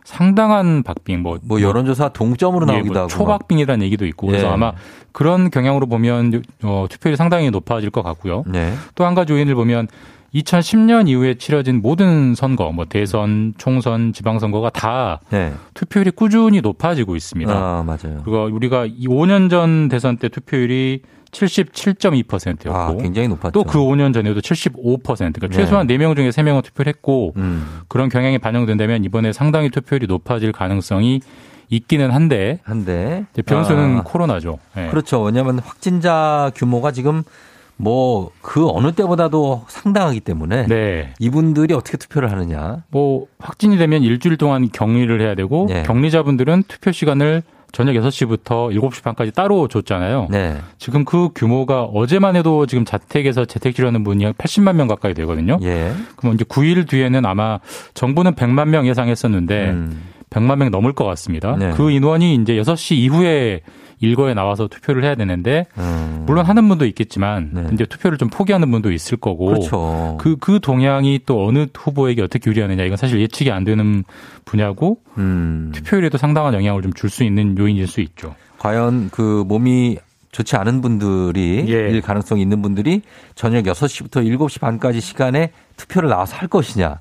상당한 0.04 0.82
박빙, 0.82 1.22
뭐, 1.22 1.38
뭐 1.42 1.60
여론조사 1.60 2.10
동점으로 2.10 2.66
예, 2.68 2.72
나오기도 2.72 2.92
뭐 2.92 3.02
하고. 3.02 3.08
초박빙이라는 3.08 3.84
얘기도 3.86 4.06
있고 4.06 4.26
그래서 4.26 4.46
예. 4.46 4.50
아마 4.50 4.72
그런 5.12 5.50
경향으로 5.50 5.86
보면 5.86 6.42
어, 6.62 6.86
투표율이 6.88 7.16
상당히 7.16 7.50
높아질 7.50 7.90
것 7.90 8.02
같고요. 8.02 8.44
네. 8.46 8.74
또한 8.94 9.14
가지 9.14 9.32
요인을 9.32 9.54
보면 9.54 9.88
2010년 10.34 11.08
이후에 11.08 11.34
치러진 11.34 11.82
모든 11.82 12.34
선거, 12.34 12.70
뭐 12.70 12.84
대선, 12.84 13.54
총선, 13.58 14.12
지방선거가 14.12 14.70
다 14.70 15.20
네. 15.30 15.52
투표율이 15.74 16.12
꾸준히 16.12 16.60
높아지고 16.60 17.16
있습니다. 17.16 17.52
아, 17.52 17.82
맞아요. 17.84 18.22
그리고 18.24 18.44
우리가 18.44 18.86
이 18.86 19.06
5년 19.08 19.50
전 19.50 19.88
대선 19.88 20.16
때 20.16 20.28
투표율이 20.28 21.02
77.2%였고 21.32 22.70
아, 22.74 22.94
굉장히 22.96 23.28
높았죠. 23.28 23.52
또 23.52 23.64
그 23.64 23.78
5년 23.78 24.12
전에도 24.12 24.40
75% 24.40 24.92
그러니까 25.16 25.46
네. 25.48 25.56
최소한 25.56 25.86
4명 25.86 26.16
중에 26.16 26.30
3명은 26.30 26.62
투표를 26.64 26.90
했고 26.92 27.32
음. 27.36 27.80
그런 27.88 28.08
경향이 28.08 28.38
반영된다면 28.38 29.04
이번에 29.04 29.32
상당히 29.32 29.70
투표율이 29.70 30.06
높아질 30.06 30.52
가능성이 30.52 31.20
있기는 31.68 32.10
한데 32.10 32.58
한데. 32.64 33.26
이제 33.32 33.42
변수는 33.42 33.98
아, 33.98 34.02
코로나죠. 34.02 34.58
예. 34.76 34.88
그렇죠. 34.88 35.22
왜냐하면 35.22 35.60
확진자 35.60 36.50
규모가 36.56 36.90
지금 36.92 37.22
뭐 37.76 38.30
그 38.42 38.68
어느 38.68 38.90
때보다도 38.92 39.64
상당하기 39.68 40.20
때문에 40.20 40.66
네. 40.66 41.14
이분들이 41.20 41.72
어떻게 41.72 41.96
투표를 41.96 42.30
하느냐. 42.32 42.82
뭐 42.90 43.26
확진이 43.38 43.76
되면 43.78 44.02
일주일 44.02 44.36
동안 44.36 44.68
격리를 44.72 45.20
해야 45.20 45.34
되고 45.36 45.66
네. 45.68 45.84
격리자분들은 45.84 46.64
투표 46.66 46.90
시간을 46.90 47.42
저녁 47.72 47.92
6시부터 47.92 48.74
7시 48.74 49.02
반까지 49.02 49.32
따로 49.32 49.68
줬잖아요. 49.68 50.28
네. 50.30 50.58
지금 50.78 51.04
그 51.04 51.30
규모가 51.34 51.84
어제만 51.84 52.36
해도 52.36 52.66
지금 52.66 52.84
자택에서 52.84 53.44
재택 53.44 53.74
치료하는 53.74 54.04
분이 54.04 54.24
한 54.24 54.32
80만 54.34 54.74
명 54.74 54.88
가까이 54.88 55.14
되거든요. 55.14 55.58
예. 55.62 55.92
그럼 56.16 56.34
이제 56.34 56.44
9일 56.44 56.88
뒤에는 56.88 57.24
아마 57.26 57.60
정부는 57.94 58.34
100만 58.34 58.68
명 58.68 58.86
예상했었는데 58.86 59.70
음. 59.70 60.02
100만 60.30 60.56
명 60.58 60.70
넘을 60.70 60.92
것 60.92 61.04
같습니다. 61.04 61.56
네. 61.56 61.72
그 61.72 61.90
인원이 61.90 62.36
이제 62.36 62.54
6시 62.54 62.96
이후에 62.96 63.60
일거에 64.00 64.34
나와서 64.34 64.66
투표를 64.68 65.04
해야 65.04 65.14
되는데 65.14 65.66
음. 65.78 66.24
물론 66.26 66.44
하는 66.46 66.68
분도 66.68 66.86
있겠지만 66.86 67.50
네. 67.52 67.66
이제 67.72 67.84
투표를 67.86 68.18
좀 68.18 68.28
포기하는 68.30 68.70
분도 68.70 68.90
있을 68.92 69.16
거고 69.18 69.46
그렇죠. 69.46 70.16
그, 70.20 70.36
그 70.36 70.58
동향이 70.60 71.20
또 71.26 71.46
어느 71.46 71.66
후보에게 71.74 72.22
어떻게 72.22 72.50
유리하느냐 72.50 72.84
이건 72.84 72.96
사실 72.96 73.20
예측이 73.20 73.50
안 73.50 73.64
되는 73.64 74.04
분야고 74.44 74.98
음. 75.18 75.70
투표율에도 75.74 76.18
상당한 76.18 76.54
영향을 76.54 76.82
좀 76.82 76.92
줄 76.94 77.10
수 77.10 77.24
있는 77.24 77.56
요인일 77.58 77.86
수 77.86 78.00
있죠. 78.00 78.34
과연 78.58 79.10
그 79.10 79.44
몸이 79.46 79.98
좋지 80.32 80.54
않은 80.56 80.80
분들이 80.80 81.64
예. 81.68 81.90
일 81.90 82.00
가능성이 82.02 82.42
있는 82.42 82.62
분들이 82.62 83.02
저녁 83.34 83.64
6시부터 83.64 84.24
7시 84.24 84.60
반까지 84.60 85.00
시간에 85.00 85.50
투표를 85.76 86.08
나와서 86.08 86.36
할 86.36 86.46
것이냐. 86.48 87.00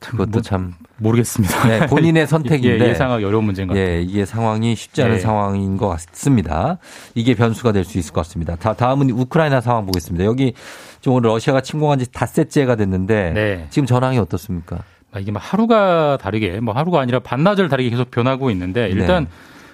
그것도 0.00 0.30
뭐, 0.30 0.42
참 0.42 0.74
모르겠습니다. 0.98 1.66
네, 1.66 1.86
본인의 1.86 2.26
선택인데 2.28 2.84
예, 2.84 2.90
예상하기 2.90 3.24
어려운 3.24 3.44
문제인 3.44 3.68
것 3.68 3.74
같아요. 3.74 3.88
예, 3.96 4.02
이게 4.02 4.24
상황이 4.24 4.74
쉽지 4.76 5.02
않은 5.02 5.16
예. 5.16 5.18
상황인 5.18 5.76
것 5.76 5.88
같습니다. 5.88 6.78
이게 7.14 7.34
변수가 7.34 7.72
될 7.72 7.84
수 7.84 7.98
있을 7.98 8.12
것 8.12 8.20
같습니다. 8.20 8.54
다, 8.56 8.74
다음은 8.74 9.10
우크라이나 9.10 9.60
상황 9.60 9.86
보겠습니다. 9.86 10.24
여기 10.24 10.54
지금 11.00 11.14
오늘 11.16 11.30
러시아가 11.30 11.60
침공한 11.60 11.98
지 11.98 12.10
닷새째가 12.12 12.76
됐는데 12.76 13.32
네. 13.34 13.66
지금 13.70 13.86
전황이 13.86 14.18
어떻습니까? 14.18 14.84
아, 15.10 15.18
이게 15.18 15.32
뭐 15.32 15.40
하루가 15.42 16.18
다르게 16.20 16.60
뭐 16.60 16.74
하루가 16.74 17.00
아니라 17.00 17.18
반나절 17.20 17.68
다르게 17.68 17.88
계속 17.90 18.10
변하고 18.10 18.50
있는데 18.50 18.88
일단 18.90 19.24
네. 19.24 19.30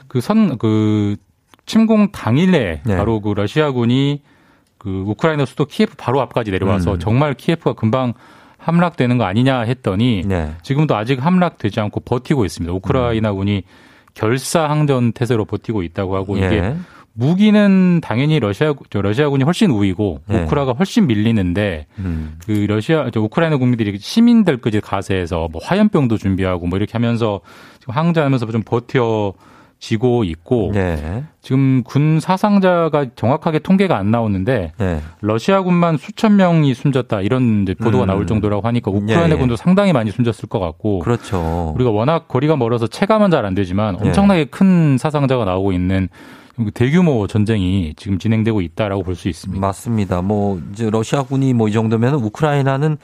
그선그 0.08 1.16
침공 1.66 2.12
당일에 2.12 2.82
네. 2.84 2.96
바로 2.96 3.20
그 3.20 3.30
러시아군이 3.30 4.22
그 4.78 5.04
우크라이나 5.06 5.44
수도 5.44 5.64
키예프 5.64 5.94
바로 5.96 6.20
앞까지 6.20 6.50
내려와서 6.50 6.94
음. 6.94 6.98
정말 6.98 7.34
키예프가 7.34 7.72
금방 7.72 8.12
함락되는 8.64 9.18
거 9.18 9.24
아니냐 9.24 9.60
했더니 9.60 10.22
네. 10.24 10.52
지금도 10.62 10.96
아직 10.96 11.24
함락되지 11.24 11.80
않고 11.80 12.00
버티고 12.00 12.44
있습니다. 12.44 12.72
우크라이나군이 12.74 13.62
결사 14.14 14.68
항전 14.68 15.12
태세로 15.12 15.44
버티고 15.44 15.82
있다고 15.82 16.16
하고 16.16 16.36
이게 16.36 16.46
예. 16.46 16.76
무기는 17.12 18.00
당연히 18.00 18.40
러시아 18.40 18.74
저 18.90 19.00
러시아군이 19.00 19.44
훨씬 19.44 19.70
우위고 19.70 20.22
네. 20.26 20.42
우크라가 20.42 20.72
훨씬 20.72 21.06
밀리는데 21.06 21.86
음. 21.98 22.38
그 22.44 22.66
러시아 22.68 23.10
저 23.12 23.20
우크라이나 23.20 23.56
국민들이 23.56 23.96
시민들까지 23.98 24.80
가세해서 24.80 25.48
뭐 25.52 25.60
화염병도 25.62 26.16
준비하고 26.16 26.66
뭐 26.66 26.76
이렇게 26.76 26.92
하면서 26.92 27.40
지금 27.78 27.94
항전하면서 27.94 28.46
좀 28.46 28.62
버텨 28.64 29.34
지고 29.84 30.24
있고 30.24 30.70
네. 30.72 31.24
지금 31.42 31.82
군 31.84 32.18
사상자가 32.18 33.04
정확하게 33.16 33.58
통계가 33.58 33.98
안 33.98 34.10
나오는데 34.10 34.72
네. 34.78 35.00
러시아군만 35.20 35.98
수천 35.98 36.36
명이 36.36 36.72
숨졌다 36.72 37.20
이런 37.20 37.66
보도가 37.78 38.04
음. 38.04 38.06
나올 38.06 38.26
정도라고 38.26 38.66
하니까 38.66 38.90
우크라이나 38.90 39.28
예, 39.28 39.32
예. 39.32 39.36
군도 39.36 39.56
상당히 39.56 39.92
많이 39.92 40.10
숨졌을 40.10 40.48
것 40.48 40.58
같고 40.58 41.00
그렇죠. 41.00 41.72
우리가 41.74 41.90
워낙 41.90 42.28
거리가 42.28 42.56
멀어서 42.56 42.86
체감은 42.86 43.30
잘 43.30 43.44
안 43.44 43.54
되지만 43.54 43.98
예. 44.02 44.06
엄청나게 44.06 44.46
큰 44.46 44.96
사상자가 44.96 45.44
나오고 45.44 45.72
있는 45.72 46.08
대규모 46.72 47.26
전쟁이 47.26 47.92
지금 47.96 48.18
진행되고 48.18 48.62
있다라고 48.62 49.02
볼 49.02 49.16
수 49.16 49.28
있습니다. 49.28 49.60
맞습니다. 49.60 50.22
뭐 50.22 50.62
이제 50.72 50.88
러시아군이 50.88 51.52
뭐 51.52 51.68
이 51.68 51.72
정도면 51.72 52.14
우크라이나는 52.14 52.96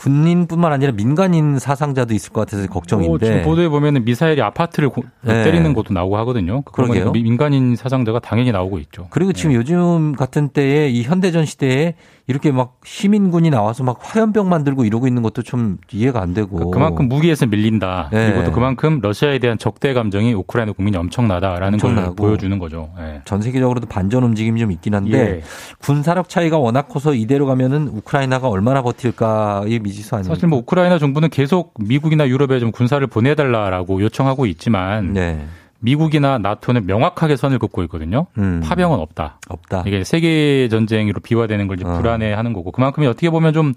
군인뿐만 0.00 0.72
아니라 0.72 0.92
민간인 0.92 1.58
사상자도 1.58 2.14
있을 2.14 2.32
것 2.32 2.40
같아서 2.40 2.64
어, 2.64 2.66
걱정인데. 2.68 3.26
지금 3.26 3.42
보도에 3.42 3.68
보면은 3.68 4.04
미사일이 4.04 4.40
아파트를 4.40 4.88
고- 4.88 5.02
네. 5.20 5.44
때리는 5.44 5.74
것도 5.74 5.92
나오고 5.92 6.16
하거든요. 6.18 6.62
그러게요. 6.62 7.12
미- 7.12 7.22
민간인 7.22 7.76
사상자가 7.76 8.18
당연히 8.18 8.50
나오고 8.50 8.78
있죠. 8.78 9.08
그리고 9.10 9.34
지금 9.34 9.54
요즘 9.54 10.12
같은 10.12 10.48
때에 10.48 10.88
이 10.88 11.02
현대전 11.02 11.44
시대에 11.44 11.94
이렇게 12.30 12.52
막 12.52 12.76
시민군이 12.84 13.50
나와서 13.50 13.82
막 13.82 13.98
화염병 14.00 14.48
만들고 14.48 14.84
이러고 14.84 15.08
있는 15.08 15.20
것도 15.22 15.42
좀 15.42 15.78
이해가 15.92 16.22
안 16.22 16.32
되고. 16.32 16.70
그만큼 16.70 17.08
무기에서 17.08 17.44
밀린다. 17.46 18.08
네. 18.12 18.30
그리고 18.30 18.44
또 18.44 18.52
그만큼 18.52 19.00
러시아에 19.02 19.40
대한 19.40 19.58
적대 19.58 19.92
감정이 19.92 20.32
우크라이나 20.34 20.70
국민이 20.70 20.96
엄청나다라는 20.96 21.78
걸 21.78 21.90
엄청나고. 21.90 22.14
보여주는 22.14 22.56
거죠. 22.60 22.90
예. 23.00 23.20
전 23.24 23.42
세계적으로도 23.42 23.88
반전 23.88 24.22
움직임이 24.22 24.60
좀 24.60 24.70
있긴 24.70 24.94
한데 24.94 25.18
예. 25.18 25.42
군사력 25.80 26.28
차이가 26.28 26.56
워낙 26.56 26.88
커서 26.88 27.14
이대로 27.14 27.46
가면은 27.46 27.88
우크라이나가 27.88 28.48
얼마나 28.48 28.80
버틸까의 28.82 29.80
미지수 29.80 30.14
아닙니까? 30.14 30.32
사실 30.32 30.48
뭐 30.48 30.60
우크라이나 30.60 31.00
정부는 31.00 31.30
계속 31.30 31.74
미국이나 31.80 32.28
유럽에 32.28 32.60
좀 32.60 32.70
군사를 32.70 33.04
보내달라라고 33.08 34.02
요청하고 34.02 34.46
있지만 34.46 35.14
네. 35.14 35.44
미국이나 35.80 36.38
나토는 36.38 36.86
명확하게 36.86 37.36
선을 37.36 37.58
긋고 37.58 37.82
있거든요. 37.84 38.26
음. 38.38 38.60
파병은 38.64 38.98
없다. 38.98 39.38
없다. 39.48 39.84
이게 39.86 40.04
세계 40.04 40.68
전쟁으로 40.70 41.20
비화되는 41.20 41.66
걸 41.66 41.78
이제 41.78 41.88
어. 41.88 41.96
불안해하는 41.96 42.52
거고 42.52 42.70
그만큼 42.70 43.04
어떻게 43.06 43.30
보면 43.30 43.52
좀 43.52 43.74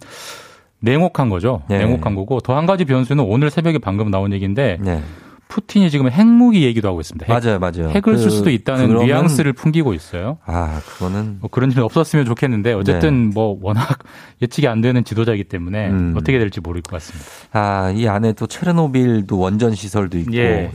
냉혹한 0.79 1.29
거죠. 1.29 1.63
네. 1.69 1.77
냉혹한 1.79 2.15
거고 2.15 2.39
더 2.41 2.53
한 2.57 2.65
가지 2.65 2.83
변수는 2.85 3.23
오늘 3.23 3.49
새벽에 3.49 3.77
방금 3.79 4.11
나온 4.11 4.33
얘기인데 4.33 4.77
네. 4.81 5.01
푸틴이 5.47 5.91
지금 5.91 6.09
핵무기 6.09 6.63
얘기도 6.63 6.87
하고 6.87 6.99
있습니다. 6.99 7.31
핵, 7.31 7.31
맞아요, 7.45 7.59
맞아요. 7.59 7.89
핵을 7.89 8.17
쓸 8.17 8.29
그- 8.29 8.35
수도 8.35 8.49
있다는 8.49 8.87
그러면- 8.87 9.05
뉘앙스를 9.07 9.53
풍기고 9.53 9.93
있어요. 9.93 10.39
아, 10.45 10.81
그거는 10.85 11.37
뭐 11.41 11.49
그런 11.51 11.71
일이 11.71 11.79
없었으면 11.79 12.25
좋겠는데 12.25 12.73
어쨌든 12.73 13.29
네. 13.29 13.33
뭐 13.35 13.57
워낙 13.61 13.99
예측이 14.41 14.67
안 14.67 14.81
되는 14.81 15.03
지도자이기 15.03 15.43
때문에 15.45 15.89
음. 15.89 16.15
어떻게 16.17 16.39
될지 16.39 16.59
모를 16.59 16.81
것 16.81 16.93
같습니다. 16.93 17.25
아, 17.53 17.91
이 17.95 18.07
안에 18.07 18.33
또 18.33 18.47
체르노빌도 18.47 19.37
원전 19.37 19.75
시설도 19.75 20.17
있고 20.19 20.33
예. 20.35 20.71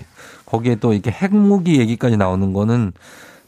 거기에 0.49 0.77
또 0.77 0.95
이렇게 0.95 1.11
핵무기 1.11 1.79
얘기까지 1.79 2.17
나오는 2.17 2.53
거는 2.55 2.93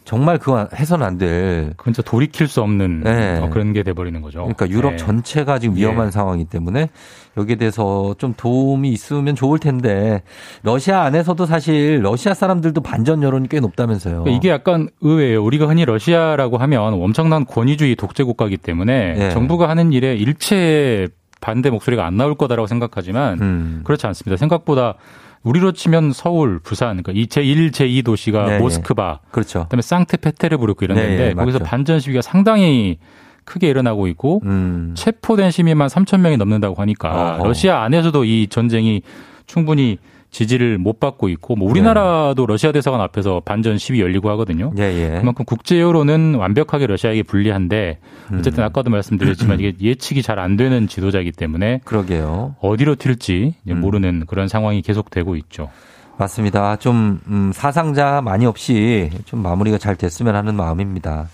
정말 0.05 0.38
그거 0.38 0.68
해서는 0.74 1.07
안 1.07 1.18
될. 1.18 1.72
그건 1.76 1.94
진짜 1.94 2.09
돌이킬 2.11 2.48
수 2.48 2.62
없는 2.62 3.03
네. 3.05 3.38
어, 3.38 3.48
그런 3.48 3.72
게 3.72 3.82
돼버리는 3.82 4.20
거죠. 4.20 4.40
그러니까 4.40 4.68
유럽 4.68 4.90
네. 4.92 4.96
전체가 4.96 5.59
지금 5.59 5.76
위험한 5.76 6.09
예. 6.09 6.11
상황이기 6.11 6.51
때문에 6.51 6.90
여기에 7.36 7.57
대해서 7.57 8.14
좀 8.18 8.34
도움이 8.36 8.90
있으면 8.90 9.36
좋을 9.36 9.59
텐데 9.59 10.22
러시아 10.62 11.03
안에서도 11.03 11.46
사실 11.46 12.01
러시아 12.03 12.34
사람들도 12.34 12.80
반전 12.80 13.22
여론이 13.22 13.48
꽤 13.48 13.61
높다면서요. 13.61 14.24
그러니까 14.24 14.36
이게 14.36 14.51
약간 14.51 14.88
의외예요. 15.01 15.44
우리가 15.44 15.68
흔히 15.68 15.84
러시아라고 15.84 16.59
하면 16.59 16.94
엄청난 16.94 17.46
권위주의 17.46 17.94
독재 17.94 18.24
국가이기 18.24 18.57
때문에 18.57 19.14
예. 19.16 19.30
정부가 19.30 19.68
하는 19.68 19.92
일에 19.92 20.16
일체 20.16 21.09
반대 21.41 21.70
목소리가 21.70 22.07
안 22.07 22.16
나올 22.16 22.34
거다라고 22.34 22.66
생각하지만 22.66 23.41
음. 23.41 23.80
그렇지 23.84 24.07
않습니다. 24.07 24.36
생각보다 24.36 24.95
우리로 25.43 25.72
치면 25.72 26.12
서울, 26.12 26.59
부산, 26.59 27.03
그러니까 27.03 27.12
이 27.12 27.26
제1, 27.26 27.72
제2 27.72 28.05
도시가 28.05 28.45
네, 28.47 28.59
모스크바, 28.59 29.20
그렇죠. 29.30 29.64
그다음에 29.64 29.80
상트페테르부르크 29.82 30.84
이런 30.84 30.97
네, 30.97 31.07
데인데 31.07 31.28
네, 31.28 31.34
거기서 31.34 31.61
맞죠. 31.61 31.68
반전 31.70 32.01
시위가 32.01 32.20
상당히 32.20 32.99
크게 33.45 33.68
일어나고 33.68 34.07
있고 34.09 34.43
음. 34.45 34.93
체포된 34.95 35.51
시민만 35.51 35.88
3천 35.88 36.20
명이 36.20 36.36
넘는다고 36.36 36.74
하니까 36.76 37.36
어허. 37.36 37.47
러시아 37.49 37.82
안에서도 37.82 38.24
이 38.24 38.47
전쟁이 38.49 39.03
충분히 39.47 39.99
지지를 40.31 40.78
못 40.78 41.01
받고 41.01 41.28
있고 41.28 41.57
뭐 41.57 41.68
우리나라도 41.68 42.47
러시아 42.47 42.72
대사관 42.72 43.01
앞에서 43.01 43.41
반전 43.45 43.78
시위 43.78 44.01
열리고 44.01 44.31
하거든요. 44.31 44.72
예, 44.78 44.83
예. 44.83 45.18
그만큼 45.20 45.45
국제 45.45 45.81
여론은 45.81 46.37
완벽하게 46.37 46.87
러시아에게 46.87 47.24
불리한데 47.24 47.99
음. 48.33 48.39
어쨌든 48.39 48.62
아까도 48.64 48.91
말씀드렸지만 48.91 49.61
이게 49.61 49.74
예측이 49.81 50.22
잘 50.22 50.41
안 50.41 50.57
되는 50.57 50.89
지도자이기 50.89 51.33
때문에 51.33 51.81
그러게요. 51.85 52.55
어디로 52.61 52.95
튈지 52.95 53.55
음. 53.68 53.81
모르는 53.81 54.24
그런 54.26 54.49
상황이 54.49 54.81
계속되고 54.81 55.37
있죠. 55.37 55.68
맞습니다. 56.16 56.76
좀 56.76 57.20
음, 57.28 57.51
사상자 57.53 58.20
많이 58.22 58.47
없이 58.47 59.11
좀 59.26 59.43
마무리가 59.43 59.76
잘 59.78 59.97
됐으면 59.97 60.35
하는 60.37 60.55
마음입니다. 60.55 61.28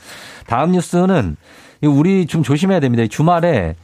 다음 0.46 0.72
뉴스는 0.72 1.36
우리 1.82 2.26
좀 2.26 2.42
조심해야 2.42 2.80
됩니다. 2.80 3.02
이 3.04 3.08
주말에 3.08 3.74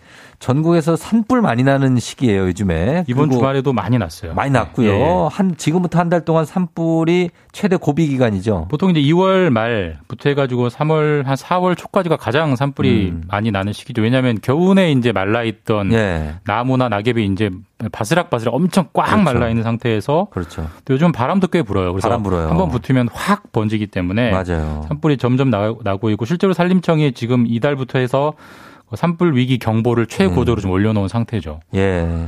전국에서 0.43 0.97
산불 0.97 1.41
많이 1.41 1.63
나는 1.63 2.01
시기예요, 2.01 2.49
요즘에. 2.49 3.05
이번 3.07 3.31
주말에도 3.31 3.73
많이 3.73 3.97
났어요. 3.97 4.35
많이 4.35 4.51
났고요. 4.51 4.89
예, 4.91 5.01
예. 5.01 5.29
한 5.31 5.57
지금부터 5.57 6.01
한 6.01 6.11
달 6.13 6.25
동안 6.25 6.45
산불이 6.45 7.31
최대 7.53 7.77
고비 7.77 8.09
기간이죠. 8.09 8.67
보통 8.69 8.91
이제 8.91 9.01
2월 9.01 9.51
말부터 9.51 10.29
해가지고 10.31 10.69
3월 10.69 11.25
한 11.25 11.37
4월 11.37 11.79
초까지가 11.79 12.17
가장 12.17 12.57
산불이 12.57 13.11
음. 13.13 13.23
많이 13.29 13.51
나는 13.53 13.73
시기죠. 13.73 14.03
왜냐하면 14.03 14.39
겨우내 14.43 14.91
이제 14.91 15.13
말라 15.13 15.45
있던 15.45 15.93
예. 15.93 16.35
나무나 16.45 16.89
낙엽이 16.89 17.25
이제 17.25 17.49
바스락바스락 17.93 18.53
엄청 18.53 18.89
꽉 18.93 19.05
그렇죠. 19.07 19.23
말라 19.23 19.49
있는 19.49 19.63
상태에서 19.63 20.27
그렇죠. 20.33 20.69
또 20.85 20.95
요즘 20.95 21.13
바람도 21.13 21.47
꽤 21.49 21.63
불어요. 21.63 21.93
그래서 21.93 22.09
바람 22.09 22.23
불어요. 22.25 22.49
한번 22.49 22.69
붙으면 22.71 23.09
확 23.13 23.53
번지기 23.53 23.87
때문에 23.87 24.33
맞아요. 24.33 24.85
산불이 24.89 25.19
점점 25.19 25.51
나, 25.51 25.73
나고 25.85 26.11
있고 26.11 26.25
실제로 26.25 26.53
산림청이 26.53 27.13
지금 27.13 27.47
이달부터 27.47 28.01
해서 28.01 28.35
산불 28.97 29.37
위기 29.37 29.59
경보를 29.59 30.07
최고조로 30.07 30.61
음. 30.61 30.63
좀 30.63 30.71
올려놓은 30.71 31.09
상태죠. 31.09 31.61
예. 31.75 32.27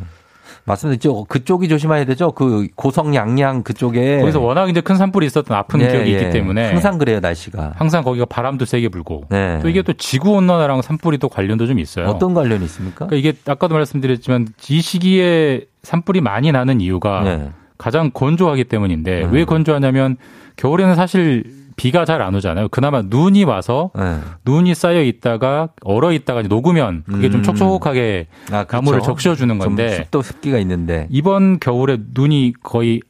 맞습니다. 0.67 0.99
저 1.01 1.25
그쪽이 1.29 1.69
조심해야 1.69 2.05
되죠. 2.07 2.33
그 2.33 2.69
고성 2.75 3.15
양양 3.15 3.63
그쪽에 3.65 4.21
거기서 4.21 4.41
워낙 4.41 4.71
이제 4.71 4.81
큰 4.81 4.97
산불이 4.97 5.27
있었던 5.27 5.55
아픈 5.57 5.81
예, 5.83 5.89
기억이 5.89 6.15
예. 6.15 6.19
있기 6.19 6.31
때문에 6.31 6.71
항상 6.71 6.97
그래요, 6.97 7.21
날씨가. 7.21 7.75
항상 7.77 8.03
거기가 8.03 8.25
바람도 8.25 8.65
세게 8.65 8.89
불고 8.89 9.25
네. 9.29 9.59
또 9.61 9.69
이게 9.69 9.83
또 9.83 9.93
지구 9.93 10.31
온난화랑 10.33 10.81
산불이 10.81 11.19
또 11.19 11.29
관련도 11.29 11.67
좀 11.67 11.79
있어요. 11.79 12.07
어떤 12.07 12.33
관련이 12.33 12.65
있습니까? 12.65 13.07
그러니까 13.07 13.17
이게 13.17 13.39
아까도 13.47 13.75
말씀드렸지만 13.75 14.49
이 14.71 14.81
시기에 14.81 15.67
산불이 15.83 16.23
많이 16.23 16.51
나는 16.51 16.81
이유가 16.81 17.23
네. 17.23 17.51
가장 17.77 18.11
건조하기 18.11 18.65
때문인데 18.65 19.25
음. 19.25 19.33
왜 19.33 19.45
건조하냐면 19.45 20.17
겨울에는 20.57 20.95
사실 20.95 21.45
비가 21.77 22.05
잘 22.05 22.23
안 22.23 22.35
오잖아요. 22.35 22.69
그나마 22.69 23.03
눈이 23.03 23.45
와서 23.45 23.91
네. 23.97 24.19
눈이 24.45 24.75
쌓여 24.75 25.03
있다가 25.03 25.69
얼어 25.83 26.13
있다가 26.13 26.43
녹으면 26.43 27.03
그게 27.07 27.29
좀 27.31 27.41
음. 27.41 27.43
촉촉하게 27.43 28.29
아, 28.51 28.65
그렇죠. 28.65 28.77
나무를 28.77 29.01
적셔주는 29.01 29.49
좀 29.55 29.59
건데 29.59 29.91
습도 29.97 30.23
습기가 30.23 30.59
있는데 30.59 31.07
이번 31.11 31.59
겨울에 31.59 31.99
눈이 32.15 32.55
거의 32.63 33.01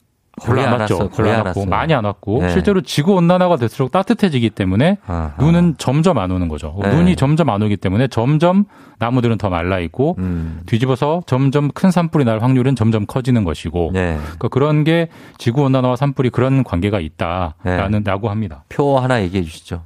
별로 0.42 0.60
안안 0.62 0.80
왔죠. 0.80 1.08
별로 1.10 1.30
안안 1.30 1.46
왔고. 1.46 1.66
많이 1.66 1.94
안 1.94 2.04
왔고 2.04 2.40
네. 2.42 2.50
실제로 2.50 2.80
지구 2.80 3.14
온난화가 3.14 3.56
될수록 3.56 3.90
따뜻해지기 3.92 4.50
때문에 4.50 4.98
아하. 5.06 5.34
눈은 5.38 5.76
점점 5.78 6.18
안 6.18 6.30
오는 6.30 6.48
거죠. 6.48 6.76
네. 6.82 6.94
눈이 6.94 7.16
점점 7.16 7.50
안 7.50 7.62
오기 7.62 7.76
때문에 7.76 8.08
점점 8.08 8.64
나무들은 8.98 9.38
더 9.38 9.50
말라 9.50 9.78
있고 9.80 10.16
음. 10.18 10.60
뒤집어서 10.66 11.22
점점 11.26 11.70
큰 11.70 11.90
산불이 11.90 12.24
날 12.24 12.42
확률은 12.42 12.74
점점 12.76 13.06
커지는 13.06 13.44
것이고 13.44 13.90
네. 13.92 14.18
그러니까 14.22 14.48
그런 14.48 14.84
게 14.84 15.08
지구 15.38 15.62
온난화와 15.62 15.96
산불이 15.96 16.30
그런 16.30 16.64
관계가 16.64 17.00
있다라는 17.00 18.02
라고 18.04 18.30
합니다. 18.30 18.64
표 18.68 18.98
하나 18.98 19.22
얘기해 19.22 19.42
주시죠. 19.44 19.82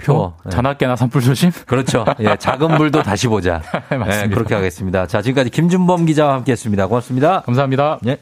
표. 0.00 0.32
네. 0.44 0.50
자나깨나 0.50 0.96
산불 0.96 1.22
조심? 1.22 1.50
그렇죠. 1.66 2.04
예, 2.20 2.36
작은 2.38 2.76
불도 2.76 3.02
다시 3.02 3.26
보자. 3.28 3.62
맞습니다. 3.90 4.24
예, 4.24 4.28
그렇게 4.28 4.54
하겠습니다. 4.54 5.06
자, 5.06 5.22
지금까지 5.22 5.50
김준범 5.50 6.06
기자와 6.06 6.34
함께 6.34 6.52
했습니다. 6.52 6.86
고맙습니다. 6.86 7.42
감사합니다. 7.42 7.98
예. 8.06 8.18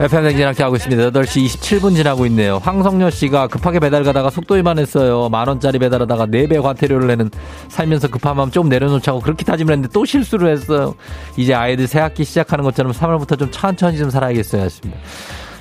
FM 0.00 0.22
댕진 0.22 0.46
함께 0.46 0.62
하고 0.62 0.76
있습니다. 0.76 1.10
8시 1.10 1.44
27분 1.44 1.94
지나고 1.94 2.24
있네요. 2.24 2.56
황성녀 2.56 3.10
씨가 3.10 3.48
급하게 3.48 3.80
배달 3.80 4.02
가다가 4.02 4.30
속도 4.30 4.54
위반했어요. 4.54 5.28
만원짜리 5.28 5.78
배달하다가 5.78 6.26
4배 6.26 6.62
과태료를 6.62 7.06
내는 7.08 7.30
살면서 7.68 8.08
급한 8.08 8.34
마음 8.36 8.50
좀 8.50 8.70
내려놓자고 8.70 9.20
그렇게 9.20 9.44
다짐을 9.44 9.74
했는데 9.74 9.92
또 9.92 10.06
실수를 10.06 10.52
했어요. 10.52 10.94
이제 11.36 11.52
아이들 11.52 11.86
새 11.86 12.00
학기 12.00 12.24
시작하는 12.24 12.64
것처럼 12.64 12.92
3월부터 12.92 13.38
좀 13.38 13.50
천천히 13.50 13.98
좀 13.98 14.08
살아야겠어요. 14.08 14.62
했습니다. 14.62 14.98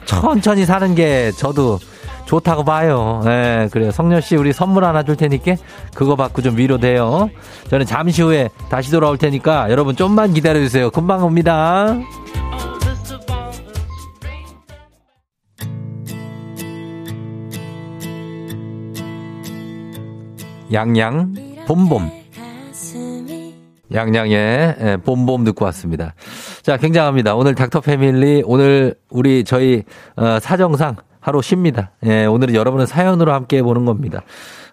천천히 0.10 0.66
사는 0.66 0.96
게 0.96 1.32
저도 1.32 1.78
좋다고 2.26 2.64
봐요. 2.64 3.22
예, 3.28 3.70
그래요. 3.72 3.92
성녀 3.92 4.20
씨 4.22 4.36
우리 4.36 4.52
선물 4.54 4.84
하나 4.84 5.04
줄 5.04 5.16
테니까 5.16 5.56
그거 5.94 6.16
받고 6.16 6.42
좀 6.42 6.58
위로돼요. 6.58 7.30
저는 7.70 7.86
잠시 7.86 8.24
후에 8.24 8.50
다시 8.70 8.90
돌아올 8.90 9.20
테니까 9.20 9.70
여러분 9.70 9.96
좀만 9.96 10.34
기다려 10.34 10.60
주세요. 10.60 10.90
금방 10.90 11.24
옵니다. 11.24 11.96
양양 20.72 21.36
봄봄 21.68 22.12
양양의 23.92 24.36
예, 24.36 24.98
봄봄 25.04 25.44
듣고 25.46 25.66
왔습니다. 25.66 26.14
자, 26.62 26.78
굉장합니다. 26.78 27.36
오늘 27.36 27.56
닥터 27.56 27.80
패밀리, 27.82 28.44
오늘 28.46 28.96
우리 29.10 29.44
저희, 29.44 29.84
어, 30.16 30.40
사정상 30.40 30.98
하루 31.22 31.42
쉽니다. 31.42 31.92
예, 32.06 32.26
오늘은 32.26 32.54
여러분의 32.54 32.88
사연으로 32.88 33.34
함께 33.34 33.58
해보는 33.58 33.86
겁니다. 33.86 34.22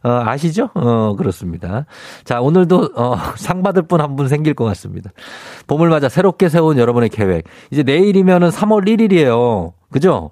어, 0.03 0.23
아시죠? 0.25 0.71
어, 0.75 1.15
그렇습니다. 1.17 1.87
자, 2.25 2.41
오늘도, 2.41 2.91
어, 2.97 3.17
상 3.37 3.63
받을 3.63 3.83
분 3.83 4.01
한분 4.01 4.29
생길 4.29 4.55
것 4.55 4.65
같습니다. 4.65 5.11
봄을 5.67 5.89
맞아 5.89 6.09
새롭게 6.09 6.49
세운 6.49 6.79
여러분의 6.79 7.09
계획. 7.09 7.45
이제 7.71 7.83
내일이면은 7.83 8.51
3월 8.51 8.87
1일이에요. 8.87 9.73
그죠? 9.91 10.31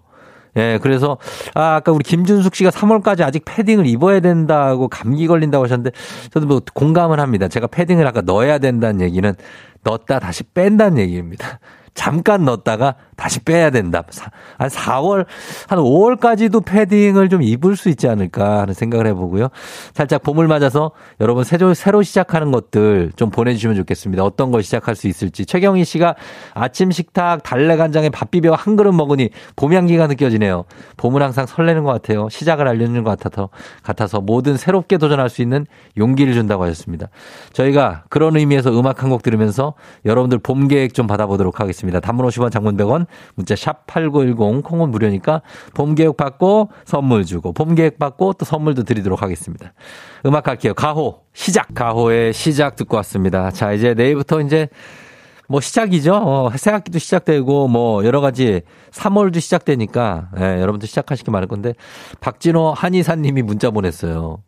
예, 0.57 0.79
그래서, 0.81 1.19
아, 1.55 1.77
아까 1.77 1.93
우리 1.93 2.05
김준숙 2.05 2.55
씨가 2.55 2.71
3월까지 2.71 3.23
아직 3.23 3.45
패딩을 3.45 3.87
입어야 3.87 4.21
된다고 4.21 4.89
감기 4.89 5.27
걸린다고 5.27 5.65
하셨는데, 5.65 5.91
저도 6.31 6.47
뭐 6.47 6.61
공감을 6.75 7.21
합니다. 7.21 7.49
제가 7.49 7.67
패딩을 7.67 8.07
아까 8.07 8.21
넣어야 8.21 8.59
된다는 8.59 9.01
얘기는 9.01 9.35
넣었다 9.83 10.19
다시 10.19 10.45
뺀다는 10.45 10.99
얘기입니다. 10.99 11.59
잠깐 11.95 12.45
넣었다가 12.45 12.97
다시 13.17 13.39
빼야 13.41 13.71
된다. 13.71 14.03
사- 14.11 14.31
한 14.59 14.69
4월, 14.69 15.27
한 15.69 15.79
5월까지도 15.79 16.65
패딩을 16.65 17.29
좀 17.29 17.41
입을 17.43 17.77
수 17.77 17.89
있지 17.89 18.09
않을까 18.09 18.61
하는 18.63 18.75
생각을 18.75 19.07
해보고요. 19.07 19.49
살짝 19.95 20.23
봄을 20.25 20.49
맞아서 20.49 20.91
여러분 21.21 21.45
새로, 21.45 21.73
새로 21.75 22.03
시작하는 22.03 22.51
것들 22.51 23.13
좀 23.15 23.31
보내주시면 23.31 23.77
좋겠습니다. 23.77 24.25
어떤 24.25 24.51
걸 24.51 24.65
시작할 24.65 24.97
수 24.97 25.07
있을지. 25.07 25.47
최경희 25.47 25.85
씨가 25.85 26.17
아침 26.55 26.91
식탁 26.91 27.45
달래간장에 27.45 28.11
밥 28.11 28.33
비벼 28.33 28.53
한 28.55 28.75
그릇 28.75 28.91
먹으니 28.93 29.31
봄 29.55 29.73
향기가 29.73 30.09
느껴지네요. 30.09 30.65
봄은 30.97 31.23
항상 31.23 31.47
설레는 31.47 31.85
것 31.85 31.93
같아요. 31.93 32.29
시작을 32.29 32.67
알려주는 32.67 33.05
것 33.05 33.11
같아서, 33.17 33.51
같아서 33.85 34.21
뭐든 34.21 34.57
새롭게 34.57 34.99
도전할 34.99 35.31
수 35.31 35.41
있는 35.43 35.65
용기를 35.97 36.35
준다고 36.35 36.65
하셨습니다. 36.65 37.07
저희가 37.53 38.03
그런 38.09 38.37
의미에서 38.37 38.71
음악 38.79 39.03
한 39.03 39.11
곡 39.11 39.23
들으면서 39.23 39.75
여러분들 40.07 40.39
봄 40.39 40.67
계획 40.67 40.93
좀 40.95 41.07
받아보도록 41.07 41.61
하겠습니다. 41.61 41.84
단문 42.01 42.27
50원 42.27 42.51
장문 42.51 42.77
100원 42.77 43.07
문자 43.35 43.57
샵 43.57 43.87
8910 43.87 44.63
콩은 44.65 44.91
무료니까 44.91 45.43
봄 45.75 45.95
계획 45.95 46.17
받고 46.17 46.71
선물 46.85 47.25
주고 47.25 47.53
봄 47.53 47.75
계획 47.75 47.99
받고 47.99 48.35
또 48.35 48.45
선물도 48.45 48.85
드리도록 48.85 49.23
하겠습니다. 49.23 49.73
음악 50.27 50.49
할게요. 50.49 50.75
가호 50.75 51.21
시작. 51.33 51.75
가호의 51.75 52.33
시작 52.33 52.77
듣고 52.77 52.97
왔습니다. 52.97 53.51
자, 53.51 53.73
이제 53.73 53.95
내일부터 53.95 54.41
이제 54.41 54.69
뭐 55.49 55.61
시작이죠. 55.61 56.15
어, 56.15 56.51
새 56.57 56.71
학기도 56.71 56.99
시작되고 56.99 57.69
뭐 57.69 58.05
여러 58.05 58.21
가지 58.21 58.63
3월도 58.93 59.41
시작되니까 59.41 60.31
예, 60.39 60.61
여러분들 60.61 60.89
시작하시기 60.89 61.31
바랄 61.31 61.49
건데 61.49 61.75
박진호 62.21 62.73
한의사님이 62.73 63.43
문자 63.43 63.71
보냈어요. 63.71 64.39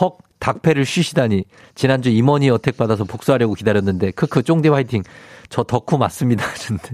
헉 0.00 0.18
닭패를 0.38 0.84
쉬시다니 0.84 1.44
지난주 1.74 2.10
임원이 2.10 2.50
어택 2.50 2.76
받아서 2.76 3.04
복수하려고 3.04 3.54
기다렸는데 3.54 4.10
크크 4.12 4.42
쫑디 4.42 4.68
화이팅 4.68 5.02
저 5.48 5.62
덕후 5.62 5.98
맞습니다 5.98 6.44
하셨는데 6.48 6.90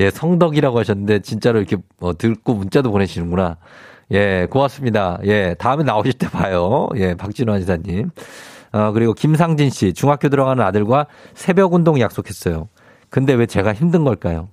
예 0.00 0.10
성덕이라고 0.10 0.78
하셨는데 0.78 1.20
진짜로 1.20 1.58
이렇게 1.58 1.76
어, 2.00 2.16
듣고 2.16 2.54
문자도 2.54 2.90
보내시는구나 2.90 3.56
예 4.12 4.46
고맙습니다 4.50 5.18
예 5.24 5.54
다음에 5.58 5.84
나오실 5.84 6.14
때 6.14 6.28
봐요 6.28 6.88
예 6.96 7.14
박진호 7.14 7.52
한의사님 7.52 8.10
어, 8.72 8.92
그리고 8.92 9.14
김상진 9.14 9.70
씨, 9.70 9.92
중학교 9.92 10.28
들어가는 10.28 10.62
아들과 10.62 11.06
새벽 11.34 11.74
운동 11.74 12.00
약속했어요. 12.00 12.68
근데 13.10 13.32
왜 13.32 13.46
제가 13.46 13.72
힘든 13.72 14.04
걸까요? 14.04 14.48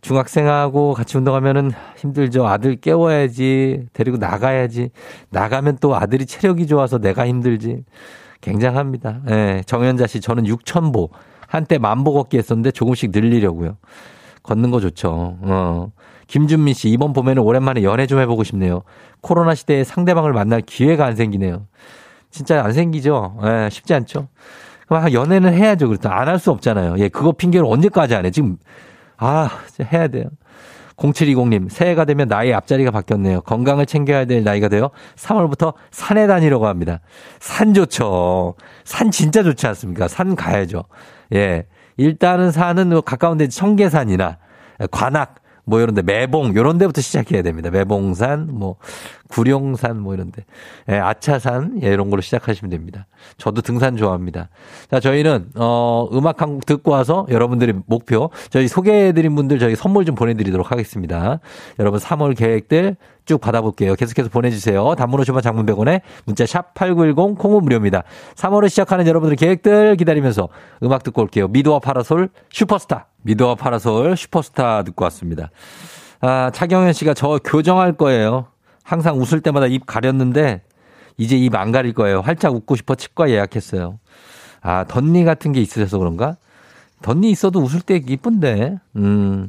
중학생하고 0.00 0.94
같이 0.94 1.18
운동하면은 1.18 1.72
힘들죠. 1.96 2.46
아들 2.46 2.76
깨워야지. 2.76 3.88
데리고 3.92 4.16
나가야지. 4.16 4.90
나가면 5.30 5.78
또 5.80 5.94
아들이 5.94 6.24
체력이 6.24 6.66
좋아서 6.66 6.98
내가 6.98 7.26
힘들지. 7.26 7.84
굉장합니다. 8.40 9.20
예, 9.28 9.62
정현자 9.66 10.06
씨, 10.06 10.20
저는 10.20 10.44
6,000보. 10.44 11.10
한때 11.50 11.78
만보 11.78 12.12
걷기 12.12 12.38
했었는데 12.38 12.70
조금씩 12.70 13.10
늘리려고요. 13.10 13.76
걷는 14.44 14.70
거 14.70 14.78
좋죠. 14.78 15.36
어. 15.40 15.90
김준민 16.28 16.74
씨, 16.74 16.88
이번 16.90 17.12
봄에는 17.12 17.42
오랜만에 17.42 17.82
연애 17.82 18.06
좀 18.06 18.20
해보고 18.20 18.44
싶네요. 18.44 18.82
코로나 19.20 19.56
시대에 19.56 19.82
상대방을 19.82 20.32
만날 20.32 20.60
기회가 20.60 21.04
안 21.04 21.16
생기네요. 21.16 21.66
진짜 22.30 22.64
안 22.64 22.72
생기죠. 22.72 23.36
예, 23.42 23.68
쉽지 23.68 23.94
않죠. 23.94 24.28
그럼 24.86 25.12
연애는 25.12 25.52
해야죠. 25.52 25.88
그렇다. 25.88 26.16
안할 26.20 26.38
수 26.38 26.52
없잖아요. 26.52 26.94
예, 26.98 27.08
그거 27.08 27.32
핑계로 27.32 27.68
언제까지 27.68 28.14
안 28.14 28.26
해? 28.26 28.30
지금, 28.30 28.56
아, 29.16 29.50
해야 29.92 30.06
돼요. 30.06 30.26
0720님, 30.98 31.68
새해가 31.68 32.04
되면 32.04 32.28
나의 32.28 32.54
앞자리가 32.54 32.92
바뀌었네요. 32.92 33.40
건강을 33.40 33.86
챙겨야 33.86 34.26
될 34.26 34.44
나이가 34.44 34.68
되어 34.68 34.90
3월부터 35.16 35.74
산에 35.90 36.28
다니려고 36.28 36.68
합니다. 36.68 37.00
산 37.40 37.74
좋죠. 37.74 38.54
산 38.84 39.10
진짜 39.10 39.42
좋지 39.42 39.66
않습니까? 39.66 40.06
산 40.06 40.36
가야죠. 40.36 40.84
예. 41.34 41.66
일단은 41.96 42.50
산은 42.50 42.88
뭐 42.88 43.00
가까운 43.02 43.36
데 43.38 43.48
청계산이나 43.48 44.38
관악, 44.90 45.36
뭐 45.64 45.80
이런 45.80 45.94
데 45.94 46.02
매봉 46.02 46.56
요런 46.56 46.78
데부터 46.78 47.00
시작해야 47.00 47.42
됩니다. 47.42 47.70
매봉산, 47.70 48.48
뭐 48.50 48.76
구룡산 49.28 50.00
뭐 50.00 50.14
이런 50.14 50.32
데 50.32 50.44
예, 50.88 50.96
아차산 50.98 51.80
예, 51.82 51.88
이런 51.88 52.10
걸로 52.10 52.22
시작하시면 52.22 52.70
됩니다. 52.70 53.06
저도 53.36 53.60
등산 53.62 53.96
좋아합니다. 53.96 54.48
자 54.90 54.98
저희는 54.98 55.50
어 55.56 56.08
음악 56.12 56.42
한 56.42 56.54
곡 56.54 56.66
듣고 56.66 56.90
와서 56.90 57.26
여러분들의 57.30 57.74
목표 57.86 58.30
저희 58.48 58.66
소개해 58.66 59.12
드린 59.12 59.36
분들 59.36 59.58
저희 59.60 59.76
선물 59.76 60.04
좀 60.04 60.14
보내 60.16 60.34
드리도록 60.34 60.72
하겠습니다. 60.72 61.38
여러분 61.78 62.00
3월 62.00 62.36
계획들 62.36 62.96
쭉 63.30 63.40
받아볼게요. 63.40 63.94
계속해서 63.94 64.28
보내주세요. 64.28 64.96
단문 64.96 65.20
50원 65.20 65.40
장문 65.40 65.64
100원에 65.64 66.00
문자 66.24 66.44
샵 66.46 66.74
8910 66.74 67.38
콩은 67.38 67.62
무료입니다. 67.62 68.02
3월을 68.34 68.68
시작하는 68.68 69.06
여러분들의 69.06 69.36
계획들 69.36 69.94
기다리면서 69.94 70.48
음악 70.82 71.04
듣고 71.04 71.22
올게요. 71.22 71.46
미도와 71.46 71.78
파라솔 71.78 72.30
슈퍼스타. 72.50 73.06
미도와 73.22 73.54
파라솔 73.54 74.16
슈퍼스타 74.16 74.82
듣고 74.82 75.04
왔습니다. 75.04 75.50
아, 76.20 76.50
차경현 76.52 76.92
씨가 76.92 77.14
저 77.14 77.38
교정할 77.44 77.92
거예요. 77.92 78.46
항상 78.82 79.16
웃을 79.20 79.40
때마다 79.40 79.66
입 79.68 79.86
가렸는데 79.86 80.62
이제 81.16 81.36
입 81.36 81.54
안 81.54 81.70
가릴 81.70 81.92
거예요. 81.92 82.22
활짝 82.22 82.52
웃고 82.56 82.74
싶어 82.74 82.96
치과 82.96 83.30
예약했어요. 83.30 84.00
아, 84.60 84.84
덧니 84.88 85.22
같은 85.22 85.52
게 85.52 85.60
있으셔서 85.60 85.98
그런가? 85.98 86.36
덧니 87.02 87.30
있어도 87.30 87.60
웃을 87.60 87.80
때 87.80 88.02
이쁜데. 88.04 88.78
음. 88.96 89.48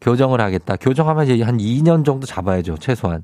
교정을 0.00 0.40
하겠다. 0.40 0.76
교정하면 0.76 1.28
이제 1.28 1.42
한 1.42 1.58
2년 1.58 2.04
정도 2.04 2.26
잡아야죠. 2.26 2.76
최소한. 2.78 3.22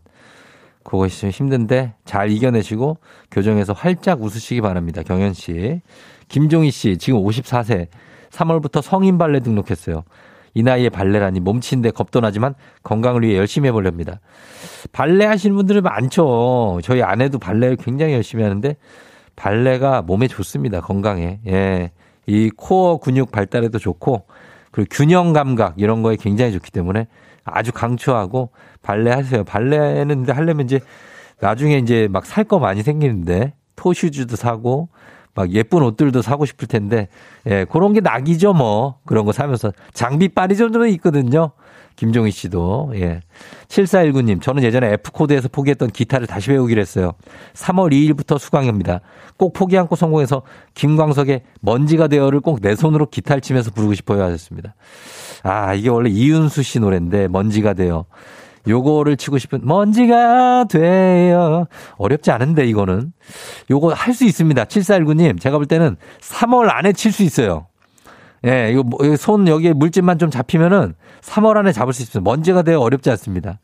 그것이 0.82 1.22
좀 1.22 1.30
힘든데 1.30 1.94
잘 2.04 2.30
이겨내시고 2.30 2.98
교정해서 3.30 3.72
활짝 3.72 4.22
웃으시기 4.22 4.60
바랍니다. 4.60 5.02
경현 5.02 5.32
씨. 5.32 5.80
김종희 6.28 6.70
씨 6.70 6.98
지금 6.98 7.20
54세. 7.20 7.88
3월부터 8.30 8.82
성인 8.82 9.16
발레 9.18 9.40
등록했어요. 9.40 10.04
이 10.54 10.62
나이에 10.62 10.88
발레라니 10.88 11.40
몸치인데 11.40 11.90
겁도 11.90 12.20
나지만 12.20 12.54
건강을 12.82 13.22
위해 13.22 13.36
열심히 13.36 13.68
해보렵니다. 13.68 14.20
발레 14.92 15.24
하시는 15.26 15.54
분들은 15.56 15.82
많죠. 15.82 16.80
저희 16.82 17.02
아내도 17.02 17.38
발레를 17.38 17.76
굉장히 17.76 18.14
열심히 18.14 18.44
하는데 18.44 18.76
발레가 19.36 20.02
몸에 20.02 20.28
좋습니다. 20.28 20.80
건강에. 20.80 21.40
예. 21.46 21.90
이 22.26 22.50
코어 22.56 22.98
근육 22.98 23.32
발달에도 23.32 23.78
좋고 23.78 24.26
그리고 24.74 24.88
균형 24.90 25.32
감각 25.32 25.74
이런 25.76 26.02
거에 26.02 26.16
굉장히 26.16 26.50
좋기 26.50 26.72
때문에 26.72 27.06
아주 27.44 27.70
강추하고 27.70 28.50
발레 28.82 29.12
하세요. 29.12 29.44
발레는 29.44 30.08
근데 30.08 30.32
하려면 30.32 30.66
이제 30.66 30.80
나중에 31.40 31.78
이제 31.78 32.08
막 32.10 32.26
살 32.26 32.42
거 32.42 32.58
많이 32.58 32.82
생기는데 32.82 33.54
토슈즈도 33.76 34.34
사고 34.34 34.88
막 35.32 35.52
예쁜 35.52 35.82
옷들도 35.82 36.22
사고 36.22 36.44
싶을 36.44 36.66
텐데 36.66 37.06
예, 37.46 37.66
그런 37.70 37.92
게 37.92 38.00
낙이죠 38.00 38.52
뭐. 38.52 38.98
그런 39.06 39.24
거 39.24 39.30
사면서 39.30 39.70
장비 39.92 40.28
빨이 40.28 40.56
좀 40.56 40.84
있거든요. 40.88 41.52
김종희 41.96 42.30
씨도 42.30 42.92
예. 42.96 43.20
7419님 43.68 44.40
저는 44.42 44.62
예전에 44.62 44.92
F코드에서 44.94 45.48
포기했던 45.48 45.90
기타를 45.90 46.26
다시 46.26 46.48
배우기로 46.48 46.80
했어요. 46.80 47.12
3월 47.54 47.92
2일부터 47.92 48.38
수강입니다. 48.38 49.00
꼭 49.36 49.52
포기 49.52 49.76
않고 49.78 49.96
성공해서 49.96 50.42
김광석의 50.74 51.42
먼지가 51.60 52.08
되어를 52.08 52.40
꼭 52.40 52.60
내 52.60 52.74
손으로 52.76 53.06
기타를 53.06 53.40
치면서 53.42 53.70
부르고 53.72 53.94
싶어요 53.94 54.22
하셨습니다. 54.24 54.74
아 55.42 55.74
이게 55.74 55.88
원래 55.88 56.08
이윤수 56.10 56.62
씨 56.62 56.80
노래인데 56.80 57.28
먼지가 57.28 57.74
되어 57.74 58.06
요거를 58.66 59.18
치고 59.18 59.36
싶은 59.38 59.60
먼지가 59.62 60.64
돼요. 60.70 61.66
어렵지 61.98 62.30
않은데 62.30 62.64
이거는. 62.66 63.12
요거 63.70 63.92
할 63.92 64.14
수 64.14 64.24
있습니다. 64.24 64.64
7419님 64.64 65.38
제가 65.40 65.58
볼 65.58 65.66
때는 65.66 65.96
3월 66.20 66.70
안에 66.70 66.92
칠 66.94 67.12
수 67.12 67.22
있어요. 67.22 67.66
예, 68.46 68.70
이거 68.72 68.82
뭐, 68.82 68.98
손 69.16 69.48
여기에 69.48 69.72
물집만 69.72 70.18
좀 70.18 70.30
잡히면은 70.30 70.94
3월 71.22 71.56
안에 71.56 71.72
잡을 71.72 71.92
수 71.92 72.02
있습니다. 72.02 72.28
먼지가 72.28 72.62
되어 72.62 72.80
어렵지 72.80 73.10
않습니다. 73.10 73.60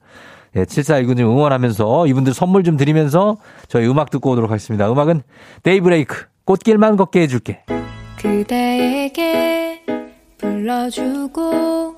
예, 0.57 0.65
7419님 0.65 1.21
응원하면서 1.21 2.07
이분들 2.07 2.35
선물 2.35 2.65
좀 2.65 2.77
드리면서 2.77 3.37
저희 3.69 3.87
음악 3.87 4.11
듣고 4.11 4.31
오도록 4.31 4.51
하겠습니다. 4.51 4.91
음악은 4.91 5.23
데이브레이크 5.63 6.27
꽃길만 6.45 6.97
걷게 6.97 7.21
해줄게. 7.21 7.63
그대에게 8.19 9.83
불러주고 10.39 11.95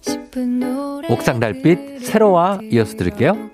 싶은 0.00 0.60
노래 0.60 1.08
옥상 1.12 1.40
달빛 1.40 2.04
세로와 2.04 2.60
이어서 2.70 2.96
들을게요. 2.96 3.50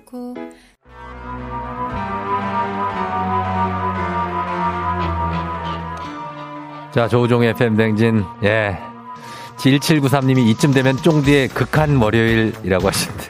자, 6.93 7.07
조우종의 7.07 7.49
FM 7.49 7.75
댕진. 7.75 8.23
예. 8.43 8.77
1793님이 9.57 10.47
이쯤 10.49 10.73
되면 10.73 10.95
쫑디의 10.95 11.47
극한 11.49 11.95
월요일이라고 11.97 12.87
하시는데. 12.87 13.23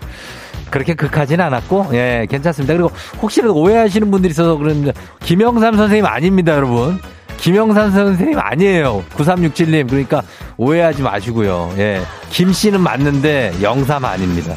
그렇게 0.70 0.96
극하진 0.96 1.40
않았고, 1.40 1.90
예, 1.94 2.28
괜찮습니다. 2.30 2.74
그리고 2.74 2.92
혹시라도 3.22 3.56
오해하시는 3.56 4.12
분들이 4.12 4.32
있어서 4.32 4.58
그런데, 4.58 4.92
김영삼 5.22 5.78
선생님 5.78 6.06
아닙니다, 6.06 6.54
여러분. 6.54 7.00
김영삼 7.38 7.92
선생님 7.92 8.38
아니에요. 8.38 9.04
9367님. 9.16 9.90
그러니까 9.90 10.24
오해하지 10.58 11.02
마시고요. 11.02 11.74
예. 11.78 12.02
김 12.32 12.52
씨는 12.52 12.82
맞는데 12.82 13.54
영삼 13.62 14.04
아닙니다. 14.04 14.56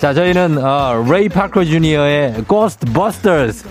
자, 0.00 0.14
저희는, 0.14 0.64
어, 0.64 1.04
레이 1.08 1.28
파커 1.28 1.64
주니어의 1.64 2.44
Ghostbusters. 2.46 3.66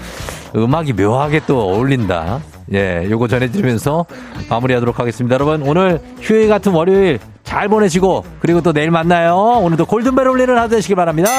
음악이 0.53 0.93
묘하게 0.93 1.41
또 1.47 1.62
어울린다. 1.62 2.41
예, 2.74 3.07
요거 3.09 3.28
전해드리면서 3.28 4.05
마무리하도록 4.49 4.99
하겠습니다. 4.99 5.34
여러분, 5.34 5.61
오늘 5.63 5.99
휴일 6.22 6.47
같은 6.49 6.72
월요일 6.72 7.20
잘 7.43 7.67
보내시고, 7.67 8.24
그리고 8.39 8.61
또 8.61 8.74
내일 8.74 8.91
만나요. 8.91 9.36
오늘도 9.36 9.86
골든벨 9.86 10.28
울리는 10.28 10.55
하루 10.55 10.70
되시길 10.70 10.95
바랍니다. 10.95 11.30